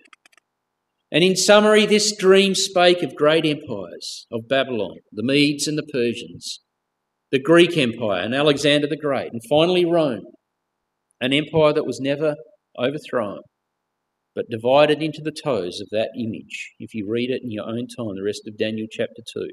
And 1.11 1.25
in 1.25 1.35
summary, 1.35 1.87
this 1.87 2.15
dream 2.15 2.55
spake 2.55 3.03
of 3.03 3.15
great 3.15 3.47
empires 3.47 4.27
of 4.31 4.49
Babylon, 4.49 4.97
the 5.13 5.23
Medes 5.23 5.67
and 5.67 5.79
the 5.79 5.87
Persians, 5.91 6.61
the 7.31 7.41
Greek 7.41 7.77
Empire, 7.77 8.23
and 8.23 8.35
Alexander 8.35 8.87
the 8.87 8.97
Great, 8.97 9.33
and 9.33 9.41
finally 9.49 9.85
Rome, 9.85 10.25
an 11.21 11.33
empire 11.33 11.73
that 11.73 11.87
was 11.87 12.01
never 12.01 12.37
overthrown, 12.79 13.41
but 14.35 14.51
divided 14.51 15.03
into 15.03 15.21
the 15.23 15.33
toes 15.33 15.81
of 15.81 15.89
that 15.91 16.11
image, 16.19 16.73
if 16.79 16.95
you 16.95 17.07
read 17.09 17.31
it 17.31 17.43
in 17.43 17.51
your 17.51 17.65
own 17.65 17.87
time, 17.89 18.15
the 18.17 18.23
rest 18.25 18.43
of 18.47 18.59
Daniel 18.59 18.87
chapter 18.91 19.23
2. 19.35 19.49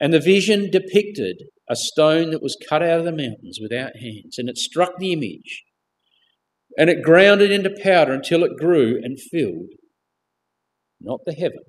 And 0.00 0.12
the 0.12 0.20
vision 0.20 0.70
depicted 0.70 1.42
a 1.68 1.76
stone 1.76 2.30
that 2.30 2.42
was 2.42 2.56
cut 2.68 2.82
out 2.82 3.00
of 3.00 3.04
the 3.04 3.12
mountains 3.12 3.58
without 3.60 3.96
hands, 3.96 4.38
and 4.38 4.48
it 4.48 4.58
struck 4.58 4.98
the 4.98 5.12
image, 5.12 5.64
and 6.76 6.88
it 6.90 7.02
ground 7.02 7.40
it 7.40 7.50
into 7.50 7.70
powder 7.82 8.12
until 8.12 8.44
it 8.44 8.56
grew 8.58 8.98
and 9.02 9.18
filled 9.18 9.70
not 11.00 11.20
the 11.24 11.34
heaven, 11.34 11.62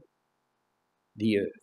the 1.15 1.37
earth. 1.37 1.58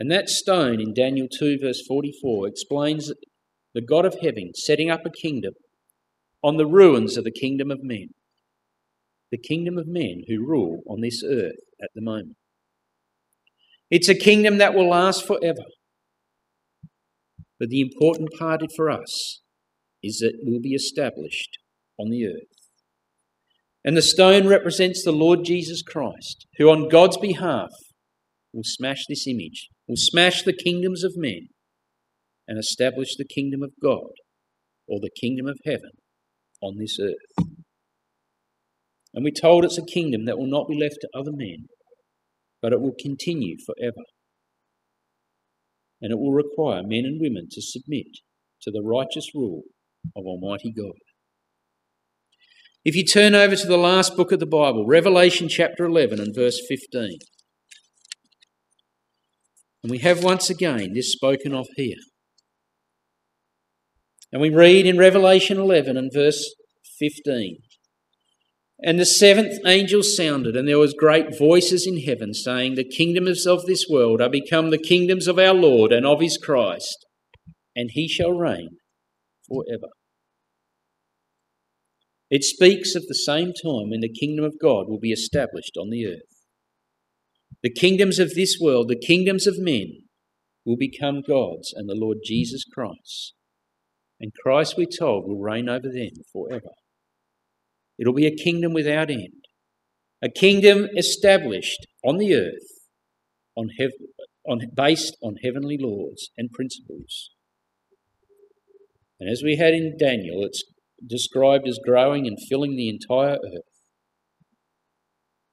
And 0.00 0.10
that 0.10 0.30
stone 0.30 0.80
in 0.80 0.94
Daniel 0.94 1.28
2, 1.30 1.58
verse 1.60 1.84
44, 1.86 2.48
explains 2.48 3.12
the 3.74 3.82
God 3.82 4.06
of 4.06 4.16
heaven 4.22 4.52
setting 4.54 4.90
up 4.90 5.04
a 5.04 5.10
kingdom 5.10 5.52
on 6.42 6.56
the 6.56 6.66
ruins 6.66 7.18
of 7.18 7.24
the 7.24 7.30
kingdom 7.30 7.70
of 7.70 7.82
men, 7.82 8.08
the 9.30 9.36
kingdom 9.36 9.76
of 9.76 9.86
men 9.86 10.22
who 10.26 10.44
rule 10.44 10.80
on 10.88 11.02
this 11.02 11.22
earth 11.22 11.60
at 11.82 11.90
the 11.94 12.00
moment. 12.00 12.36
It's 13.90 14.08
a 14.08 14.14
kingdom 14.14 14.56
that 14.56 14.72
will 14.72 14.88
last 14.88 15.26
forever. 15.26 15.66
But 17.58 17.68
the 17.68 17.82
important 17.82 18.30
part 18.38 18.62
for 18.74 18.88
us 18.88 19.42
is 20.02 20.20
that 20.20 20.32
it 20.40 20.50
will 20.50 20.62
be 20.62 20.72
established 20.72 21.58
on 21.98 22.08
the 22.08 22.26
earth. 22.26 22.48
And 23.84 23.98
the 23.98 24.02
stone 24.02 24.46
represents 24.46 25.04
the 25.04 25.12
Lord 25.12 25.44
Jesus 25.44 25.82
Christ, 25.82 26.46
who 26.56 26.70
on 26.70 26.88
God's 26.88 27.18
behalf 27.18 27.68
will 28.54 28.62
smash 28.64 29.04
this 29.08 29.26
image, 29.26 29.68
will 29.90 29.96
smash 29.96 30.44
the 30.44 30.52
kingdoms 30.52 31.02
of 31.02 31.14
men 31.16 31.48
and 32.46 32.56
establish 32.56 33.16
the 33.16 33.24
kingdom 33.24 33.60
of 33.60 33.72
God 33.82 34.12
or 34.86 35.00
the 35.00 35.10
kingdom 35.20 35.48
of 35.48 35.58
heaven 35.66 35.90
on 36.62 36.78
this 36.78 36.96
earth. 37.00 37.48
And 39.12 39.24
we're 39.24 39.32
told 39.32 39.64
it's 39.64 39.78
a 39.78 39.84
kingdom 39.84 40.26
that 40.26 40.38
will 40.38 40.46
not 40.46 40.68
be 40.68 40.78
left 40.78 40.98
to 41.00 41.08
other 41.12 41.32
men, 41.32 41.66
but 42.62 42.72
it 42.72 42.80
will 42.80 42.94
continue 43.02 43.56
forever. 43.66 44.04
And 46.00 46.12
it 46.12 46.20
will 46.20 46.32
require 46.32 46.82
men 46.84 47.04
and 47.04 47.20
women 47.20 47.48
to 47.50 47.60
submit 47.60 48.06
to 48.62 48.70
the 48.70 48.82
righteous 48.84 49.26
rule 49.34 49.62
of 50.16 50.24
Almighty 50.24 50.72
God. 50.72 50.94
If 52.84 52.94
you 52.94 53.04
turn 53.04 53.34
over 53.34 53.56
to 53.56 53.66
the 53.66 53.76
last 53.76 54.16
book 54.16 54.30
of 54.30 54.38
the 54.38 54.46
Bible, 54.46 54.86
Revelation 54.86 55.48
chapter 55.48 55.84
11 55.84 56.20
and 56.20 56.32
verse 56.32 56.60
15. 56.68 57.18
And 59.82 59.90
we 59.90 59.98
have 59.98 60.22
once 60.22 60.50
again 60.50 60.92
this 60.94 61.12
spoken 61.12 61.54
of 61.54 61.66
here. 61.76 61.96
And 64.32 64.40
we 64.40 64.50
read 64.50 64.86
in 64.86 64.98
Revelation 64.98 65.58
11 65.58 65.96
and 65.96 66.10
verse 66.12 66.54
15. 66.98 67.58
And 68.82 68.98
the 68.98 69.04
seventh 69.04 69.58
angel 69.66 70.02
sounded, 70.02 70.56
and 70.56 70.66
there 70.66 70.78
was 70.78 70.94
great 70.94 71.36
voices 71.36 71.86
in 71.86 72.00
heaven 72.00 72.32
saying, 72.32 72.74
The 72.74 72.84
kingdoms 72.84 73.46
of 73.46 73.66
this 73.66 73.86
world 73.90 74.22
are 74.22 74.30
become 74.30 74.70
the 74.70 74.78
kingdoms 74.78 75.26
of 75.26 75.38
our 75.38 75.52
Lord 75.52 75.92
and 75.92 76.06
of 76.06 76.20
his 76.20 76.38
Christ, 76.38 77.04
and 77.76 77.90
he 77.92 78.08
shall 78.08 78.32
reign 78.32 78.78
forever. 79.46 79.88
It 82.30 82.44
speaks 82.44 82.94
of 82.94 83.06
the 83.06 83.14
same 83.14 83.52
time 83.52 83.90
when 83.90 84.00
the 84.00 84.08
kingdom 84.08 84.44
of 84.44 84.60
God 84.60 84.88
will 84.88 85.00
be 85.00 85.12
established 85.12 85.76
on 85.78 85.90
the 85.90 86.06
earth. 86.06 86.29
The 87.62 87.70
kingdoms 87.70 88.18
of 88.18 88.34
this 88.34 88.58
world, 88.60 88.88
the 88.88 88.96
kingdoms 88.96 89.46
of 89.46 89.58
men, 89.58 90.04
will 90.64 90.76
become 90.76 91.22
God's 91.26 91.72
and 91.74 91.88
the 91.88 91.94
Lord 91.94 92.18
Jesus 92.24 92.64
Christ. 92.64 93.34
And 94.20 94.32
Christ, 94.42 94.74
we're 94.76 94.86
told, 94.86 95.26
will 95.26 95.40
reign 95.40 95.68
over 95.68 95.88
them 95.88 96.10
forever. 96.32 96.72
It'll 97.98 98.14
be 98.14 98.26
a 98.26 98.34
kingdom 98.34 98.72
without 98.72 99.10
end, 99.10 99.44
a 100.22 100.28
kingdom 100.28 100.88
established 100.96 101.86
on 102.04 102.18
the 102.18 102.34
earth, 102.34 102.88
on 103.56 103.70
hev- 103.78 103.92
on, 104.46 104.60
based 104.74 105.16
on 105.22 105.36
heavenly 105.42 105.76
laws 105.78 106.30
and 106.36 106.50
principles. 106.50 107.30
And 109.18 109.28
as 109.28 109.42
we 109.44 109.56
had 109.56 109.74
in 109.74 109.96
Daniel, 109.98 110.44
it's 110.44 110.64
described 111.06 111.68
as 111.68 111.78
growing 111.84 112.26
and 112.26 112.38
filling 112.48 112.76
the 112.76 112.88
entire 112.88 113.34
earth. 113.34 113.69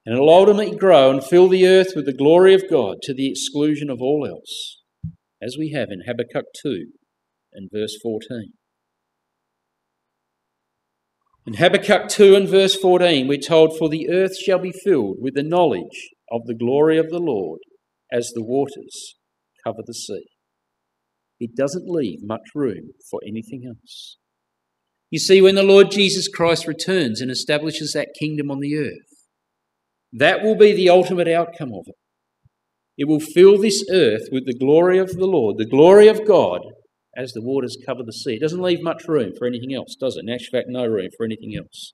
And 0.08 0.16
it'll 0.16 0.30
ultimately 0.30 0.74
grow 0.74 1.10
and 1.10 1.22
fill 1.22 1.50
the 1.50 1.66
earth 1.66 1.88
with 1.94 2.06
the 2.06 2.14
glory 2.14 2.54
of 2.54 2.70
God 2.70 2.96
to 3.02 3.12
the 3.12 3.28
exclusion 3.28 3.90
of 3.90 4.00
all 4.00 4.26
else, 4.26 4.80
as 5.42 5.56
we 5.58 5.72
have 5.72 5.88
in 5.90 6.04
Habakkuk 6.06 6.46
2 6.62 6.86
and 7.52 7.68
verse 7.70 7.94
14. 8.02 8.54
In 11.46 11.52
Habakkuk 11.52 12.08
2 12.08 12.34
and 12.34 12.48
verse 12.48 12.74
14, 12.74 13.28
we're 13.28 13.36
told, 13.36 13.76
For 13.76 13.90
the 13.90 14.08
earth 14.08 14.38
shall 14.38 14.58
be 14.58 14.72
filled 14.72 15.18
with 15.20 15.34
the 15.34 15.42
knowledge 15.42 16.08
of 16.32 16.46
the 16.46 16.54
glory 16.54 16.96
of 16.96 17.10
the 17.10 17.20
Lord 17.20 17.60
as 18.10 18.32
the 18.34 18.42
waters 18.42 19.16
cover 19.62 19.82
the 19.84 19.92
sea. 19.92 20.24
It 21.38 21.54
doesn't 21.54 21.84
leave 21.86 22.20
much 22.22 22.54
room 22.54 22.92
for 23.10 23.20
anything 23.28 23.64
else. 23.68 24.16
You 25.10 25.18
see, 25.18 25.42
when 25.42 25.54
the 25.54 25.62
Lord 25.62 25.90
Jesus 25.90 26.28
Christ 26.28 26.66
returns 26.66 27.20
and 27.20 27.30
establishes 27.30 27.92
that 27.92 28.16
kingdom 28.18 28.50
on 28.50 28.60
the 28.60 28.74
earth, 28.74 29.17
that 30.12 30.42
will 30.42 30.56
be 30.56 30.72
the 30.72 30.88
ultimate 30.88 31.28
outcome 31.28 31.72
of 31.72 31.84
it. 31.86 31.94
It 32.96 33.06
will 33.06 33.20
fill 33.20 33.58
this 33.58 33.84
earth 33.92 34.28
with 34.32 34.46
the 34.46 34.58
glory 34.58 34.98
of 34.98 35.12
the 35.16 35.26
Lord, 35.26 35.56
the 35.58 35.64
glory 35.64 36.08
of 36.08 36.26
God, 36.26 36.62
as 37.16 37.32
the 37.32 37.42
waters 37.42 37.76
cover 37.84 38.02
the 38.02 38.12
sea. 38.12 38.34
It 38.34 38.40
doesn't 38.40 38.62
leave 38.62 38.82
much 38.82 39.06
room 39.06 39.32
for 39.36 39.46
anything 39.46 39.74
else, 39.74 39.94
does 39.94 40.16
it? 40.16 40.24
In 40.24 40.30
actual 40.30 40.58
fact, 40.58 40.68
no 40.68 40.86
room 40.86 41.08
for 41.16 41.24
anything 41.24 41.54
else. 41.56 41.92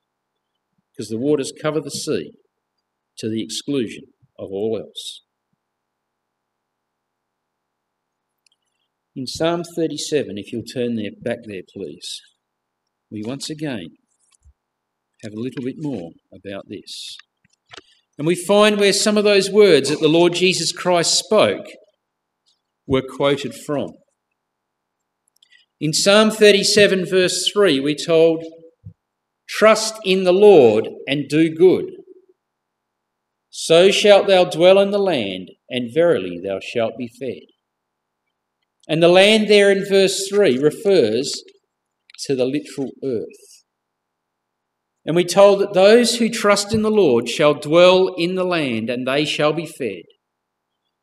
Because 0.91 1.09
the 1.09 1.17
waters 1.17 1.51
cover 1.61 1.81
the 1.81 1.91
sea 1.91 2.31
to 3.17 3.29
the 3.29 3.43
exclusion 3.43 4.03
of 4.39 4.49
all 4.51 4.79
else. 4.79 5.21
In 9.15 9.27
Psalm 9.27 9.63
37, 9.75 10.37
if 10.37 10.51
you'll 10.51 10.63
turn 10.63 10.95
there 10.95 11.11
back 11.21 11.39
there, 11.45 11.61
please, 11.73 12.19
we 13.09 13.23
once 13.23 13.49
again 13.49 13.87
have 15.23 15.33
a 15.33 15.39
little 15.39 15.63
bit 15.63 15.75
more 15.77 16.11
about 16.33 16.65
this. 16.67 17.17
And 18.17 18.25
we 18.25 18.35
find 18.35 18.79
where 18.79 18.93
some 18.93 19.17
of 19.17 19.23
those 19.23 19.49
words 19.49 19.89
that 19.89 19.99
the 19.99 20.07
Lord 20.07 20.33
Jesus 20.33 20.71
Christ 20.71 21.15
spoke 21.15 21.65
were 22.87 23.01
quoted 23.01 23.53
from. 23.53 23.91
In 25.81 25.91
Psalm 25.91 26.31
37, 26.31 27.05
verse 27.05 27.51
3, 27.51 27.79
we're 27.81 27.95
told, 27.95 28.43
Trust 29.47 29.95
in 30.05 30.23
the 30.23 30.33
Lord 30.33 30.87
and 31.07 31.27
do 31.27 31.53
good. 31.53 31.91
So 33.49 33.91
shalt 33.91 34.27
thou 34.27 34.45
dwell 34.45 34.79
in 34.79 34.91
the 34.91 34.99
land, 34.99 35.51
and 35.69 35.93
verily 35.93 36.39
thou 36.43 36.59
shalt 36.61 36.97
be 36.97 37.07
fed. 37.07 37.47
And 38.87 39.01
the 39.01 39.07
land 39.07 39.47
there 39.47 39.71
in 39.71 39.85
verse 39.87 40.27
3 40.29 40.57
refers 40.59 41.41
to 42.25 42.35
the 42.35 42.45
literal 42.45 42.91
earth. 43.03 43.54
And 45.05 45.15
we're 45.15 45.25
told 45.25 45.59
that 45.59 45.73
those 45.73 46.17
who 46.17 46.29
trust 46.29 46.73
in 46.73 46.81
the 46.81 46.89
Lord 46.89 47.29
shall 47.29 47.53
dwell 47.53 48.15
in 48.17 48.35
the 48.35 48.43
land, 48.43 48.89
and 48.89 49.07
they 49.07 49.23
shall 49.23 49.53
be 49.53 49.65
fed. 49.65 50.03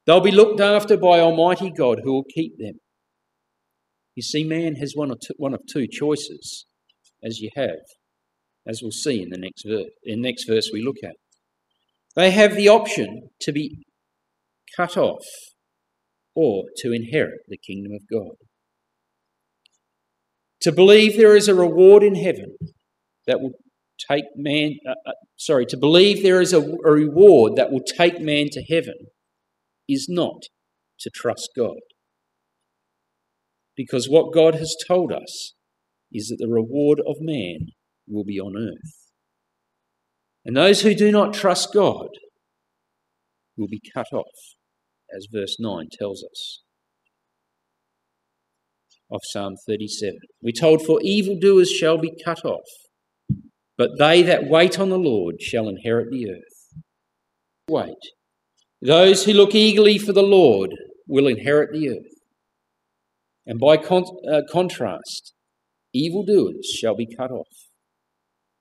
They'll 0.06 0.20
be 0.20 0.32
looked 0.32 0.60
after 0.60 0.96
by 0.96 1.20
Almighty 1.20 1.70
God 1.70 2.00
who 2.02 2.12
will 2.12 2.24
keep 2.34 2.58
them. 2.58 2.80
You 4.16 4.22
see, 4.22 4.44
man 4.44 4.74
has 4.76 4.92
one, 4.94 5.10
two, 5.10 5.34
one 5.36 5.54
of 5.54 5.60
two 5.72 5.86
choices, 5.86 6.66
as 7.22 7.38
you 7.38 7.50
have, 7.54 7.78
as 8.66 8.80
we'll 8.82 8.90
see 8.90 9.22
in 9.22 9.30
the 9.30 9.38
next 9.38 9.64
verse, 9.64 9.90
in 10.02 10.20
the 10.20 10.28
next 10.28 10.46
verse 10.48 10.70
we 10.72 10.82
look 10.82 10.96
at. 11.04 11.14
They 12.16 12.32
have 12.32 12.56
the 12.56 12.68
option 12.68 13.30
to 13.40 13.52
be 13.52 13.84
cut 14.76 14.96
off 14.96 15.24
or 16.34 16.64
to 16.78 16.92
inherit 16.92 17.40
the 17.48 17.56
kingdom 17.56 17.92
of 17.92 18.02
God. 18.10 18.34
To 20.62 20.72
believe 20.72 21.16
there 21.16 21.36
is 21.36 21.48
a 21.48 21.54
reward 21.54 22.02
in 22.02 22.14
heaven 22.16 22.56
that 23.26 23.40
will 23.40 23.52
take 24.10 24.24
man, 24.36 24.76
uh, 24.88 24.94
uh, 25.06 25.12
sorry, 25.36 25.66
to 25.66 25.76
believe 25.76 26.22
there 26.22 26.40
is 26.40 26.52
a, 26.52 26.60
a 26.60 26.90
reward 26.90 27.56
that 27.56 27.70
will 27.70 27.82
take 27.82 28.20
man 28.20 28.48
to 28.52 28.62
heaven 28.62 28.94
is 29.88 30.06
not 30.08 30.42
to 31.00 31.10
trust 31.14 31.50
God. 31.56 31.80
Because 33.76 34.08
what 34.08 34.34
God 34.34 34.54
has 34.56 34.76
told 34.86 35.12
us 35.12 35.54
is 36.12 36.28
that 36.28 36.36
the 36.38 36.52
reward 36.52 37.00
of 37.06 37.16
man 37.20 37.68
will 38.06 38.24
be 38.24 38.38
on 38.38 38.56
earth. 38.56 38.92
And 40.44 40.56
those 40.56 40.82
who 40.82 40.94
do 40.94 41.10
not 41.10 41.34
trust 41.34 41.72
God 41.72 42.08
will 43.56 43.68
be 43.68 43.80
cut 43.94 44.12
off, 44.12 44.56
as 45.16 45.26
verse 45.32 45.56
9 45.58 45.88
tells 45.98 46.24
us 46.24 46.62
of 49.10 49.20
Psalm 49.24 49.54
37. 49.66 50.18
We're 50.42 50.52
told, 50.58 50.84
For 50.84 50.98
evildoers 51.02 51.70
shall 51.70 51.98
be 51.98 52.12
cut 52.24 52.44
off, 52.44 52.66
but 53.82 53.98
they 53.98 54.22
that 54.22 54.46
wait 54.46 54.78
on 54.78 54.90
the 54.90 54.96
Lord 54.96 55.42
shall 55.42 55.68
inherit 55.68 56.08
the 56.12 56.30
earth. 56.30 56.82
Wait. 57.68 57.96
Those 58.80 59.24
who 59.24 59.32
look 59.32 59.56
eagerly 59.56 59.98
for 59.98 60.12
the 60.12 60.22
Lord 60.22 60.70
will 61.08 61.26
inherit 61.26 61.72
the 61.72 61.88
earth. 61.88 62.14
And 63.44 63.58
by 63.58 63.76
con- 63.78 64.04
uh, 64.32 64.42
contrast, 64.48 65.34
evildoers 65.92 66.66
shall 66.66 66.94
be 66.94 67.08
cut 67.12 67.32
off, 67.32 67.48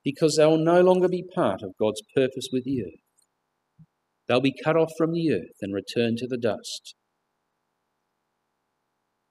because 0.04 0.38
they 0.38 0.46
will 0.48 0.58
no 0.58 0.82
longer 0.82 1.08
be 1.08 1.24
part 1.36 1.62
of 1.62 1.78
God's 1.80 2.02
purpose 2.16 2.48
with 2.52 2.64
the 2.64 2.82
earth. 2.82 3.86
They'll 4.28 4.42
be 4.42 4.56
cut 4.64 4.76
off 4.76 4.90
from 4.98 5.14
the 5.14 5.32
earth 5.34 5.58
and 5.62 5.72
return 5.72 6.16
to 6.16 6.26
the 6.26 6.40
dust. 6.40 6.96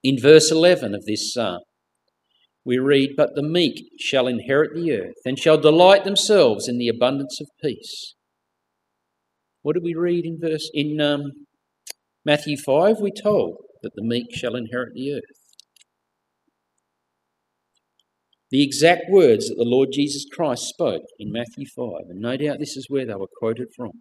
In 0.04 0.20
verse 0.20 0.52
11 0.52 0.94
of 0.94 1.04
this 1.04 1.32
psalm, 1.32 1.62
we 2.64 2.78
read, 2.78 3.10
But 3.16 3.34
the 3.34 3.42
meek 3.42 3.84
shall 3.98 4.26
inherit 4.26 4.74
the 4.74 4.92
earth 4.92 5.14
and 5.24 5.38
shall 5.38 5.58
delight 5.58 6.04
themselves 6.04 6.68
in 6.68 6.78
the 6.78 6.88
abundance 6.88 7.40
of 7.40 7.48
peace. 7.62 8.14
What 9.62 9.74
did 9.74 9.82
we 9.82 9.94
read 9.94 10.24
in 10.24 10.38
verse 10.40 10.70
in 10.72 11.00
um, 11.00 11.32
Matthew 12.24 12.56
5? 12.56 12.96
We're 12.98 13.10
told 13.22 13.56
that 13.82 13.92
the 13.94 14.04
meek 14.04 14.34
shall 14.34 14.56
inherit 14.56 14.94
the 14.94 15.14
earth. 15.14 15.40
The 18.50 18.64
exact 18.64 19.04
words 19.08 19.48
that 19.48 19.54
the 19.56 19.64
Lord 19.64 19.90
Jesus 19.92 20.24
Christ 20.30 20.64
spoke 20.64 21.04
in 21.18 21.30
Matthew 21.30 21.66
5, 21.76 21.86
and 22.08 22.20
no 22.20 22.36
doubt 22.36 22.58
this 22.58 22.76
is 22.76 22.86
where 22.88 23.06
they 23.06 23.14
were 23.14 23.28
quoted 23.38 23.68
from. 23.76 23.92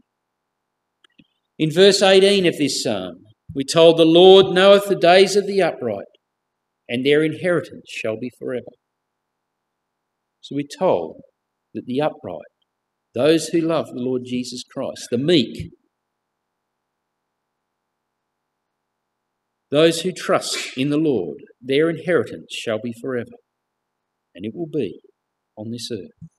In 1.60 1.72
verse 1.72 2.02
18 2.02 2.48
of 2.48 2.58
this 2.58 2.82
psalm, 2.82 3.18
we 3.54 3.64
told 3.64 3.98
the 3.98 4.06
Lord 4.06 4.48
knoweth 4.48 4.88
the 4.88 4.96
days 4.96 5.36
of 5.36 5.46
the 5.46 5.62
upright, 5.62 6.06
and 6.90 7.06
their 7.06 7.24
inheritance 7.24 7.86
shall 7.88 8.18
be 8.20 8.32
forever. 8.38 8.66
So 10.42 10.56
we're 10.56 10.66
told 10.80 11.22
that 11.76 11.86
the 11.86 12.02
upright, 12.02 12.42
those 13.14 13.48
who 13.48 13.62
love 13.62 13.88
the 13.88 14.02
Lord 14.02 14.24
Jesus 14.26 14.64
Christ, 14.64 15.08
the 15.12 15.20
meek, 15.20 15.72
those 19.70 20.02
who 20.02 20.12
trust 20.12 20.76
in 20.76 20.90
the 20.90 20.98
Lord, 20.98 21.38
their 21.62 21.92
inheritance 21.92 22.48
shall 22.52 22.80
be 22.84 22.94
forever, 23.00 23.38
and 24.34 24.44
it 24.44 24.54
will 24.56 24.70
be 24.72 25.00
on 25.56 25.70
this 25.70 25.90
earth. 25.92 26.30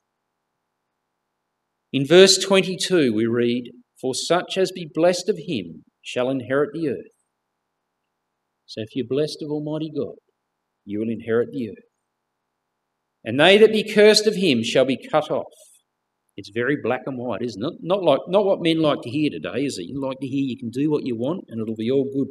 In 1.92 2.04
verse 2.06 2.38
22, 2.38 3.14
we 3.14 3.26
read, 3.26 3.70
For 4.00 4.14
such 4.14 4.58
as 4.58 4.72
be 4.72 4.88
blessed 4.92 5.28
of 5.28 5.38
him 5.46 5.84
shall 6.02 6.28
inherit 6.28 6.70
the 6.72 6.88
earth. 6.88 7.12
So 8.66 8.80
if 8.80 8.88
you're 8.94 9.06
blessed 9.08 9.42
of 9.42 9.50
Almighty 9.50 9.92
God, 9.94 10.16
you 10.90 11.00
will 11.00 11.08
inherit 11.08 11.50
the 11.52 11.70
earth. 11.70 11.84
And 13.24 13.38
they 13.38 13.58
that 13.58 13.72
be 13.72 13.90
cursed 13.90 14.26
of 14.26 14.34
him 14.34 14.62
shall 14.62 14.84
be 14.84 14.96
cut 14.96 15.30
off. 15.30 15.52
It's 16.36 16.50
very 16.54 16.76
black 16.82 17.02
and 17.06 17.18
white, 17.18 17.42
isn't 17.42 17.62
it? 17.62 17.74
Not 17.80 18.02
like 18.02 18.20
not 18.28 18.44
what 18.44 18.62
men 18.62 18.80
like 18.80 19.02
to 19.02 19.10
hear 19.10 19.30
today, 19.30 19.64
is 19.64 19.78
it? 19.78 19.86
You 19.88 20.00
like 20.00 20.18
to 20.20 20.26
hear 20.26 20.44
you 20.44 20.58
can 20.58 20.70
do 20.70 20.90
what 20.90 21.04
you 21.04 21.16
want 21.16 21.44
and 21.48 21.60
it'll 21.60 21.76
be 21.76 21.90
all 21.90 22.04
good. 22.04 22.28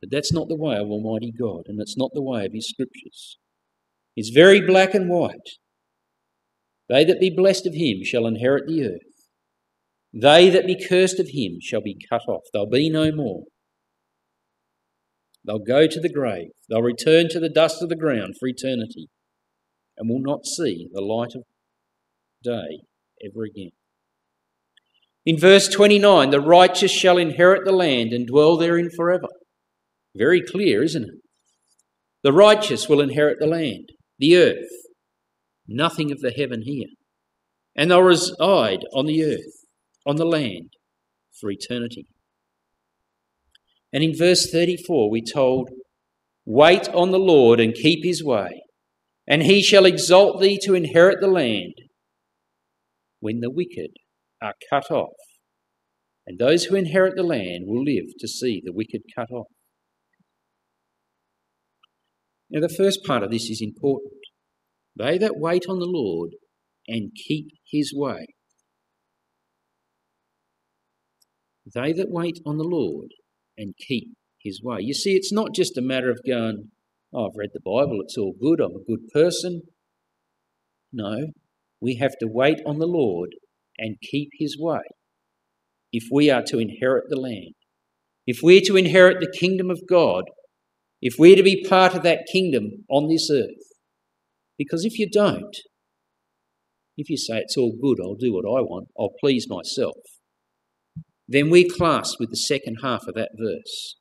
But 0.00 0.10
that's 0.10 0.32
not 0.32 0.48
the 0.48 0.56
way 0.56 0.76
of 0.76 0.88
Almighty 0.88 1.30
God, 1.30 1.64
and 1.66 1.78
it's 1.80 1.96
not 1.96 2.10
the 2.14 2.22
way 2.22 2.46
of 2.46 2.52
His 2.52 2.68
Scriptures. 2.68 3.38
It's 4.16 4.30
very 4.30 4.60
black 4.60 4.94
and 4.94 5.08
white. 5.08 5.58
They 6.88 7.04
that 7.04 7.20
be 7.20 7.30
blessed 7.30 7.66
of 7.66 7.74
Him 7.74 8.02
shall 8.02 8.26
inherit 8.26 8.66
the 8.66 8.84
earth. 8.84 9.10
They 10.12 10.50
that 10.50 10.66
be 10.66 10.84
cursed 10.84 11.20
of 11.20 11.28
Him 11.28 11.58
shall 11.60 11.82
be 11.82 11.96
cut 12.08 12.22
off. 12.26 12.42
They'll 12.52 12.66
be 12.66 12.90
no 12.90 13.12
more. 13.12 13.44
They'll 15.44 15.58
go 15.58 15.86
to 15.86 16.00
the 16.00 16.12
grave. 16.12 16.50
They'll 16.68 16.82
return 16.82 17.28
to 17.30 17.40
the 17.40 17.48
dust 17.48 17.82
of 17.82 17.88
the 17.88 17.96
ground 17.96 18.34
for 18.38 18.46
eternity 18.46 19.08
and 19.96 20.08
will 20.08 20.20
not 20.20 20.46
see 20.46 20.88
the 20.92 21.00
light 21.00 21.34
of 21.34 21.42
day 22.42 22.82
ever 23.24 23.44
again. 23.44 23.70
In 25.26 25.38
verse 25.38 25.68
29, 25.68 26.30
the 26.30 26.40
righteous 26.40 26.90
shall 26.90 27.18
inherit 27.18 27.64
the 27.64 27.72
land 27.72 28.12
and 28.12 28.26
dwell 28.26 28.56
therein 28.56 28.90
forever. 28.90 29.28
Very 30.16 30.42
clear, 30.42 30.82
isn't 30.82 31.04
it? 31.04 31.20
The 32.22 32.32
righteous 32.32 32.88
will 32.88 33.00
inherit 33.00 33.38
the 33.38 33.46
land, 33.46 33.90
the 34.18 34.36
earth, 34.36 34.70
nothing 35.66 36.10
of 36.10 36.20
the 36.20 36.30
heaven 36.30 36.62
here. 36.62 36.88
And 37.76 37.90
they'll 37.90 38.02
reside 38.02 38.80
on 38.94 39.06
the 39.06 39.24
earth, 39.24 39.64
on 40.06 40.16
the 40.16 40.24
land, 40.24 40.70
for 41.38 41.50
eternity. 41.50 42.06
And 43.92 44.04
in 44.04 44.16
verse 44.16 44.50
34, 44.50 45.10
we're 45.10 45.22
told, 45.32 45.70
Wait 46.46 46.88
on 46.90 47.10
the 47.10 47.18
Lord 47.18 47.60
and 47.60 47.74
keep 47.74 48.04
his 48.04 48.24
way, 48.24 48.62
and 49.28 49.42
he 49.42 49.62
shall 49.62 49.84
exalt 49.84 50.40
thee 50.40 50.58
to 50.64 50.74
inherit 50.74 51.20
the 51.20 51.28
land 51.28 51.74
when 53.20 53.40
the 53.40 53.50
wicked 53.50 53.90
are 54.42 54.54
cut 54.70 54.90
off. 54.90 55.16
And 56.26 56.38
those 56.38 56.64
who 56.64 56.76
inherit 56.76 57.14
the 57.16 57.22
land 57.22 57.64
will 57.66 57.82
live 57.82 58.06
to 58.18 58.28
see 58.28 58.62
the 58.64 58.72
wicked 58.72 59.02
cut 59.16 59.30
off. 59.30 59.48
Now, 62.50 62.60
the 62.60 62.74
first 62.74 63.04
part 63.04 63.22
of 63.22 63.30
this 63.30 63.48
is 63.48 63.60
important. 63.62 64.14
They 64.96 65.18
that 65.18 65.36
wait 65.36 65.66
on 65.68 65.78
the 65.78 65.86
Lord 65.86 66.30
and 66.88 67.12
keep 67.14 67.46
his 67.70 67.92
way. 67.94 68.26
They 71.72 71.92
that 71.92 72.10
wait 72.10 72.40
on 72.44 72.58
the 72.58 72.64
Lord 72.64 73.10
and 73.60 73.74
keep 73.76 74.08
his 74.42 74.60
way. 74.62 74.78
You 74.80 74.94
see, 74.94 75.14
it's 75.14 75.32
not 75.32 75.54
just 75.54 75.76
a 75.76 75.82
matter 75.82 76.10
of 76.10 76.20
going, 76.26 76.70
oh, 77.12 77.26
I've 77.26 77.36
read 77.36 77.50
the 77.52 77.60
Bible, 77.60 77.98
it's 78.02 78.16
all 78.16 78.34
good, 78.40 78.60
I'm 78.60 78.74
a 78.74 78.84
good 78.84 79.06
person. 79.12 79.62
No, 80.92 81.28
we 81.80 81.96
have 81.96 82.18
to 82.20 82.26
wait 82.26 82.58
on 82.66 82.78
the 82.78 82.86
Lord 82.86 83.30
and 83.78 83.96
keep 84.00 84.30
his 84.38 84.56
way 84.58 84.80
if 85.92 86.04
we 86.10 86.30
are 86.30 86.42
to 86.46 86.58
inherit 86.58 87.04
the 87.08 87.20
land. 87.20 87.54
If 88.26 88.40
we're 88.42 88.62
to 88.62 88.76
inherit 88.76 89.20
the 89.20 89.38
kingdom 89.38 89.70
of 89.70 89.82
God, 89.88 90.24
if 91.02 91.14
we're 91.18 91.36
to 91.36 91.42
be 91.42 91.64
part 91.68 91.94
of 91.94 92.02
that 92.02 92.26
kingdom 92.30 92.84
on 92.88 93.08
this 93.08 93.30
earth. 93.30 93.66
Because 94.58 94.84
if 94.84 94.98
you 94.98 95.08
don't, 95.08 95.56
if 96.96 97.08
you 97.08 97.16
say 97.16 97.38
it's 97.38 97.56
all 97.56 97.72
good, 97.80 97.98
I'll 98.02 98.14
do 98.14 98.32
what 98.32 98.44
I 98.44 98.60
want, 98.60 98.88
I'll 98.98 99.14
please 99.20 99.46
myself, 99.48 99.96
then 101.30 101.48
we're 101.48 101.68
classed 101.70 102.16
with 102.18 102.30
the 102.30 102.36
second 102.36 102.78
half 102.82 103.06
of 103.06 103.14
that 103.14 103.30
verse. 103.38 103.94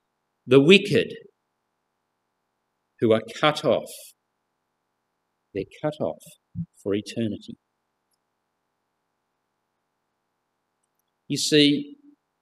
The 0.48 0.60
wicked 0.60 1.13
who 3.00 3.13
are 3.13 3.22
cut 3.39 3.63
off. 3.63 3.92
They're 5.54 5.63
cut 5.80 5.94
off 6.02 6.24
for 6.82 6.96
eternity. 6.96 7.58
You 11.28 11.38
see, 11.38 11.98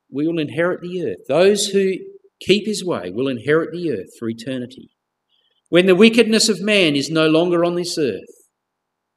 we 0.10 0.26
will 0.26 0.40
inherit 0.40 0.80
the 0.80 1.04
earth. 1.04 1.28
Those 1.28 1.68
who 1.68 1.96
keep 2.40 2.66
his 2.66 2.86
way 2.86 3.12
will 3.12 3.28
inherit 3.28 3.72
the 3.74 3.92
earth 3.92 4.12
for 4.18 4.30
eternity. 4.30 4.90
When 5.68 5.86
the 5.86 5.96
wickedness 5.96 6.48
of 6.48 6.62
man 6.62 6.96
is 6.96 7.10
no 7.10 7.28
longer 7.28 7.66
on 7.66 7.76
this 7.76 7.98
earth, 7.98 8.22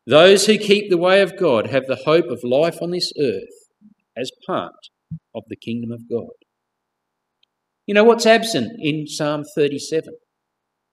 those 0.04 0.46
who 0.46 0.58
keep 0.58 0.90
the 0.90 0.98
way 0.98 1.22
of 1.22 1.38
God 1.38 1.68
have 1.68 1.86
the 1.86 2.02
hope 2.04 2.26
of 2.26 2.42
life 2.42 2.78
on 2.82 2.90
this 2.90 3.12
earth 3.20 3.68
as 4.16 4.32
part 4.44 4.74
of 5.34 5.44
the 5.48 5.56
kingdom 5.56 5.92
of 5.92 6.08
God. 6.08 6.30
You 7.86 7.94
know 7.94 8.04
what's 8.04 8.26
absent 8.26 8.72
in 8.78 9.06
Psalm 9.06 9.44
37? 9.54 10.14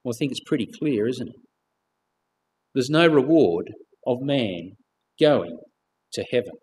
Well, 0.03 0.13
I 0.15 0.17
think 0.17 0.31
it's 0.31 0.41
pretty 0.45 0.67
clear, 0.67 1.07
isn't 1.07 1.27
it? 1.27 1.35
There's 2.73 2.89
no 2.89 3.07
reward 3.07 3.73
of 4.05 4.21
man 4.21 4.73
going 5.19 5.59
to 6.13 6.25
heaven. 6.31 6.53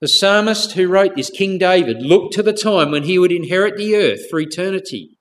The 0.00 0.08
psalmist 0.08 0.72
who 0.72 0.88
wrote 0.88 1.14
this, 1.14 1.28
King 1.28 1.58
David, 1.58 2.00
looked 2.00 2.32
to 2.34 2.42
the 2.42 2.54
time 2.54 2.90
when 2.90 3.02
he 3.02 3.18
would 3.18 3.32
inherit 3.32 3.76
the 3.76 3.94
earth 3.94 4.30
for 4.30 4.40
eternity. 4.40 5.18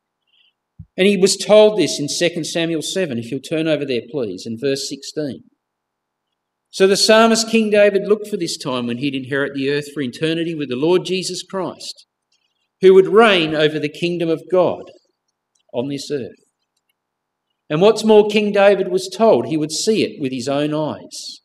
And 0.96 1.06
he 1.06 1.18
was 1.18 1.36
told 1.36 1.78
this 1.78 2.00
in 2.00 2.08
2 2.08 2.44
Samuel 2.44 2.82
7, 2.82 3.18
if 3.18 3.30
you'll 3.30 3.42
turn 3.42 3.68
over 3.68 3.86
there, 3.86 4.02
please, 4.10 4.44
in 4.46 4.58
verse 4.60 4.88
16. 4.88 5.44
So 6.72 6.86
the 6.86 6.98
psalmist 6.98 7.50
King 7.50 7.72
David 7.72 8.08
looked 8.08 8.28
for 8.28 8.38
this 8.38 8.58
time 8.58 8.88
when 8.88 9.00
he'd 9.00 9.16
inherit 9.16 9.54
the 9.56 9.70
earth 9.72 9.92
for 9.92 10.02
eternity 10.02 10.54
with 10.54 10.70
the 10.70 10.76
Lord 10.76 11.04
Jesus 11.04 11.42
Christ, 11.42 12.06
who 12.82 12.94
would 12.94 13.08
reign 13.08 13.56
over 13.56 13.80
the 13.80 13.90
kingdom 13.90 14.30
of 14.30 14.44
God 14.52 14.84
on 15.74 15.90
this 15.90 16.12
earth. 16.12 16.36
And 17.70 17.82
what's 17.82 18.04
more, 18.04 18.28
King 18.28 18.52
David 18.52 18.88
was 18.90 19.10
told 19.10 19.46
he 19.46 19.58
would 19.58 19.72
see 19.72 20.04
it 20.04 20.22
with 20.22 20.32
his 20.32 20.48
own 20.48 20.74
eyes. 20.74 21.42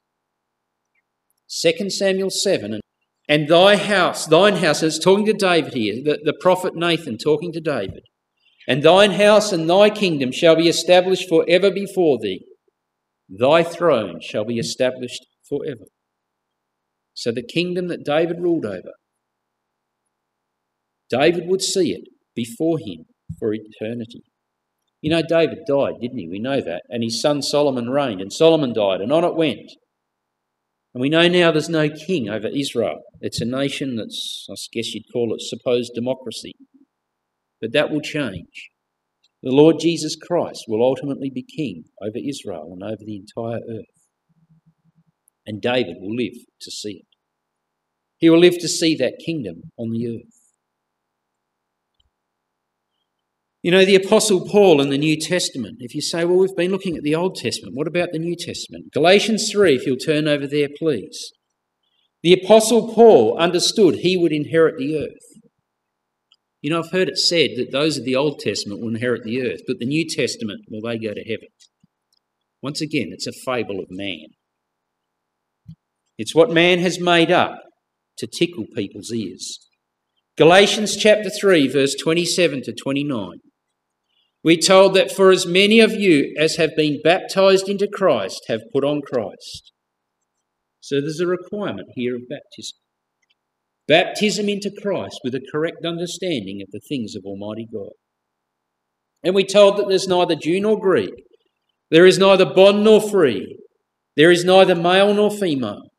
2 1.62 1.90
Samuel 1.90 2.30
7 2.30 2.80
and 3.28 3.48
thy 3.48 3.76
house, 3.76 4.26
thine 4.26 4.56
house, 4.56 4.82
it's 4.82 4.98
talking 4.98 5.24
to 5.26 5.32
David 5.32 5.72
here, 5.72 5.94
the, 6.04 6.18
the 6.22 6.36
prophet 6.40 6.74
Nathan 6.74 7.16
talking 7.16 7.52
to 7.52 7.60
David. 7.60 8.02
And 8.68 8.82
thine 8.82 9.12
house 9.12 9.52
and 9.52 9.68
thy 9.68 9.90
kingdom 9.90 10.32
shall 10.32 10.56
be 10.56 10.68
established 10.68 11.28
for 11.28 11.44
ever 11.48 11.70
before 11.70 12.18
thee. 12.20 12.44
Thy 13.28 13.62
throne 13.62 14.20
shall 14.20 14.44
be 14.44 14.58
established 14.58 15.26
for 15.48 15.60
ever. 15.66 15.86
So 17.14 17.30
the 17.30 17.42
kingdom 17.42 17.88
that 17.88 18.04
David 18.04 18.40
ruled 18.40 18.66
over, 18.66 18.92
David 21.08 21.46
would 21.46 21.62
see 21.62 21.92
it 21.92 22.08
before 22.34 22.78
him 22.78 23.06
for 23.38 23.54
eternity. 23.54 24.22
You 25.00 25.10
know, 25.10 25.22
David 25.22 25.60
died, 25.66 26.00
didn't 26.00 26.18
he? 26.18 26.28
We 26.28 26.38
know 26.38 26.60
that. 26.60 26.82
And 26.88 27.02
his 27.02 27.20
son 27.20 27.42
Solomon 27.42 27.90
reigned, 27.90 28.20
and 28.20 28.32
Solomon 28.32 28.72
died, 28.72 29.00
and 29.00 29.12
on 29.12 29.24
it 29.24 29.36
went. 29.36 29.70
And 30.94 31.00
we 31.00 31.08
know 31.08 31.28
now 31.28 31.50
there's 31.50 31.68
no 31.68 31.88
king 31.88 32.28
over 32.28 32.48
Israel. 32.48 33.02
It's 33.20 33.40
a 33.40 33.44
nation 33.44 33.96
that's, 33.96 34.46
I 34.50 34.54
guess 34.72 34.94
you'd 34.94 35.12
call 35.12 35.34
it, 35.34 35.42
supposed 35.42 35.92
democracy. 35.94 36.54
But 37.60 37.72
that 37.72 37.90
will 37.90 38.00
change. 38.00 38.70
The 39.44 39.52
Lord 39.52 39.76
Jesus 39.78 40.16
Christ 40.16 40.64
will 40.68 40.82
ultimately 40.82 41.28
be 41.28 41.42
king 41.42 41.84
over 42.00 42.16
Israel 42.16 42.70
and 42.72 42.82
over 42.82 43.04
the 43.04 43.16
entire 43.16 43.58
earth. 43.58 43.84
And 45.44 45.60
David 45.60 45.96
will 46.00 46.16
live 46.16 46.32
to 46.62 46.70
see 46.70 47.02
it. 47.02 47.06
He 48.16 48.30
will 48.30 48.38
live 48.38 48.58
to 48.58 48.68
see 48.68 48.96
that 48.96 49.22
kingdom 49.24 49.64
on 49.78 49.90
the 49.90 50.08
earth. 50.08 50.32
You 53.62 53.70
know, 53.70 53.84
the 53.84 53.96
Apostle 53.96 54.48
Paul 54.48 54.80
in 54.80 54.88
the 54.88 54.96
New 54.96 55.20
Testament, 55.20 55.76
if 55.80 55.94
you 55.94 56.00
say, 56.00 56.24
well, 56.24 56.38
we've 56.38 56.56
been 56.56 56.70
looking 56.70 56.96
at 56.96 57.02
the 57.02 57.14
Old 57.14 57.36
Testament, 57.36 57.76
what 57.76 57.86
about 57.86 58.12
the 58.12 58.18
New 58.18 58.36
Testament? 58.36 58.92
Galatians 58.94 59.50
3, 59.52 59.74
if 59.74 59.84
you'll 59.84 59.98
turn 59.98 60.26
over 60.26 60.46
there, 60.46 60.68
please. 60.74 61.32
The 62.22 62.32
Apostle 62.32 62.94
Paul 62.94 63.36
understood 63.36 63.96
he 63.96 64.16
would 64.16 64.32
inherit 64.32 64.78
the 64.78 64.96
earth. 64.96 65.33
You 66.64 66.70
know, 66.70 66.78
I've 66.78 66.92
heard 66.92 67.10
it 67.10 67.18
said 67.18 67.50
that 67.58 67.72
those 67.72 67.98
of 67.98 68.06
the 68.06 68.16
Old 68.16 68.38
Testament 68.38 68.80
will 68.80 68.88
inherit 68.88 69.22
the 69.22 69.42
earth, 69.42 69.60
but 69.66 69.80
the 69.80 69.84
New 69.84 70.08
Testament, 70.08 70.62
will 70.70 70.80
they 70.80 70.96
go 70.96 71.12
to 71.12 71.22
heaven? 71.22 71.48
Once 72.62 72.80
again, 72.80 73.08
it's 73.10 73.26
a 73.26 73.32
fable 73.32 73.80
of 73.80 73.88
man. 73.90 74.28
It's 76.16 76.34
what 76.34 76.50
man 76.50 76.78
has 76.78 76.98
made 76.98 77.30
up 77.30 77.60
to 78.16 78.26
tickle 78.26 78.64
people's 78.74 79.12
ears. 79.12 79.58
Galatians 80.38 80.96
chapter 80.96 81.28
3, 81.28 81.68
verse 81.68 81.94
27 82.02 82.62
to 82.62 82.72
29. 82.72 83.40
We're 84.42 84.56
told 84.56 84.94
that 84.94 85.12
for 85.12 85.30
as 85.30 85.44
many 85.44 85.80
of 85.80 85.92
you 85.92 86.34
as 86.40 86.56
have 86.56 86.74
been 86.74 87.02
baptized 87.04 87.68
into 87.68 87.86
Christ 87.86 88.40
have 88.48 88.62
put 88.72 88.84
on 88.84 89.02
Christ. 89.02 89.70
So 90.80 91.02
there's 91.02 91.20
a 91.20 91.26
requirement 91.26 91.88
here 91.94 92.16
of 92.16 92.22
baptism. 92.26 92.78
Baptism 93.86 94.48
into 94.48 94.70
Christ 94.70 95.20
with 95.22 95.34
a 95.34 95.46
correct 95.52 95.84
understanding 95.84 96.62
of 96.62 96.70
the 96.70 96.80
things 96.80 97.14
of 97.14 97.24
Almighty 97.24 97.68
God. 97.70 97.92
And 99.22 99.34
we're 99.34 99.46
told 99.46 99.76
that 99.76 99.88
there's 99.88 100.08
neither 100.08 100.34
Jew 100.34 100.60
nor 100.60 100.78
Greek, 100.78 101.12
there 101.90 102.06
is 102.06 102.18
neither 102.18 102.46
bond 102.46 102.84
nor 102.84 103.00
free, 103.00 103.58
there 104.16 104.30
is 104.30 104.44
neither 104.44 104.74
male 104.74 105.12
nor 105.12 105.30
female, 105.30 105.90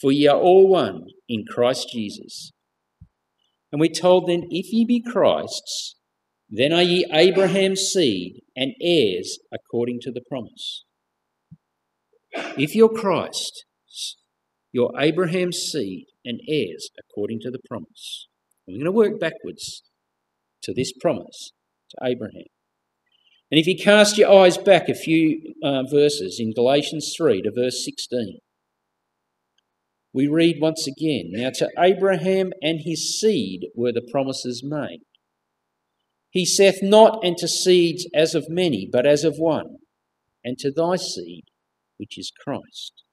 for 0.00 0.12
ye 0.12 0.26
are 0.26 0.38
all 0.38 0.68
one 0.68 1.06
in 1.28 1.44
Christ 1.48 1.88
Jesus. 1.92 2.52
And 3.72 3.80
we're 3.80 3.90
told 3.90 4.28
then, 4.28 4.44
if 4.50 4.72
ye 4.72 4.84
be 4.84 5.02
Christ's, 5.02 5.96
then 6.48 6.72
are 6.72 6.82
ye 6.82 7.06
Abraham's 7.12 7.80
seed 7.80 8.42
and 8.54 8.72
heirs 8.80 9.38
according 9.52 9.98
to 10.02 10.12
the 10.12 10.20
promise. 10.28 10.84
If 12.56 12.74
you're 12.76 12.88
Christ, 12.88 13.64
you're 14.74 14.92
Abraham's 14.98 15.56
seed 15.56 16.06
and 16.24 16.40
heirs 16.48 16.90
according 16.98 17.38
to 17.42 17.50
the 17.50 17.60
promise. 17.68 18.26
And 18.66 18.74
we're 18.74 18.84
going 18.84 18.92
to 18.92 19.12
work 19.12 19.20
backwards 19.20 19.84
to 20.62 20.74
this 20.74 20.92
promise 20.92 21.52
to 21.90 22.04
Abraham. 22.04 22.48
And 23.52 23.60
if 23.60 23.68
you 23.68 23.76
cast 23.76 24.18
your 24.18 24.32
eyes 24.32 24.58
back 24.58 24.88
a 24.88 24.94
few 24.94 25.54
uh, 25.62 25.84
verses 25.88 26.38
in 26.40 26.52
Galatians 26.52 27.14
3 27.16 27.42
to 27.42 27.52
verse 27.54 27.84
16, 27.84 28.38
we 30.12 30.26
read 30.26 30.56
once 30.60 30.88
again 30.88 31.30
Now 31.30 31.50
to 31.54 31.68
Abraham 31.78 32.52
and 32.60 32.80
his 32.82 33.16
seed 33.16 33.68
were 33.76 33.92
the 33.92 34.06
promises 34.10 34.64
made. 34.64 35.02
He 36.30 36.44
saith 36.44 36.82
not 36.82 37.24
unto 37.24 37.46
seeds 37.46 38.08
as 38.12 38.34
of 38.34 38.48
many, 38.48 38.88
but 38.90 39.06
as 39.06 39.22
of 39.22 39.36
one, 39.38 39.76
and 40.42 40.58
to 40.58 40.72
thy 40.72 40.96
seed, 40.96 41.44
which 41.96 42.18
is 42.18 42.32
Christ. 42.36 43.03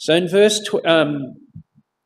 So 0.00 0.14
in 0.14 0.28
verse, 0.28 0.58
tw- 0.66 0.86
um, 0.86 1.34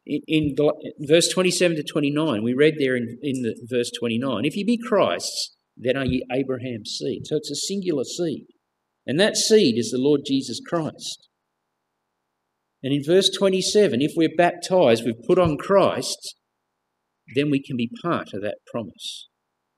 in, 0.05 0.21
in, 0.27 0.57
verse 0.99 1.29
27 1.29 1.77
to 1.77 1.85
29, 1.85 2.43
we 2.43 2.53
read 2.53 2.75
there 2.79 2.97
in, 2.97 3.19
in 3.23 3.43
the, 3.43 3.55
verse 3.71 3.93
29, 3.97 4.45
if 4.45 4.57
you 4.57 4.67
be 4.67 4.77
Christ's, 4.77 5.55
then 5.77 5.97
are 5.97 6.05
ye 6.05 6.27
Abraham's 6.33 6.97
seed. 6.99 7.23
So 7.27 7.37
it's 7.37 7.53
a 7.53 7.55
singular 7.55 8.03
seed. 8.03 8.47
And 9.07 9.21
that 9.21 9.37
seed 9.37 9.79
is 9.79 9.93
the 9.93 9.99
Lord 9.99 10.23
Jesus 10.27 10.61
Christ. 10.67 11.29
And 12.83 12.93
in 12.93 13.05
verse 13.05 13.31
27, 13.31 14.03
if 14.03 14.13
we're 14.17 14.29
baptized, 14.37 15.05
we've 15.05 15.23
put 15.25 15.39
on 15.39 15.57
Christ, 15.57 16.35
then 17.37 17.49
we 17.49 17.63
can 17.63 17.77
be 17.77 17.91
part 18.03 18.35
of 18.35 18.43
that 18.43 18.59
promise. 18.67 19.29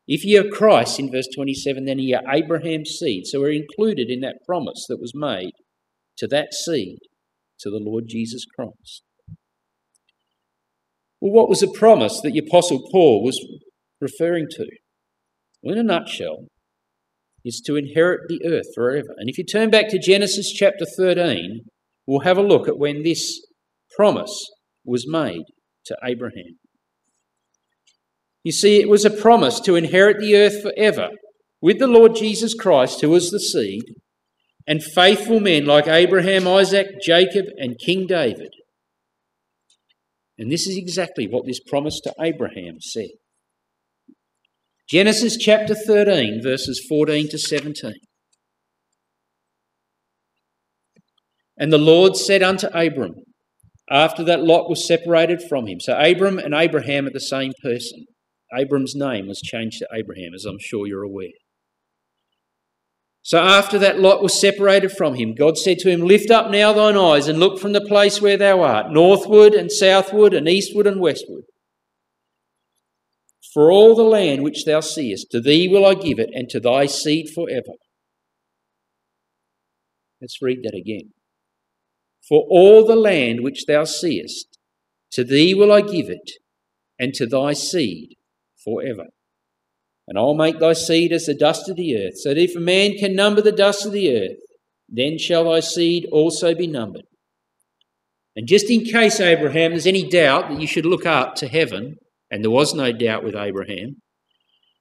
If 0.08 0.24
ye 0.24 0.38
are 0.38 0.48
Christ, 0.48 0.98
in 0.98 1.12
verse 1.12 1.28
27, 1.34 1.84
then 1.84 1.98
ye 1.98 2.14
are 2.14 2.34
Abraham's 2.34 2.96
seed. 2.98 3.26
So 3.26 3.40
we're 3.40 3.52
included 3.52 4.08
in 4.08 4.20
that 4.20 4.38
promise 4.46 4.86
that 4.88 5.00
was 5.00 5.12
made 5.14 5.52
to 6.16 6.26
that 6.28 6.54
seed, 6.54 6.98
to 7.60 7.70
the 7.70 7.80
Lord 7.80 8.04
Jesus 8.08 8.44
Christ. 8.44 9.02
Well, 11.20 11.32
what 11.32 11.48
was 11.48 11.60
the 11.60 11.72
promise 11.72 12.20
that 12.22 12.32
the 12.32 12.46
Apostle 12.46 12.88
Paul 12.92 13.24
was 13.24 13.40
referring 14.00 14.46
to? 14.50 14.66
Well, 15.62 15.74
in 15.74 15.80
a 15.80 15.82
nutshell, 15.82 16.48
is 17.46 17.62
to 17.64 17.76
inherit 17.76 18.22
the 18.28 18.44
earth 18.44 18.66
forever. 18.74 19.14
And 19.18 19.30
if 19.30 19.38
you 19.38 19.44
turn 19.44 19.70
back 19.70 19.88
to 19.88 20.00
Genesis 20.00 20.52
chapter 20.52 20.84
13, 20.84 21.60
we'll 22.04 22.20
have 22.20 22.36
a 22.36 22.42
look 22.42 22.66
at 22.66 22.76
when 22.76 23.04
this 23.04 23.40
promise 23.96 24.50
was 24.84 25.06
made 25.08 25.44
to 25.86 25.96
Abraham. 26.04 26.58
You 28.42 28.50
see, 28.50 28.80
it 28.80 28.88
was 28.88 29.04
a 29.04 29.10
promise 29.10 29.60
to 29.60 29.76
inherit 29.76 30.18
the 30.18 30.36
earth 30.36 30.60
forever 30.60 31.10
with 31.62 31.78
the 31.78 31.86
Lord 31.86 32.16
Jesus 32.16 32.52
Christ, 32.52 33.00
who 33.00 33.10
was 33.10 33.30
the 33.30 33.40
seed, 33.40 33.82
and 34.66 34.82
faithful 34.82 35.40
men 35.40 35.64
like 35.64 35.86
Abraham, 35.86 36.46
Isaac, 36.48 37.00
Jacob, 37.00 37.46
and 37.58 37.78
King 37.78 38.06
David. 38.06 38.52
And 40.38 40.50
this 40.50 40.66
is 40.66 40.76
exactly 40.76 41.26
what 41.26 41.46
this 41.46 41.60
promise 41.60 42.00
to 42.00 42.12
Abraham 42.20 42.80
said. 42.80 43.10
Genesis 44.88 45.36
chapter 45.36 45.74
13, 45.74 46.40
verses 46.42 46.84
14 46.88 47.28
to 47.30 47.38
17. 47.38 47.94
And 51.58 51.72
the 51.72 51.78
Lord 51.78 52.16
said 52.16 52.42
unto 52.42 52.68
Abram, 52.68 53.14
after 53.90 54.22
that 54.24 54.42
Lot 54.42 54.68
was 54.68 54.86
separated 54.86 55.42
from 55.48 55.66
him. 55.66 55.80
So 55.80 55.98
Abram 55.98 56.38
and 56.38 56.54
Abraham 56.54 57.06
are 57.06 57.12
the 57.12 57.20
same 57.20 57.52
person. 57.62 58.04
Abram's 58.56 58.94
name 58.94 59.26
was 59.26 59.40
changed 59.40 59.78
to 59.78 59.88
Abraham, 59.92 60.34
as 60.34 60.44
I'm 60.44 60.58
sure 60.60 60.86
you're 60.86 61.02
aware. 61.02 61.28
So 63.26 63.38
after 63.38 63.76
that 63.80 63.98
Lot 63.98 64.22
was 64.22 64.40
separated 64.40 64.92
from 64.92 65.16
him, 65.16 65.34
God 65.34 65.58
said 65.58 65.80
to 65.80 65.90
him, 65.90 66.02
Lift 66.02 66.30
up 66.30 66.48
now 66.48 66.72
thine 66.72 66.96
eyes 66.96 67.26
and 67.26 67.40
look 67.40 67.58
from 67.58 67.72
the 67.72 67.80
place 67.80 68.22
where 68.22 68.36
thou 68.36 68.60
art, 68.60 68.92
northward 68.92 69.52
and 69.52 69.72
southward 69.72 70.32
and 70.32 70.48
eastward 70.48 70.86
and 70.86 71.00
westward. 71.00 71.42
For 73.52 73.68
all 73.68 73.96
the 73.96 74.04
land 74.04 74.44
which 74.44 74.64
thou 74.64 74.78
seest, 74.78 75.32
to 75.32 75.40
thee 75.40 75.66
will 75.66 75.84
I 75.84 75.94
give 75.94 76.20
it, 76.20 76.30
and 76.32 76.48
to 76.50 76.60
thy 76.60 76.86
seed 76.86 77.30
forever. 77.34 77.72
Let's 80.20 80.40
read 80.40 80.58
that 80.62 80.76
again. 80.76 81.10
For 82.28 82.46
all 82.48 82.86
the 82.86 82.94
land 82.94 83.40
which 83.42 83.66
thou 83.66 83.82
seest, 83.82 84.56
to 85.10 85.24
thee 85.24 85.52
will 85.52 85.72
I 85.72 85.80
give 85.80 86.08
it, 86.08 86.30
and 86.96 87.12
to 87.14 87.26
thy 87.26 87.54
seed 87.54 88.18
forever. 88.62 89.06
And 90.08 90.18
I'll 90.18 90.34
make 90.34 90.60
thy 90.60 90.72
seed 90.72 91.12
as 91.12 91.26
the 91.26 91.34
dust 91.34 91.68
of 91.68 91.76
the 91.76 91.96
earth, 91.96 92.18
so 92.18 92.30
that 92.30 92.40
if 92.40 92.54
a 92.54 92.60
man 92.60 92.94
can 92.94 93.14
number 93.14 93.40
the 93.40 93.52
dust 93.52 93.84
of 93.86 93.92
the 93.92 94.16
earth, 94.16 94.36
then 94.88 95.18
shall 95.18 95.50
thy 95.50 95.60
seed 95.60 96.06
also 96.12 96.54
be 96.54 96.66
numbered. 96.66 97.06
And 98.36 98.46
just 98.46 98.70
in 98.70 98.84
case, 98.84 99.18
Abraham, 99.18 99.72
there's 99.72 99.86
any 99.86 100.08
doubt 100.08 100.48
that 100.48 100.60
you 100.60 100.66
should 100.66 100.86
look 100.86 101.06
up 101.06 101.34
to 101.36 101.48
heaven, 101.48 101.96
and 102.30 102.44
there 102.44 102.50
was 102.50 102.74
no 102.74 102.92
doubt 102.92 103.24
with 103.24 103.34
Abraham, 103.34 103.96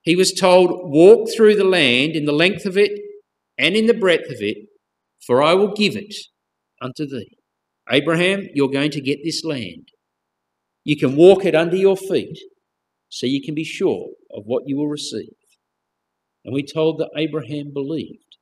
he 0.05 0.15
was 0.15 0.32
told, 0.32 0.69
Walk 0.91 1.30
through 1.36 1.55
the 1.55 1.63
land 1.63 2.15
in 2.15 2.26
the 2.26 2.32
length 2.32 2.65
of 2.65 2.78
it 2.78 2.91
and 3.57 3.76
in 3.76 3.88
the 3.88 3.93
breadth 3.93 4.30
of 4.30 4.38
it, 4.39 4.57
for 5.26 5.41
I 5.41 5.55
will 5.55 5.73
give 5.73 5.95
it 5.95 6.13
unto 6.82 7.07
thee. 7.07 7.38
Abraham, 7.89 8.47
you're 8.53 8.69
going 8.69 8.91
to 8.91 9.01
get 9.01 9.19
this 9.23 9.43
land. 9.43 9.89
You 10.84 10.95
can 10.95 11.15
walk 11.15 11.45
it 11.45 11.55
under 11.55 11.76
your 11.76 11.97
feet 11.97 12.38
so 13.10 13.26
you 13.26 13.41
can 13.43 13.56
be 13.56 13.64
sure 13.64 14.10
of 14.32 14.43
what 14.45 14.64
you 14.66 14.78
will 14.78 14.89
receive. 14.89 15.34
And 16.43 16.53
we 16.53 16.64
told 16.64 16.99
that 16.99 17.10
Abraham 17.18 17.72
believed 17.74 18.38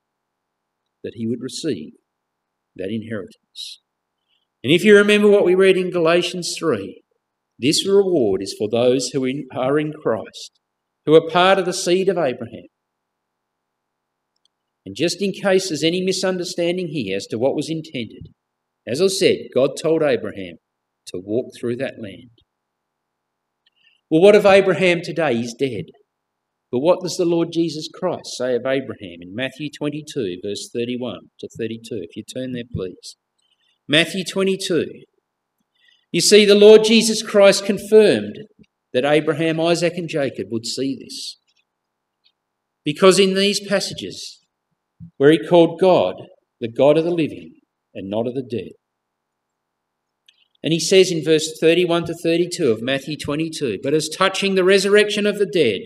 that 1.03 1.13
he 1.15 1.27
would 1.27 1.41
receive 1.41 1.93
that 2.75 2.89
inheritance. 2.89 3.81
And 4.63 4.71
if 4.71 4.83
you 4.83 4.95
remember 4.95 5.27
what 5.27 5.45
we 5.45 5.55
read 5.55 5.77
in 5.77 5.91
Galatians 5.91 6.55
3, 6.57 7.01
this 7.59 7.87
reward 7.87 8.41
is 8.41 8.55
for 8.57 8.69
those 8.69 9.09
who 9.09 9.23
are 9.23 9.79
in 9.79 9.93
Christ, 9.93 10.59
who 11.05 11.15
are 11.15 11.29
part 11.29 11.59
of 11.59 11.65
the 11.65 11.73
seed 11.73 12.09
of 12.09 12.17
Abraham. 12.17 12.67
And 14.85 14.95
just 14.95 15.21
in 15.21 15.31
case 15.31 15.69
there's 15.69 15.83
any 15.83 16.01
misunderstanding 16.01 16.87
here 16.89 17.15
as 17.15 17.27
to 17.27 17.37
what 17.37 17.55
was 17.55 17.69
intended, 17.69 18.33
as 18.85 19.01
I 19.01 19.07
said, 19.07 19.37
God 19.55 19.71
told 19.81 20.03
Abraham 20.03 20.57
to 21.07 21.21
walk 21.23 21.51
through 21.57 21.77
that 21.77 22.01
land. 22.01 22.31
Well, 24.13 24.21
what 24.21 24.35
of 24.35 24.45
Abraham 24.45 25.01
today? 25.01 25.37
He's 25.37 25.55
dead. 25.55 25.85
But 26.71 26.81
what 26.81 27.01
does 27.01 27.17
the 27.17 27.25
Lord 27.25 27.47
Jesus 27.51 27.89
Christ 27.91 28.37
say 28.37 28.53
of 28.55 28.61
Abraham 28.61 29.17
in 29.21 29.33
Matthew 29.33 29.69
22, 29.75 30.37
verse 30.45 30.69
31 30.71 31.17
to 31.39 31.49
32? 31.57 32.05
If 32.07 32.15
you 32.15 32.23
turn 32.23 32.51
there, 32.51 32.61
please. 32.71 33.15
Matthew 33.87 34.23
22. 34.23 34.85
You 36.11 36.21
see, 36.21 36.45
the 36.45 36.53
Lord 36.53 36.83
Jesus 36.83 37.23
Christ 37.23 37.65
confirmed 37.65 38.37
that 38.93 39.03
Abraham, 39.03 39.59
Isaac, 39.59 39.93
and 39.95 40.07
Jacob 40.07 40.49
would 40.51 40.67
see 40.67 40.95
this. 40.95 41.39
Because 42.85 43.17
in 43.17 43.33
these 43.33 43.67
passages, 43.67 44.41
where 45.17 45.31
he 45.31 45.39
called 45.39 45.81
God 45.81 46.13
the 46.61 46.71
God 46.71 46.99
of 46.99 47.03
the 47.03 47.09
living 47.09 47.53
and 47.95 48.11
not 48.11 48.27
of 48.27 48.35
the 48.35 48.43
dead, 48.43 48.73
and 50.63 50.71
he 50.71 50.79
says 50.79 51.11
in 51.11 51.23
verse 51.23 51.57
31 51.59 52.05
to 52.05 52.13
32 52.13 52.71
of 52.71 52.81
Matthew 52.81 53.17
22, 53.17 53.79
But 53.83 53.93
as 53.93 54.07
touching 54.07 54.55
the 54.55 54.63
resurrection 54.63 55.25
of 55.25 55.37
the 55.37 55.45
dead, 55.45 55.81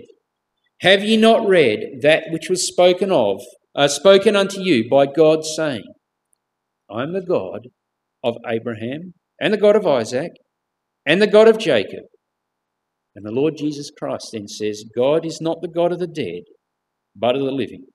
have 0.82 1.04
ye 1.04 1.18
not 1.18 1.48
read 1.48 2.02
that 2.02 2.26
which 2.30 2.50
was 2.50 2.68
spoken 2.68 3.12
of, 3.12 3.42
uh, 3.76 3.88
spoken 3.88 4.36
unto 4.36 4.62
you 4.62 4.88
by 4.88 5.08
God, 5.08 5.44
saying, 5.44 5.86
I 6.90 7.02
am 7.02 7.14
the 7.14 7.26
God 7.26 7.70
of 8.24 8.38
Abraham, 8.46 9.16
and 9.42 9.52
the 9.52 9.58
God 9.58 9.76
of 9.76 9.88
Isaac, 9.88 10.32
and 11.06 11.22
the 11.22 11.28
God 11.28 11.48
of 11.48 11.58
Jacob. 11.58 12.04
And 13.16 13.26
the 13.26 13.32
Lord 13.32 13.56
Jesus 13.58 13.90
Christ 13.90 14.30
then 14.34 14.48
says, 14.48 14.86
God 14.96 15.26
is 15.26 15.42
not 15.42 15.62
the 15.62 15.68
God 15.68 15.92
of 15.92 15.98
the 15.98 16.08
dead, 16.08 16.44
but 17.16 17.36
of 17.36 17.42
the 17.42 17.52
living. 17.52 17.86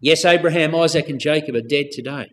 Yes, 0.00 0.24
Abraham, 0.24 0.74
Isaac, 0.74 1.10
and 1.10 1.20
Jacob 1.20 1.54
are 1.54 1.60
dead 1.60 1.86
today. 1.92 2.28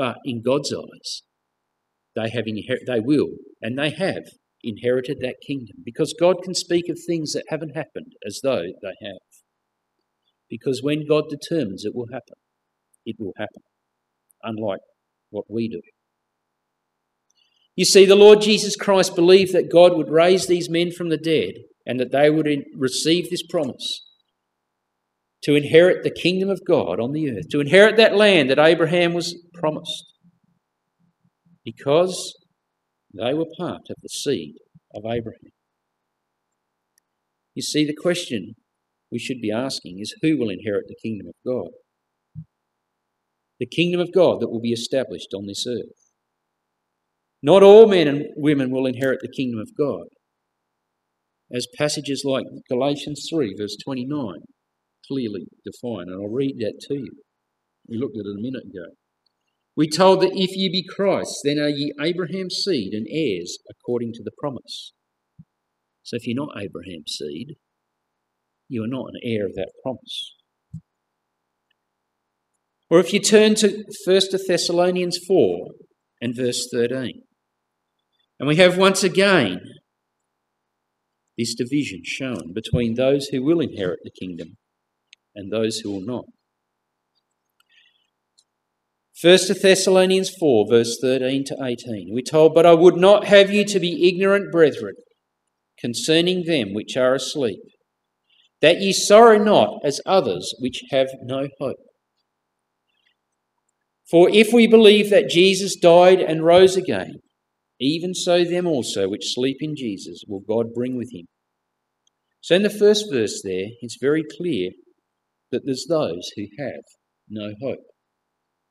But 0.00 0.16
in 0.24 0.40
God's 0.40 0.72
eyes, 0.72 1.24
they, 2.16 2.30
have 2.30 2.46
inher- 2.46 2.86
they 2.86 3.00
will 3.00 3.32
and 3.60 3.78
they 3.78 3.90
have 3.90 4.22
inherited 4.64 5.18
that 5.20 5.42
kingdom 5.46 5.76
because 5.84 6.14
God 6.18 6.36
can 6.42 6.54
speak 6.54 6.88
of 6.88 6.98
things 6.98 7.34
that 7.34 7.44
haven't 7.48 7.76
happened 7.76 8.14
as 8.26 8.40
though 8.42 8.62
they 8.62 9.06
have. 9.06 9.20
Because 10.48 10.80
when 10.82 11.06
God 11.06 11.24
determines 11.28 11.84
it 11.84 11.94
will 11.94 12.06
happen, 12.10 12.36
it 13.04 13.16
will 13.18 13.34
happen, 13.36 13.60
unlike 14.42 14.80
what 15.28 15.44
we 15.50 15.68
do. 15.68 15.82
You 17.76 17.84
see, 17.84 18.06
the 18.06 18.16
Lord 18.16 18.40
Jesus 18.40 18.76
Christ 18.76 19.14
believed 19.14 19.52
that 19.52 19.70
God 19.70 19.94
would 19.94 20.08
raise 20.08 20.46
these 20.46 20.70
men 20.70 20.92
from 20.92 21.10
the 21.10 21.18
dead 21.18 21.52
and 21.84 22.00
that 22.00 22.10
they 22.10 22.30
would 22.30 22.48
receive 22.74 23.28
this 23.28 23.42
promise 23.46 24.00
to 25.42 25.54
inherit 25.54 26.02
the 26.02 26.10
kingdom 26.10 26.50
of 26.50 26.60
God 26.66 27.00
on 27.00 27.12
the 27.12 27.30
earth, 27.30 27.48
to 27.50 27.60
inherit 27.60 27.96
that 27.96 28.16
land 28.16 28.50
that 28.50 28.58
Abraham 28.58 29.14
was 29.14 29.36
promised, 29.54 30.04
because 31.64 32.34
they 33.14 33.34
were 33.34 33.46
part 33.58 33.82
of 33.88 33.96
the 34.02 34.08
seed 34.08 34.54
of 34.94 35.04
Abraham. 35.04 35.52
You 37.54 37.62
see, 37.62 37.84
the 37.84 37.96
question 38.00 38.54
we 39.10 39.18
should 39.18 39.40
be 39.40 39.50
asking 39.50 39.98
is 39.98 40.14
who 40.22 40.38
will 40.38 40.50
inherit 40.50 40.84
the 40.88 40.96
kingdom 41.02 41.26
of 41.28 41.34
God? 41.44 41.70
The 43.58 43.66
kingdom 43.66 44.00
of 44.00 44.12
God 44.12 44.40
that 44.40 44.50
will 44.50 44.60
be 44.60 44.72
established 44.72 45.34
on 45.34 45.46
this 45.46 45.66
earth. 45.66 46.10
Not 47.42 47.62
all 47.62 47.88
men 47.88 48.06
and 48.06 48.26
women 48.36 48.70
will 48.70 48.86
inherit 48.86 49.20
the 49.20 49.28
kingdom 49.28 49.60
of 49.60 49.76
God. 49.76 50.06
As 51.52 51.66
passages 51.76 52.22
like 52.24 52.44
Galatians 52.68 53.26
3, 53.30 53.56
verse 53.58 53.76
29 53.82 54.42
clearly 55.06 55.46
defined, 55.64 56.10
and 56.10 56.22
I'll 56.22 56.28
read 56.28 56.56
that 56.58 56.80
to 56.88 56.94
you. 56.94 57.22
We 57.88 57.98
looked 57.98 58.16
at 58.16 58.26
it 58.26 58.38
a 58.38 58.42
minute 58.42 58.64
ago. 58.64 58.94
We 59.76 59.88
told 59.88 60.20
that 60.20 60.32
if 60.34 60.56
ye 60.56 60.68
be 60.68 60.84
Christ, 60.86 61.40
then 61.44 61.58
are 61.58 61.68
ye 61.68 61.92
Abraham's 62.00 62.56
seed 62.64 62.92
and 62.92 63.06
heirs 63.10 63.58
according 63.70 64.12
to 64.14 64.22
the 64.22 64.32
promise. 64.38 64.92
So 66.02 66.16
if 66.16 66.26
you're 66.26 66.36
not 66.36 66.60
Abraham's 66.60 67.16
seed, 67.18 67.56
you 68.68 68.84
are 68.84 68.88
not 68.88 69.06
an 69.12 69.20
heir 69.22 69.46
of 69.46 69.54
that 69.54 69.72
promise. 69.82 70.34
Or 72.88 72.98
if 72.98 73.12
you 73.12 73.20
turn 73.20 73.54
to 73.56 73.84
1 74.04 74.20
Thessalonians 74.46 75.18
4 75.26 75.68
and 76.20 76.36
verse 76.36 76.68
13, 76.72 77.22
and 78.38 78.48
we 78.48 78.56
have 78.56 78.76
once 78.76 79.04
again 79.04 79.60
this 81.38 81.54
division 81.54 82.02
shown 82.04 82.52
between 82.52 82.94
those 82.94 83.28
who 83.28 83.42
will 83.42 83.60
inherit 83.60 84.00
the 84.02 84.10
kingdom 84.10 84.56
and 85.34 85.50
those 85.50 85.78
who 85.78 85.92
will 85.92 86.04
not. 86.04 86.24
1 89.22 89.38
Thessalonians 89.60 90.30
4, 90.30 90.66
verse 90.70 90.96
13 91.00 91.44
to 91.44 91.56
18. 91.62 92.08
We're 92.10 92.22
told, 92.22 92.54
But 92.54 92.64
I 92.64 92.72
would 92.72 92.96
not 92.96 93.26
have 93.26 93.50
you 93.50 93.66
to 93.66 93.78
be 93.78 94.08
ignorant, 94.08 94.50
brethren, 94.50 94.94
concerning 95.78 96.44
them 96.46 96.72
which 96.72 96.96
are 96.96 97.14
asleep, 97.14 97.60
that 98.62 98.80
ye 98.80 98.92
sorrow 98.92 99.36
not 99.36 99.80
as 99.84 100.00
others 100.06 100.54
which 100.58 100.82
have 100.90 101.08
no 101.22 101.48
hope. 101.60 101.76
For 104.10 104.30
if 104.30 104.52
we 104.54 104.66
believe 104.66 105.10
that 105.10 105.28
Jesus 105.28 105.76
died 105.76 106.20
and 106.20 106.44
rose 106.44 106.76
again, 106.76 107.20
even 107.78 108.14
so 108.14 108.44
them 108.44 108.66
also 108.66 109.08
which 109.08 109.34
sleep 109.34 109.58
in 109.60 109.76
Jesus 109.76 110.22
will 110.26 110.40
God 110.40 110.74
bring 110.74 110.96
with 110.96 111.12
him. 111.12 111.26
So 112.40 112.54
in 112.54 112.62
the 112.62 112.70
first 112.70 113.06
verse 113.12 113.42
there, 113.44 113.66
it's 113.82 113.98
very 114.00 114.24
clear 114.24 114.70
that 115.52 115.62
there's 115.64 115.86
those 115.88 116.30
who 116.36 116.46
have 116.58 116.82
no 117.28 117.54
hope. 117.62 117.84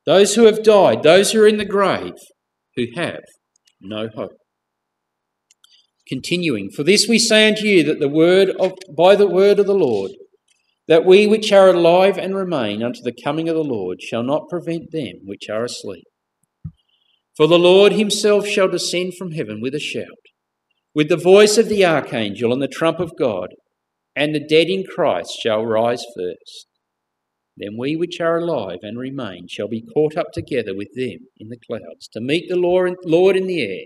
Those 0.06 0.34
who 0.34 0.44
have 0.44 0.62
died, 0.62 1.02
those 1.02 1.32
who 1.32 1.42
are 1.42 1.48
in 1.48 1.58
the 1.58 1.64
grave, 1.64 2.14
who 2.76 2.86
have 2.96 3.22
no 3.80 4.08
hope. 4.14 4.32
Continuing, 6.08 6.70
for 6.74 6.82
this 6.82 7.06
we 7.06 7.18
say 7.18 7.46
unto 7.46 7.66
you 7.66 7.84
that 7.84 8.00
the 8.00 8.08
word 8.08 8.50
of 8.58 8.72
by 8.96 9.14
the 9.14 9.28
word 9.28 9.58
of 9.58 9.66
the 9.66 9.74
Lord, 9.74 10.10
that 10.88 11.04
we 11.04 11.26
which 11.26 11.52
are 11.52 11.68
alive 11.68 12.18
and 12.18 12.34
remain 12.34 12.82
unto 12.82 13.00
the 13.02 13.14
coming 13.24 13.48
of 13.48 13.54
the 13.54 13.62
Lord 13.62 14.02
shall 14.02 14.24
not 14.24 14.48
prevent 14.48 14.90
them 14.90 15.20
which 15.24 15.48
are 15.48 15.64
asleep. 15.64 16.04
For 17.36 17.46
the 17.46 17.58
Lord 17.58 17.92
himself 17.92 18.46
shall 18.46 18.68
descend 18.68 19.14
from 19.16 19.32
heaven 19.32 19.60
with 19.60 19.74
a 19.74 19.78
shout, 19.78 20.04
with 20.94 21.08
the 21.08 21.16
voice 21.16 21.58
of 21.58 21.68
the 21.68 21.84
archangel 21.84 22.52
and 22.52 22.60
the 22.60 22.68
trump 22.68 22.98
of 22.98 23.16
God, 23.16 23.50
and 24.16 24.34
the 24.34 24.44
dead 24.44 24.66
in 24.66 24.84
Christ 24.84 25.38
shall 25.40 25.64
rise 25.64 26.04
first. 26.16 26.66
Then 27.60 27.76
we 27.76 27.94
which 27.94 28.20
are 28.20 28.38
alive 28.38 28.78
and 28.82 28.98
remain 28.98 29.46
shall 29.46 29.68
be 29.68 29.82
caught 29.82 30.16
up 30.16 30.32
together 30.32 30.74
with 30.74 30.88
them 30.94 31.28
in 31.36 31.50
the 31.50 31.58
clouds 31.58 32.08
to 32.14 32.20
meet 32.20 32.48
the 32.48 32.56
Lord 32.56 33.36
in 33.36 33.46
the 33.46 33.62
air, 33.62 33.84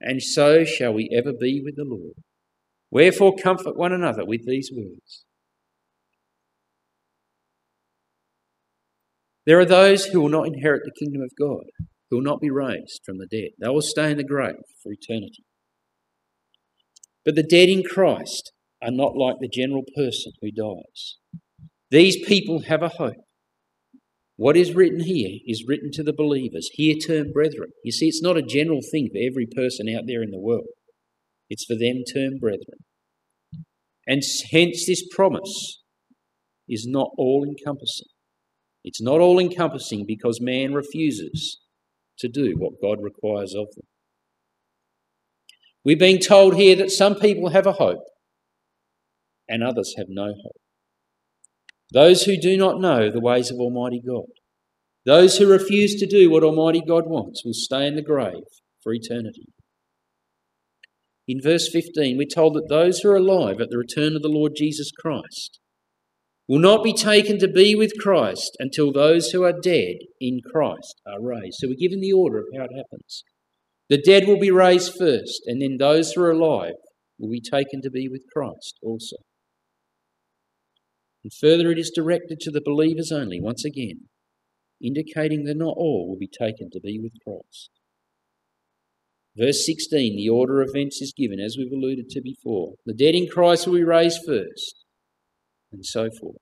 and 0.00 0.22
so 0.22 0.64
shall 0.64 0.94
we 0.94 1.10
ever 1.12 1.32
be 1.38 1.60
with 1.62 1.76
the 1.76 1.84
Lord. 1.84 2.14
Wherefore, 2.90 3.36
comfort 3.36 3.76
one 3.76 3.92
another 3.92 4.24
with 4.24 4.46
these 4.46 4.70
words. 4.74 5.24
There 9.44 9.60
are 9.60 9.66
those 9.66 10.06
who 10.06 10.22
will 10.22 10.28
not 10.30 10.46
inherit 10.46 10.82
the 10.84 11.04
kingdom 11.04 11.20
of 11.20 11.30
God, 11.38 11.66
who 12.08 12.16
will 12.16 12.24
not 12.24 12.40
be 12.40 12.50
raised 12.50 13.02
from 13.04 13.18
the 13.18 13.26
dead. 13.26 13.50
They 13.60 13.68
will 13.68 13.82
stay 13.82 14.10
in 14.10 14.16
the 14.16 14.24
grave 14.24 14.56
for 14.82 14.90
eternity. 14.90 15.44
But 17.24 17.34
the 17.34 17.42
dead 17.42 17.68
in 17.68 17.82
Christ 17.82 18.52
are 18.82 18.90
not 18.90 19.16
like 19.16 19.36
the 19.40 19.48
general 19.48 19.84
person 19.94 20.32
who 20.40 20.50
dies. 20.50 21.16
These 21.90 22.24
people 22.26 22.62
have 22.62 22.82
a 22.82 22.88
hope. 22.88 23.14
What 24.36 24.56
is 24.56 24.74
written 24.74 25.00
here 25.00 25.38
is 25.46 25.64
written 25.66 25.90
to 25.92 26.02
the 26.02 26.12
believers, 26.12 26.68
here 26.74 26.94
termed 26.96 27.32
brethren. 27.32 27.70
You 27.84 27.92
see, 27.92 28.06
it's 28.06 28.22
not 28.22 28.36
a 28.36 28.42
general 28.42 28.80
thing 28.90 29.08
for 29.10 29.18
every 29.18 29.46
person 29.46 29.88
out 29.88 30.04
there 30.06 30.22
in 30.22 30.30
the 30.30 30.38
world, 30.38 30.66
it's 31.48 31.64
for 31.64 31.74
them 31.74 32.02
termed 32.12 32.40
brethren. 32.40 32.84
And 34.06 34.22
hence, 34.52 34.86
this 34.86 35.04
promise 35.10 35.82
is 36.68 36.86
not 36.86 37.10
all 37.16 37.44
encompassing. 37.44 38.08
It's 38.84 39.02
not 39.02 39.20
all 39.20 39.38
encompassing 39.38 40.04
because 40.06 40.40
man 40.40 40.72
refuses 40.74 41.58
to 42.18 42.28
do 42.28 42.54
what 42.56 42.80
God 42.80 43.02
requires 43.02 43.54
of 43.54 43.66
them. 43.74 43.86
We're 45.84 45.96
being 45.96 46.20
told 46.20 46.54
here 46.56 46.76
that 46.76 46.90
some 46.90 47.16
people 47.16 47.50
have 47.50 47.66
a 47.66 47.72
hope 47.72 48.04
and 49.48 49.62
others 49.62 49.94
have 49.96 50.06
no 50.08 50.26
hope. 50.26 50.60
Those 51.92 52.24
who 52.24 52.36
do 52.36 52.56
not 52.56 52.80
know 52.80 53.10
the 53.10 53.20
ways 53.20 53.50
of 53.50 53.58
Almighty 53.58 54.02
God, 54.04 54.26
those 55.04 55.38
who 55.38 55.46
refuse 55.46 55.94
to 55.96 56.06
do 56.06 56.30
what 56.30 56.42
Almighty 56.42 56.82
God 56.86 57.04
wants, 57.06 57.44
will 57.44 57.54
stay 57.54 57.86
in 57.86 57.94
the 57.94 58.02
grave 58.02 58.42
for 58.82 58.92
eternity. 58.92 59.46
In 61.28 61.40
verse 61.40 61.68
15, 61.72 62.16
we're 62.16 62.26
told 62.26 62.54
that 62.54 62.68
those 62.68 63.00
who 63.00 63.10
are 63.10 63.16
alive 63.16 63.60
at 63.60 63.70
the 63.70 63.78
return 63.78 64.14
of 64.14 64.22
the 64.22 64.28
Lord 64.28 64.52
Jesus 64.56 64.90
Christ 64.92 65.60
will 66.48 66.60
not 66.60 66.84
be 66.84 66.92
taken 66.92 67.38
to 67.38 67.48
be 67.48 67.74
with 67.74 67.98
Christ 67.98 68.56
until 68.60 68.92
those 68.92 69.30
who 69.30 69.42
are 69.42 69.52
dead 69.52 69.96
in 70.20 70.40
Christ 70.52 71.00
are 71.06 71.20
raised. 71.20 71.56
So 71.58 71.68
we're 71.68 71.74
given 71.74 72.00
the 72.00 72.12
order 72.12 72.38
of 72.38 72.46
how 72.56 72.64
it 72.64 72.76
happens. 72.76 73.24
The 73.88 74.00
dead 74.00 74.26
will 74.26 74.38
be 74.38 74.50
raised 74.50 74.94
first, 74.98 75.42
and 75.46 75.60
then 75.60 75.76
those 75.78 76.12
who 76.12 76.22
are 76.22 76.30
alive 76.30 76.74
will 77.18 77.30
be 77.30 77.40
taken 77.40 77.82
to 77.82 77.90
be 77.90 78.08
with 78.08 78.22
Christ 78.32 78.78
also. 78.82 79.16
And 81.26 81.32
further, 81.40 81.72
it 81.72 81.78
is 81.80 81.90
directed 81.92 82.38
to 82.38 82.52
the 82.52 82.62
believers 82.64 83.10
only, 83.10 83.40
once 83.40 83.64
again, 83.64 84.02
indicating 84.80 85.42
that 85.42 85.56
not 85.56 85.74
all 85.76 86.08
will 86.08 86.16
be 86.16 86.28
taken 86.28 86.70
to 86.70 86.78
be 86.78 87.00
with 87.02 87.14
Christ. 87.26 87.70
Verse 89.36 89.66
16, 89.66 90.14
the 90.16 90.28
order 90.28 90.62
of 90.62 90.68
events 90.72 91.02
is 91.02 91.12
given, 91.12 91.40
as 91.40 91.56
we've 91.58 91.72
alluded 91.72 92.10
to 92.10 92.20
before. 92.22 92.74
The 92.84 92.94
dead 92.94 93.16
in 93.16 93.26
Christ 93.26 93.66
will 93.66 93.74
be 93.74 93.82
raised 93.82 94.20
first, 94.24 94.84
and 95.72 95.84
so 95.84 96.10
forth. 96.20 96.36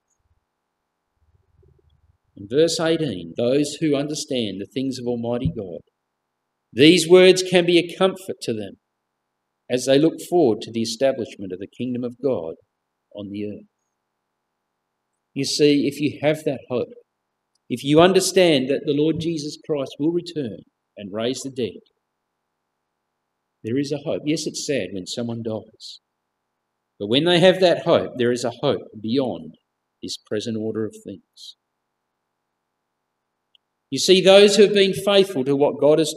In 2.37 2.47
verse 2.47 2.78
18, 2.78 3.32
those 3.39 3.78
who 3.80 3.97
understand 3.97 4.61
the 4.61 4.68
things 4.70 4.99
of 4.99 5.07
Almighty 5.07 5.51
God, 5.57 5.80
these 6.74 7.09
words 7.09 7.43
can 7.43 7.64
be 7.64 7.78
a 7.78 7.97
comfort 7.97 8.37
to 8.43 8.53
them 8.53 8.74
as 9.70 9.87
they 9.87 9.99
look 9.99 10.20
forward 10.28 10.61
to 10.61 10.70
the 10.70 10.82
establishment 10.82 11.55
of 11.55 11.59
the 11.59 11.74
kingdom 11.74 12.05
of 12.05 12.20
God 12.22 12.57
on 13.14 13.30
the 13.30 13.47
earth. 13.47 13.74
You 15.35 15.45
see, 15.45 15.87
if 15.89 16.01
you 16.01 16.18
have 16.22 16.45
that 16.45 16.61
hope, 16.68 16.93
if 17.68 17.82
you 17.82 18.01
understand 18.01 18.68
that 18.68 18.82
the 18.87 18.95
Lord 18.95 19.20
Jesus 19.20 19.59
Christ 19.66 19.97
will 19.99 20.12
return 20.12 20.59
and 20.97 21.12
raise 21.12 21.41
the 21.41 21.51
dead, 21.51 21.80
there 23.64 23.78
is 23.78 23.91
a 23.91 23.99
hope. 23.99 24.22
Yes, 24.24 24.47
it's 24.47 24.66
sad 24.66 24.89
when 24.93 25.07
someone 25.07 25.43
dies. 25.43 26.01
But 27.01 27.09
when 27.09 27.24
they 27.24 27.41
have 27.41 27.61
that 27.61 27.85
hope, 27.85 28.12
there 28.16 28.30
is 28.30 28.45
a 28.45 28.53
hope 28.62 28.82
beyond 29.01 29.55
this 30.03 30.16
present 30.16 30.57
order 30.57 30.85
of 30.85 30.95
things. 31.05 31.57
You 33.91 33.99
see, 33.99 34.20
those 34.20 34.57
who 34.57 34.62
have 34.62 34.74
been 34.74 34.93
faithful 34.93 35.45
to 35.45 35.57
what 35.57 35.80
God 35.80 35.99
has, 35.99 36.14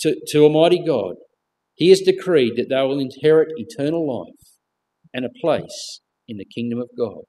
to, 0.00 0.16
to 0.28 0.44
Almighty 0.44 0.82
God, 0.84 1.16
He 1.74 1.90
has 1.90 2.00
decreed 2.00 2.54
that 2.56 2.68
they 2.68 2.82
will 2.82 2.98
inherit 2.98 3.52
eternal 3.56 4.06
life 4.06 4.56
and 5.12 5.24
a 5.24 5.40
place 5.40 6.00
in 6.26 6.38
the 6.38 6.44
kingdom 6.44 6.80
of 6.80 6.88
God. 6.96 7.22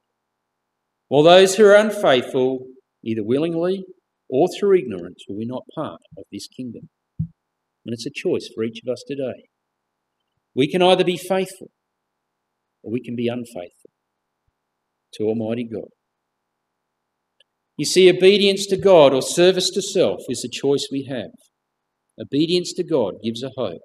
While 1.10 1.24
those 1.24 1.56
who 1.56 1.66
are 1.66 1.76
unfaithful, 1.76 2.68
either 3.04 3.24
willingly 3.24 3.84
or 4.30 4.48
through 4.48 4.78
ignorance, 4.78 5.24
will 5.28 5.40
be 5.40 5.46
not 5.46 5.64
part 5.74 6.02
of 6.16 6.24
this 6.32 6.48
kingdom. 6.48 6.90
And 7.18 7.94
it's 7.94 8.06
a 8.06 8.12
choice 8.14 8.48
for 8.54 8.64
each 8.64 8.80
of 8.86 8.92
us 8.92 9.04
today. 9.08 9.50
We 10.56 10.70
can 10.70 10.84
either 10.84 11.04
be 11.04 11.18
faithful 11.18 11.72
or 12.84 12.92
we 12.92 13.02
can 13.02 13.16
be 13.16 13.28
unfaithful 13.28 13.90
to 15.14 15.24
Almighty 15.24 15.64
God. 15.64 15.90
You 17.76 17.86
see, 17.86 18.10
obedience 18.10 18.68
to 18.68 18.78
God 18.78 19.12
or 19.12 19.24
service 19.24 19.72
to 19.72 19.82
self 19.82 20.22
is 20.30 20.42
the 20.42 20.50
choice 20.50 20.90
we 20.92 21.06
have. 21.10 21.32
Obedience 22.22 22.72
to 22.74 22.84
God 22.84 23.16
gives 23.24 23.42
a 23.42 23.52
hope. 23.58 23.82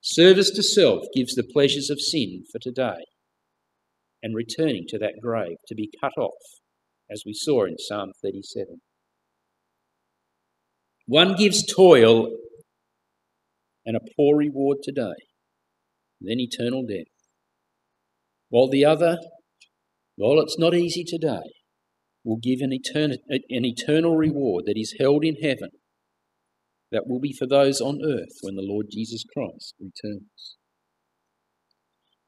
Service 0.00 0.50
to 0.50 0.62
self 0.62 1.04
gives 1.14 1.36
the 1.36 1.44
pleasures 1.44 1.88
of 1.88 2.00
sin 2.00 2.42
for 2.50 2.58
today 2.58 3.04
and 4.22 4.34
returning 4.34 4.84
to 4.88 4.98
that 4.98 5.14
grave 5.20 5.56
to 5.66 5.74
be 5.74 5.90
cut 6.00 6.12
off, 6.16 6.60
as 7.10 7.22
we 7.26 7.34
saw 7.34 7.64
in 7.64 7.76
Psalm 7.78 8.12
37. 8.22 8.80
One 11.06 11.34
gives 11.34 11.66
toil 11.66 12.28
and 13.84 13.96
a 13.96 14.00
poor 14.16 14.36
reward 14.36 14.78
today, 14.82 15.14
then 16.20 16.38
eternal 16.38 16.84
death, 16.86 17.06
while 18.48 18.68
the 18.68 18.84
other, 18.84 19.18
while 20.16 20.40
it's 20.40 20.58
not 20.58 20.74
easy 20.74 21.04
today, 21.04 21.50
will 22.24 22.38
give 22.40 22.60
an, 22.60 22.70
etern- 22.70 23.18
an 23.28 23.64
eternal 23.64 24.16
reward 24.16 24.64
that 24.66 24.78
is 24.78 24.94
held 25.00 25.24
in 25.24 25.36
heaven 25.42 25.70
that 26.92 27.08
will 27.08 27.18
be 27.18 27.32
for 27.32 27.46
those 27.46 27.80
on 27.80 28.00
earth 28.04 28.38
when 28.42 28.54
the 28.54 28.62
Lord 28.62 28.86
Jesus 28.92 29.24
Christ 29.34 29.74
returns. 29.80 30.56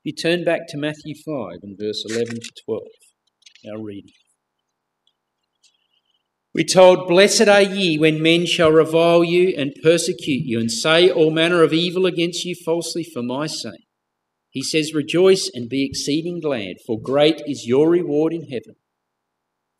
If 0.05 0.13
you 0.13 0.23
turn 0.23 0.45
back 0.45 0.67
to 0.69 0.77
Matthew 0.77 1.15
5 1.15 1.61
and 1.63 1.79
verse 1.81 2.05
11 2.11 2.35
to 2.35 2.51
12, 2.67 2.83
our 3.73 3.83
reading. 3.83 4.13
We're 6.53 6.67
told, 6.67 7.09
Blessed 7.09 7.49
are 7.49 7.63
ye 7.63 7.97
when 7.99 8.21
men 8.21 8.45
shall 8.45 8.71
revile 8.71 9.25
you 9.25 9.55
and 9.57 9.73
persecute 9.83 10.45
you 10.45 10.61
and 10.61 10.71
say 10.71 11.11
all 11.11 11.31
manner 11.31 11.63
of 11.63 11.73
evil 11.73 12.05
against 12.05 12.45
you 12.45 12.55
falsely 12.55 13.03
for 13.03 13.23
my 13.23 13.47
sake. 13.47 13.87
He 14.51 14.63
says, 14.63 14.93
Rejoice 14.93 15.51
and 15.55 15.71
be 15.71 15.87
exceeding 15.87 16.39
glad, 16.39 16.77
for 16.87 17.01
great 17.01 17.41
is 17.47 17.67
your 17.67 17.89
reward 17.89 18.35
in 18.35 18.43
heaven. 18.43 18.75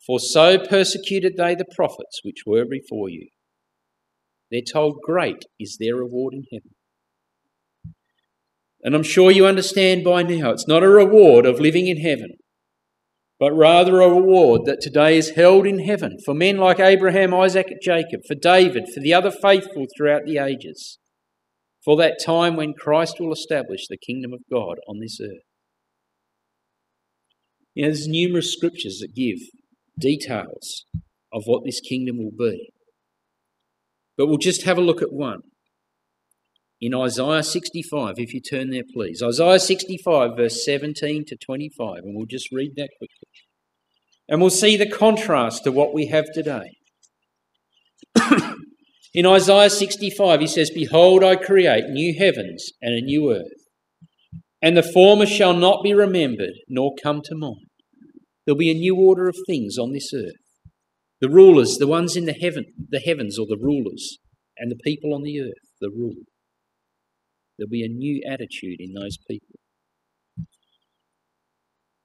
For 0.07 0.19
so 0.19 0.57
persecuted 0.57 1.37
they 1.37 1.53
the 1.53 1.65
prophets 1.75 2.21
which 2.23 2.47
were 2.47 2.65
before 2.65 3.09
you. 3.09 3.27
They're 4.49 4.61
told, 4.61 5.01
Great 5.03 5.45
is 5.59 5.77
their 5.79 5.95
reward 5.95 6.33
in 6.33 6.45
heaven. 6.51 6.74
And 8.85 8.93
I'm 8.93 9.01
sure 9.01 9.31
you 9.31 9.47
understand 9.47 10.03
by 10.03 10.21
now 10.21 10.51
it's 10.51 10.67
not 10.67 10.83
a 10.83 10.87
reward 10.87 11.47
of 11.47 11.59
living 11.59 11.87
in 11.87 11.97
heaven, 11.97 12.35
but 13.39 13.51
rather 13.51 13.99
a 13.99 14.07
reward 14.07 14.65
that 14.65 14.79
today 14.79 15.17
is 15.17 15.31
held 15.31 15.65
in 15.65 15.79
heaven 15.79 16.17
for 16.23 16.35
men 16.35 16.57
like 16.57 16.79
Abraham, 16.79 17.33
Isaac, 17.33 17.65
Jacob, 17.81 18.21
for 18.27 18.35
David, 18.35 18.83
for 18.93 18.99
the 18.99 19.11
other 19.11 19.31
faithful 19.31 19.87
throughout 19.97 20.25
the 20.27 20.37
ages, 20.37 20.99
for 21.83 21.97
that 21.97 22.19
time 22.23 22.55
when 22.55 22.75
Christ 22.75 23.15
will 23.19 23.33
establish 23.33 23.87
the 23.87 23.97
kingdom 23.97 24.33
of 24.33 24.41
God 24.51 24.75
on 24.87 24.99
this 24.99 25.19
earth. 25.19 25.41
You 27.73 27.85
know, 27.85 27.89
there's 27.89 28.07
numerous 28.07 28.53
scriptures 28.53 28.99
that 28.99 29.15
give 29.15 29.39
details 29.99 30.85
of 31.33 31.41
what 31.47 31.63
this 31.65 31.81
kingdom 31.81 32.19
will 32.19 32.37
be. 32.37 32.69
But 34.15 34.27
we'll 34.27 34.37
just 34.37 34.61
have 34.61 34.77
a 34.77 34.81
look 34.81 35.01
at 35.01 35.11
one 35.11 35.39
in 36.81 36.93
Isaiah 36.93 37.43
65, 37.43 38.15
if 38.17 38.33
you 38.33 38.41
turn 38.41 38.69
there, 38.69 38.83
please. 38.93 39.23
Isaiah 39.23 39.59
65, 39.59 40.31
verse 40.35 40.65
17 40.65 41.25
to 41.27 41.37
25, 41.37 41.99
and 42.03 42.15
we'll 42.15 42.25
just 42.25 42.51
read 42.51 42.71
that 42.75 42.89
quickly. 42.97 43.29
And 44.27 44.41
we'll 44.41 44.49
see 44.49 44.75
the 44.75 44.89
contrast 44.89 45.63
to 45.63 45.71
what 45.71 45.93
we 45.93 46.07
have 46.07 46.25
today. 46.33 46.71
in 49.13 49.25
Isaiah 49.25 49.69
65, 49.69 50.41
he 50.41 50.47
says, 50.47 50.69
Behold, 50.69 51.23
I 51.23 51.35
create 51.35 51.85
new 51.89 52.13
heavens 52.17 52.71
and 52.81 52.93
a 52.93 53.01
new 53.01 53.33
earth, 53.33 53.65
and 54.61 54.75
the 54.75 54.83
former 54.83 55.25
shall 55.25 55.53
not 55.53 55.83
be 55.83 55.93
remembered 55.93 56.53
nor 56.67 56.93
come 57.01 57.21
to 57.25 57.35
mind. 57.35 57.67
There'll 58.45 58.57
be 58.57 58.71
a 58.71 58.75
new 58.75 58.95
order 58.95 59.27
of 59.27 59.37
things 59.47 59.77
on 59.77 59.93
this 59.93 60.11
earth. 60.13 60.33
The 61.21 61.29
rulers, 61.29 61.77
the 61.77 61.87
ones 61.87 62.15
in 62.15 62.25
the 62.25 62.33
heaven, 62.33 62.65
the 62.89 62.99
heavens, 62.99 63.39
or 63.39 63.45
the 63.47 63.57
rulers, 63.59 64.17
and 64.57 64.69
the 64.69 64.79
people 64.83 65.13
on 65.13 65.23
the 65.23 65.39
earth, 65.39 65.53
the 65.79 65.89
rule. 65.89 66.25
There'll 67.57 67.69
be 67.69 67.83
a 67.83 67.87
new 67.87 68.21
attitude 68.29 68.79
in 68.79 68.93
those 68.93 69.17
people. 69.17 69.59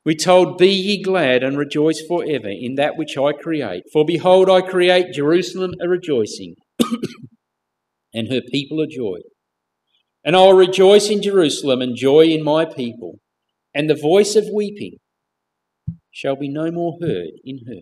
We 0.05 0.15
told, 0.17 0.59
Be 0.59 0.71
ye 0.71 1.03
glad 1.03 1.43
and 1.43 1.59
rejoice 1.59 2.03
for 2.07 2.25
ever 2.25 2.49
in 2.49 2.77
that 2.77 2.97
which 2.97 3.19
I 3.19 3.33
create. 3.33 3.83
For 3.93 4.05
behold, 4.05 4.49
I 4.49 4.63
create 4.63 5.13
Jerusalem 5.13 5.73
a 5.81 5.89
rejoicing, 5.89 6.55
and 8.15 8.29
her 8.29 8.41
people 8.51 8.81
a 8.81 8.87
joy. 8.87 9.19
And 10.25 10.37
I 10.37 10.41
will 10.41 10.55
rejoice 10.55 11.11
in 11.11 11.23
Jerusalem 11.23 11.81
and 11.83 11.97
joy 11.97 12.27
in 12.27 12.43
my 12.43 12.65
people, 12.65 13.19
and 13.75 13.89
the 13.89 13.95
voice 13.95 14.37
of 14.37 14.47
weeping 14.53 14.97
shall 16.11 16.37
be 16.37 16.49
no 16.49 16.71
more 16.71 16.99
heard 17.01 17.33
in 17.45 17.61
her, 17.67 17.81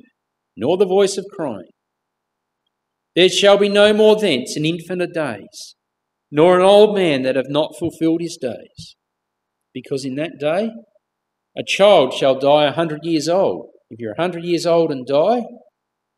nor 0.56 0.76
the 0.76 0.86
voice 0.86 1.16
of 1.16 1.26
crying. 1.32 1.70
There 3.14 3.28
shall 3.28 3.58
be 3.58 3.68
no 3.68 3.92
more 3.92 4.16
thence 4.16 4.56
in 4.56 4.64
infinite 4.64 5.14
days, 5.14 5.74
nor 6.30 6.58
an 6.58 6.64
old 6.64 6.94
man 6.94 7.22
that 7.22 7.36
have 7.36 7.48
not 7.48 7.76
fulfilled 7.78 8.20
his 8.20 8.36
days. 8.36 8.96
Because 9.72 10.04
in 10.04 10.16
that 10.16 10.38
day 10.38 10.70
a 11.56 11.62
child 11.66 12.12
shall 12.12 12.38
die 12.38 12.64
a 12.64 12.72
hundred 12.72 13.00
years 13.02 13.28
old. 13.28 13.70
If 13.90 13.98
you're 13.98 14.12
a 14.12 14.20
hundred 14.20 14.44
years 14.44 14.66
old 14.66 14.92
and 14.92 15.06
die, 15.06 15.42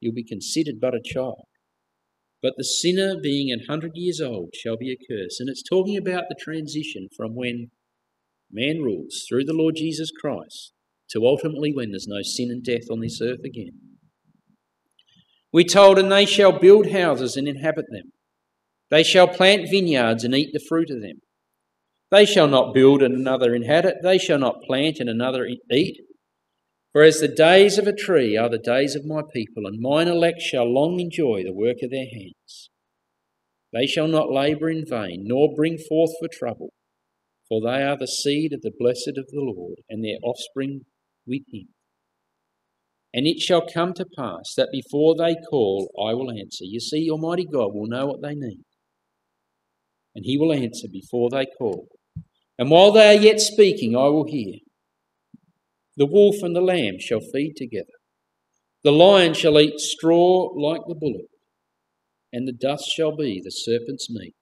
you'll 0.01 0.15
be 0.15 0.25
considered 0.25 0.81
but 0.81 0.95
a 0.95 1.01
child. 1.03 1.45
But 2.43 2.55
the 2.57 2.65
sinner, 2.65 3.17
being 3.23 3.53
an 3.53 3.67
hundred 3.69 3.93
years 3.95 4.21
old, 4.21 4.55
shall 4.55 4.77
be 4.77 4.93
accursed. 4.93 5.41
And 5.41 5.49
it's 5.49 5.63
talking 5.63 5.97
about 5.97 6.25
the 6.29 6.37
transition 6.39 7.09
from 7.17 7.35
when 7.35 7.71
man 8.51 8.81
rules 8.81 9.25
through 9.29 9.45
the 9.45 9.55
Lord 9.55 9.77
Jesus 9.77 10.11
Christ 10.11 10.73
to 11.11 11.25
ultimately 11.25 11.73
when 11.75 11.91
there's 11.91 12.09
no 12.09 12.23
sin 12.23 12.51
and 12.51 12.63
death 12.63 12.91
on 12.91 13.01
this 13.01 13.21
earth 13.21 13.45
again. 13.45 13.79
We're 15.53 15.65
told, 15.65 15.99
and 15.99 16.11
they 16.11 16.27
shall 16.27 16.59
build 16.59 16.91
houses 16.91 17.37
and 17.37 17.49
inhabit 17.49 17.87
them. 17.91 18.13
They 18.91 19.03
shall 19.03 19.29
plant 19.29 19.71
vineyards 19.71 20.25
and 20.25 20.35
eat 20.35 20.51
the 20.53 20.65
fruit 20.69 20.91
of 20.91 21.01
them. 21.01 21.21
They 22.11 22.27
shall 22.27 22.49
not 22.49 22.75
build 22.75 23.03
and 23.03 23.15
another 23.15 23.55
inhabit. 23.55 23.99
They 24.03 24.19
shall 24.19 24.39
not 24.39 24.63
plant 24.63 24.99
and 24.99 25.09
another 25.09 25.47
eat. 25.47 26.01
For 26.93 27.03
as 27.03 27.21
the 27.21 27.29
days 27.29 27.79
of 27.79 27.87
a 27.87 27.95
tree 27.95 28.37
are 28.37 28.49
the 28.49 28.59
days 28.59 28.97
of 28.97 29.05
my 29.05 29.23
people, 29.33 29.65
and 29.65 29.81
mine 29.81 30.09
elect 30.09 30.41
shall 30.41 30.65
long 30.65 30.99
enjoy 30.99 31.45
the 31.45 31.53
work 31.53 31.77
of 31.83 31.91
their 31.91 32.07
hands. 32.13 32.71
They 33.73 33.87
shall 33.87 34.09
not 34.09 34.33
labour 34.33 34.69
in 34.69 34.85
vain, 34.85 35.23
nor 35.27 35.55
bring 35.55 35.79
forth 35.79 36.11
for 36.19 36.27
trouble, 36.27 36.73
for 37.49 37.61
they 37.61 37.83
are 37.85 37.97
the 37.97 38.09
seed 38.09 38.53
of 38.53 38.63
the 38.63 38.73
blessed 38.77 39.13
of 39.17 39.29
the 39.29 39.41
Lord, 39.41 39.79
and 39.89 40.05
their 40.05 40.19
offspring 40.25 40.81
with 41.25 41.43
him. 41.53 41.69
And 43.15 43.29
it 43.29 43.39
shall 43.39 43.65
come 43.65 43.93
to 43.95 44.07
pass 44.17 44.55
that 44.57 44.71
before 44.73 45.15
they 45.17 45.37
call, 45.49 45.93
I 45.97 46.15
will 46.15 46.33
answer. 46.33 46.65
You 46.65 46.81
see, 46.81 47.09
Almighty 47.09 47.45
God 47.45 47.73
will 47.73 47.87
know 47.87 48.07
what 48.07 48.23
they 48.23 48.35
need, 48.35 48.65
and 50.15 50.25
He 50.25 50.37
will 50.39 50.53
answer 50.53 50.89
before 50.91 51.31
they 51.31 51.47
call. 51.59 51.89
And 52.59 52.71
while 52.71 52.93
they 52.93 53.17
are 53.17 53.21
yet 53.21 53.41
speaking, 53.41 53.97
I 53.97 54.09
will 54.09 54.27
hear. 54.29 54.57
The 55.97 56.07
wolf 56.07 56.37
and 56.43 56.55
the 56.55 56.61
lamb 56.61 56.97
shall 56.99 57.21
feed 57.21 57.55
together. 57.57 57.87
The 58.83 58.93
lion 58.93 59.35
shall 59.35 59.59
eat 59.61 59.79
straw 59.79 60.51
like 60.57 60.83
the 60.87 60.95
bullock, 60.95 61.29
and 62.33 62.49
the 62.49 62.53
dust 62.53 62.89
shall 62.89 63.15
be 63.15 63.41
the 63.43 63.51
serpent's 63.51 64.09
meat. 64.09 64.35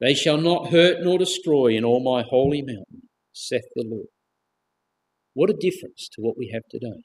They 0.00 0.14
shall 0.14 0.38
not 0.38 0.70
hurt 0.70 1.02
nor 1.02 1.18
destroy 1.18 1.76
in 1.76 1.84
all 1.84 2.02
my 2.02 2.22
holy 2.28 2.62
mountain, 2.62 3.08
saith 3.32 3.62
the 3.74 3.84
Lord. 3.86 4.08
What 5.34 5.50
a 5.50 5.54
difference 5.54 6.08
to 6.12 6.22
what 6.22 6.36
we 6.36 6.50
have 6.52 6.64
today. 6.70 7.02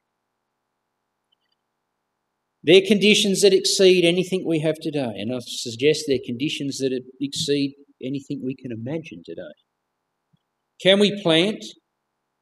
They're 2.63 2.81
conditions 2.85 3.41
that 3.41 3.53
exceed 3.53 4.03
anything 4.05 4.43
we 4.45 4.59
have 4.59 4.75
today, 4.81 5.13
and 5.15 5.33
I 5.33 5.39
suggest 5.39 6.05
they're 6.07 6.17
conditions 6.25 6.79
that 6.79 6.99
exceed 7.21 7.75
anything 8.03 8.41
we 8.43 8.55
can 8.55 8.71
imagine 8.71 9.21
today. 9.25 9.53
Can 10.81 10.99
we 10.99 11.21
plant 11.21 11.63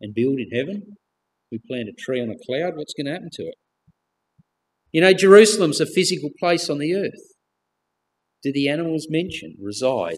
and 0.02 0.14
build 0.14 0.40
in 0.40 0.50
heaven. 0.52 0.98
We 1.52 1.60
plant 1.68 1.90
a 1.90 1.94
tree 1.94 2.22
on 2.22 2.30
a 2.30 2.46
cloud, 2.46 2.76
what's 2.76 2.94
going 2.94 3.08
to 3.08 3.14
happen 3.14 3.30
to 3.34 3.44
it? 3.44 3.56
You 4.92 5.02
know, 5.02 5.14
Jerusalem's 5.14 5.82
a 5.82 5.86
physical 5.86 6.30
place 6.40 6.70
on 6.70 6.80
the 6.80 6.96
earth. 6.96 7.36
Do 8.44 8.52
the 8.54 8.70
animals 8.70 9.08
mentioned 9.10 9.56
reside 9.60 10.18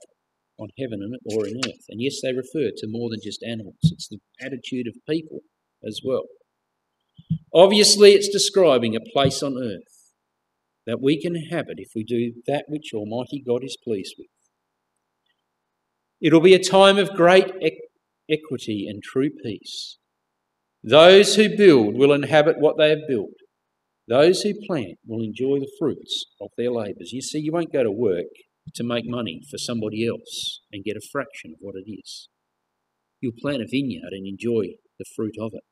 on 0.57 0.69
heaven 0.77 0.99
or 1.25 1.47
in 1.47 1.57
earth? 1.65 1.85
And 1.89 2.01
yes, 2.01 2.19
they 2.21 2.33
refer 2.33 2.71
to 2.75 2.87
more 2.87 3.09
than 3.09 3.19
just 3.23 3.43
animals, 3.43 3.77
it's 3.83 4.07
the 4.09 4.19
attitude 4.41 4.87
of 4.87 4.95
people 5.07 5.39
as 5.85 6.01
well. 6.03 6.23
Obviously, 7.53 8.11
it's 8.11 8.29
describing 8.29 8.95
a 8.95 9.11
place 9.13 9.41
on 9.41 9.57
earth 9.57 10.13
that 10.85 11.01
we 11.01 11.21
can 11.21 11.35
inhabit 11.35 11.75
if 11.77 11.89
we 11.95 12.03
do 12.03 12.33
that 12.47 12.65
which 12.67 12.93
Almighty 12.93 13.43
God 13.45 13.63
is 13.63 13.77
pleased 13.83 14.15
with. 14.17 14.27
It'll 16.21 16.41
be 16.41 16.53
a 16.53 16.63
time 16.63 16.97
of 16.97 17.13
great 17.13 17.51
equity, 18.29 18.85
and 18.87 19.01
true 19.01 19.29
peace. 19.43 19.97
Those 20.83 21.35
who 21.35 21.57
build 21.57 21.95
will 21.95 22.13
inhabit 22.13 22.59
what 22.59 22.77
they 22.77 22.89
have 22.89 23.07
built. 23.07 23.31
Those 24.07 24.41
who 24.41 24.53
plant 24.67 24.97
will 25.05 25.23
enjoy 25.23 25.59
the 25.59 25.71
fruits 25.79 26.25
of 26.41 26.49
their 26.57 26.71
labours. 26.71 27.11
You 27.11 27.21
see, 27.21 27.39
you 27.39 27.51
won't 27.51 27.73
go 27.73 27.83
to 27.83 27.91
work 27.91 28.25
to 28.75 28.83
make 28.83 29.05
money 29.05 29.41
for 29.49 29.57
somebody 29.57 30.07
else 30.07 30.61
and 30.71 30.83
get 30.83 30.97
a 30.97 31.09
fraction 31.11 31.51
of 31.51 31.59
what 31.61 31.75
it 31.75 31.89
is. 31.89 32.29
You'll 33.21 33.33
plant 33.39 33.61
a 33.61 33.67
vineyard 33.69 34.11
and 34.11 34.27
enjoy 34.27 34.75
the 34.97 35.05
fruit 35.15 35.35
of 35.39 35.51
it. 35.53 35.63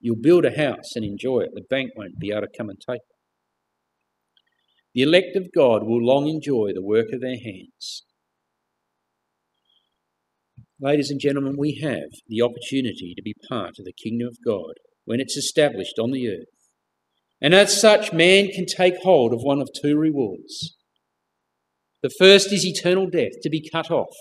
You'll 0.00 0.16
build 0.20 0.44
a 0.44 0.56
house 0.56 0.94
and 0.94 1.04
enjoy 1.04 1.40
it. 1.40 1.50
The 1.54 1.62
bank 1.68 1.90
won't 1.96 2.18
be 2.18 2.30
able 2.30 2.42
to 2.42 2.48
come 2.56 2.68
and 2.68 2.78
take 2.80 2.96
it. 2.96 3.16
The 4.94 5.02
elect 5.02 5.36
of 5.36 5.52
God 5.54 5.82
will 5.84 6.04
long 6.04 6.28
enjoy 6.28 6.72
the 6.72 6.82
work 6.82 7.06
of 7.12 7.20
their 7.20 7.38
hands. 7.38 8.04
Ladies 10.80 11.10
and 11.10 11.20
gentlemen, 11.20 11.56
we 11.58 11.80
have 11.82 12.10
the 12.28 12.42
opportunity 12.42 13.14
to 13.14 13.22
be 13.22 13.34
part 13.48 13.78
of 13.78 13.84
the 13.84 13.92
kingdom 13.92 14.28
of 14.28 14.38
God 14.44 14.74
when 15.04 15.20
it's 15.20 15.36
established 15.36 15.98
on 15.98 16.12
the 16.12 16.28
earth. 16.28 16.46
And 17.40 17.54
as 17.54 17.78
such, 17.78 18.12
man 18.12 18.48
can 18.48 18.66
take 18.66 18.96
hold 19.02 19.32
of 19.32 19.42
one 19.42 19.60
of 19.60 19.68
two 19.74 19.96
rewards. 19.96 20.76
The 22.02 22.10
first 22.18 22.52
is 22.52 22.64
eternal 22.64 23.08
death, 23.08 23.40
to 23.42 23.50
be 23.50 23.68
cut 23.68 23.90
off 23.90 24.14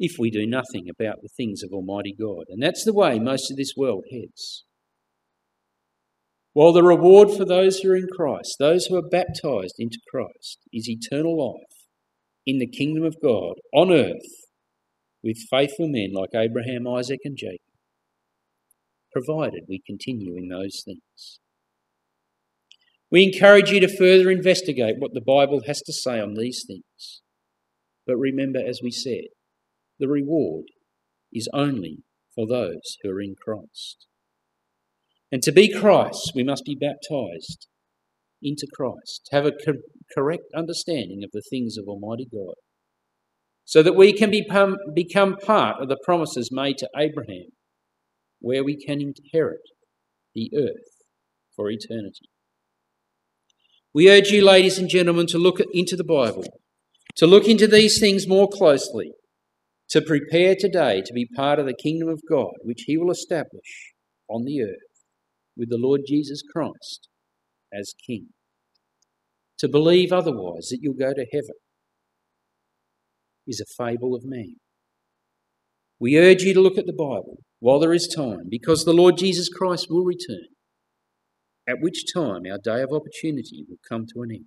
if 0.00 0.18
we 0.18 0.30
do 0.30 0.46
nothing 0.46 0.88
about 0.88 1.20
the 1.22 1.28
things 1.36 1.62
of 1.62 1.72
Almighty 1.72 2.16
God. 2.18 2.46
And 2.48 2.60
that's 2.60 2.84
the 2.84 2.94
way 2.94 3.18
most 3.18 3.50
of 3.50 3.58
this 3.58 3.74
world 3.76 4.04
heads. 4.10 4.64
While 6.54 6.72
the 6.72 6.82
reward 6.82 7.30
for 7.30 7.44
those 7.44 7.78
who 7.78 7.92
are 7.92 7.96
in 7.96 8.08
Christ, 8.16 8.56
those 8.58 8.86
who 8.86 8.96
are 8.96 9.08
baptized 9.08 9.74
into 9.78 10.00
Christ, 10.10 10.58
is 10.72 10.88
eternal 10.88 11.38
life 11.38 11.86
in 12.46 12.58
the 12.58 12.66
kingdom 12.66 13.04
of 13.04 13.20
God 13.22 13.56
on 13.72 13.92
earth 13.92 14.48
with 15.22 15.36
faithful 15.50 15.86
men 15.86 16.12
like 16.14 16.30
Abraham, 16.34 16.88
Isaac, 16.88 17.20
and 17.24 17.36
Jacob, 17.36 17.60
provided 19.12 19.64
we 19.68 19.82
continue 19.86 20.34
in 20.34 20.48
those 20.48 20.82
things. 20.84 21.40
We 23.10 23.24
encourage 23.24 23.70
you 23.70 23.80
to 23.80 23.96
further 23.96 24.30
investigate 24.30 24.96
what 24.98 25.12
the 25.12 25.20
Bible 25.20 25.60
has 25.66 25.82
to 25.82 25.92
say 25.92 26.18
on 26.18 26.34
these 26.34 26.64
things. 26.66 27.20
But 28.06 28.16
remember, 28.16 28.60
as 28.66 28.80
we 28.82 28.90
said, 28.90 29.26
the 30.00 30.08
reward 30.08 30.64
is 31.32 31.48
only 31.52 31.98
for 32.34 32.46
those 32.46 32.96
who 33.02 33.10
are 33.10 33.20
in 33.20 33.36
Christ. 33.40 34.06
And 35.30 35.42
to 35.42 35.52
be 35.52 35.72
Christ, 35.72 36.32
we 36.34 36.42
must 36.42 36.64
be 36.64 36.74
baptized 36.74 37.68
into 38.42 38.66
Christ, 38.74 39.28
have 39.30 39.46
a 39.46 39.52
co- 39.52 39.74
correct 40.14 40.44
understanding 40.56 41.22
of 41.22 41.30
the 41.32 41.42
things 41.48 41.76
of 41.76 41.86
Almighty 41.86 42.26
God 42.32 42.54
so 43.64 43.84
that 43.84 43.94
we 43.94 44.12
can 44.12 44.30
become, 44.30 44.76
become 44.94 45.36
part 45.36 45.80
of 45.80 45.88
the 45.88 45.98
promises 46.04 46.50
made 46.50 46.76
to 46.78 46.88
Abraham, 46.96 47.50
where 48.40 48.64
we 48.64 48.76
can 48.76 49.00
inherit 49.00 49.60
the 50.34 50.50
earth 50.56 51.04
for 51.54 51.70
eternity. 51.70 52.28
We 53.94 54.10
urge 54.10 54.30
you, 54.30 54.44
ladies 54.44 54.78
and 54.78 54.88
gentlemen, 54.88 55.26
to 55.28 55.38
look 55.38 55.60
into 55.72 55.94
the 55.94 56.02
Bible, 56.02 56.44
to 57.16 57.26
look 57.28 57.46
into 57.46 57.68
these 57.68 58.00
things 58.00 58.26
more 58.26 58.48
closely, 58.48 59.12
to 59.90 60.00
prepare 60.00 60.54
today 60.58 61.02
to 61.04 61.12
be 61.12 61.26
part 61.26 61.58
of 61.58 61.66
the 61.66 61.74
kingdom 61.74 62.08
of 62.08 62.22
God, 62.28 62.52
which 62.62 62.84
He 62.86 62.96
will 62.96 63.10
establish 63.10 63.92
on 64.28 64.44
the 64.44 64.62
earth 64.62 65.04
with 65.56 65.68
the 65.68 65.78
Lord 65.78 66.02
Jesus 66.06 66.42
Christ 66.42 67.08
as 67.72 67.94
King. 68.06 68.28
To 69.58 69.68
believe 69.68 70.12
otherwise, 70.12 70.68
that 70.68 70.78
you'll 70.80 70.94
go 70.94 71.12
to 71.12 71.26
heaven 71.32 71.56
is 73.46 73.60
a 73.60 73.84
fable 73.84 74.14
of 74.14 74.22
man. 74.24 74.56
We 75.98 76.18
urge 76.18 76.42
you 76.42 76.54
to 76.54 76.60
look 76.60 76.78
at 76.78 76.86
the 76.86 76.92
Bible 76.92 77.38
while 77.58 77.78
there 77.78 77.92
is 77.92 78.08
time, 78.08 78.44
because 78.48 78.84
the 78.84 78.94
Lord 78.94 79.18
Jesus 79.18 79.50
Christ 79.50 79.88
will 79.90 80.04
return, 80.04 80.48
at 81.68 81.76
which 81.80 82.04
time 82.14 82.42
our 82.50 82.58
day 82.58 82.80
of 82.82 82.90
opportunity 82.92 83.66
will 83.68 83.76
come 83.86 84.06
to 84.14 84.22
an 84.22 84.30
end. 84.30 84.46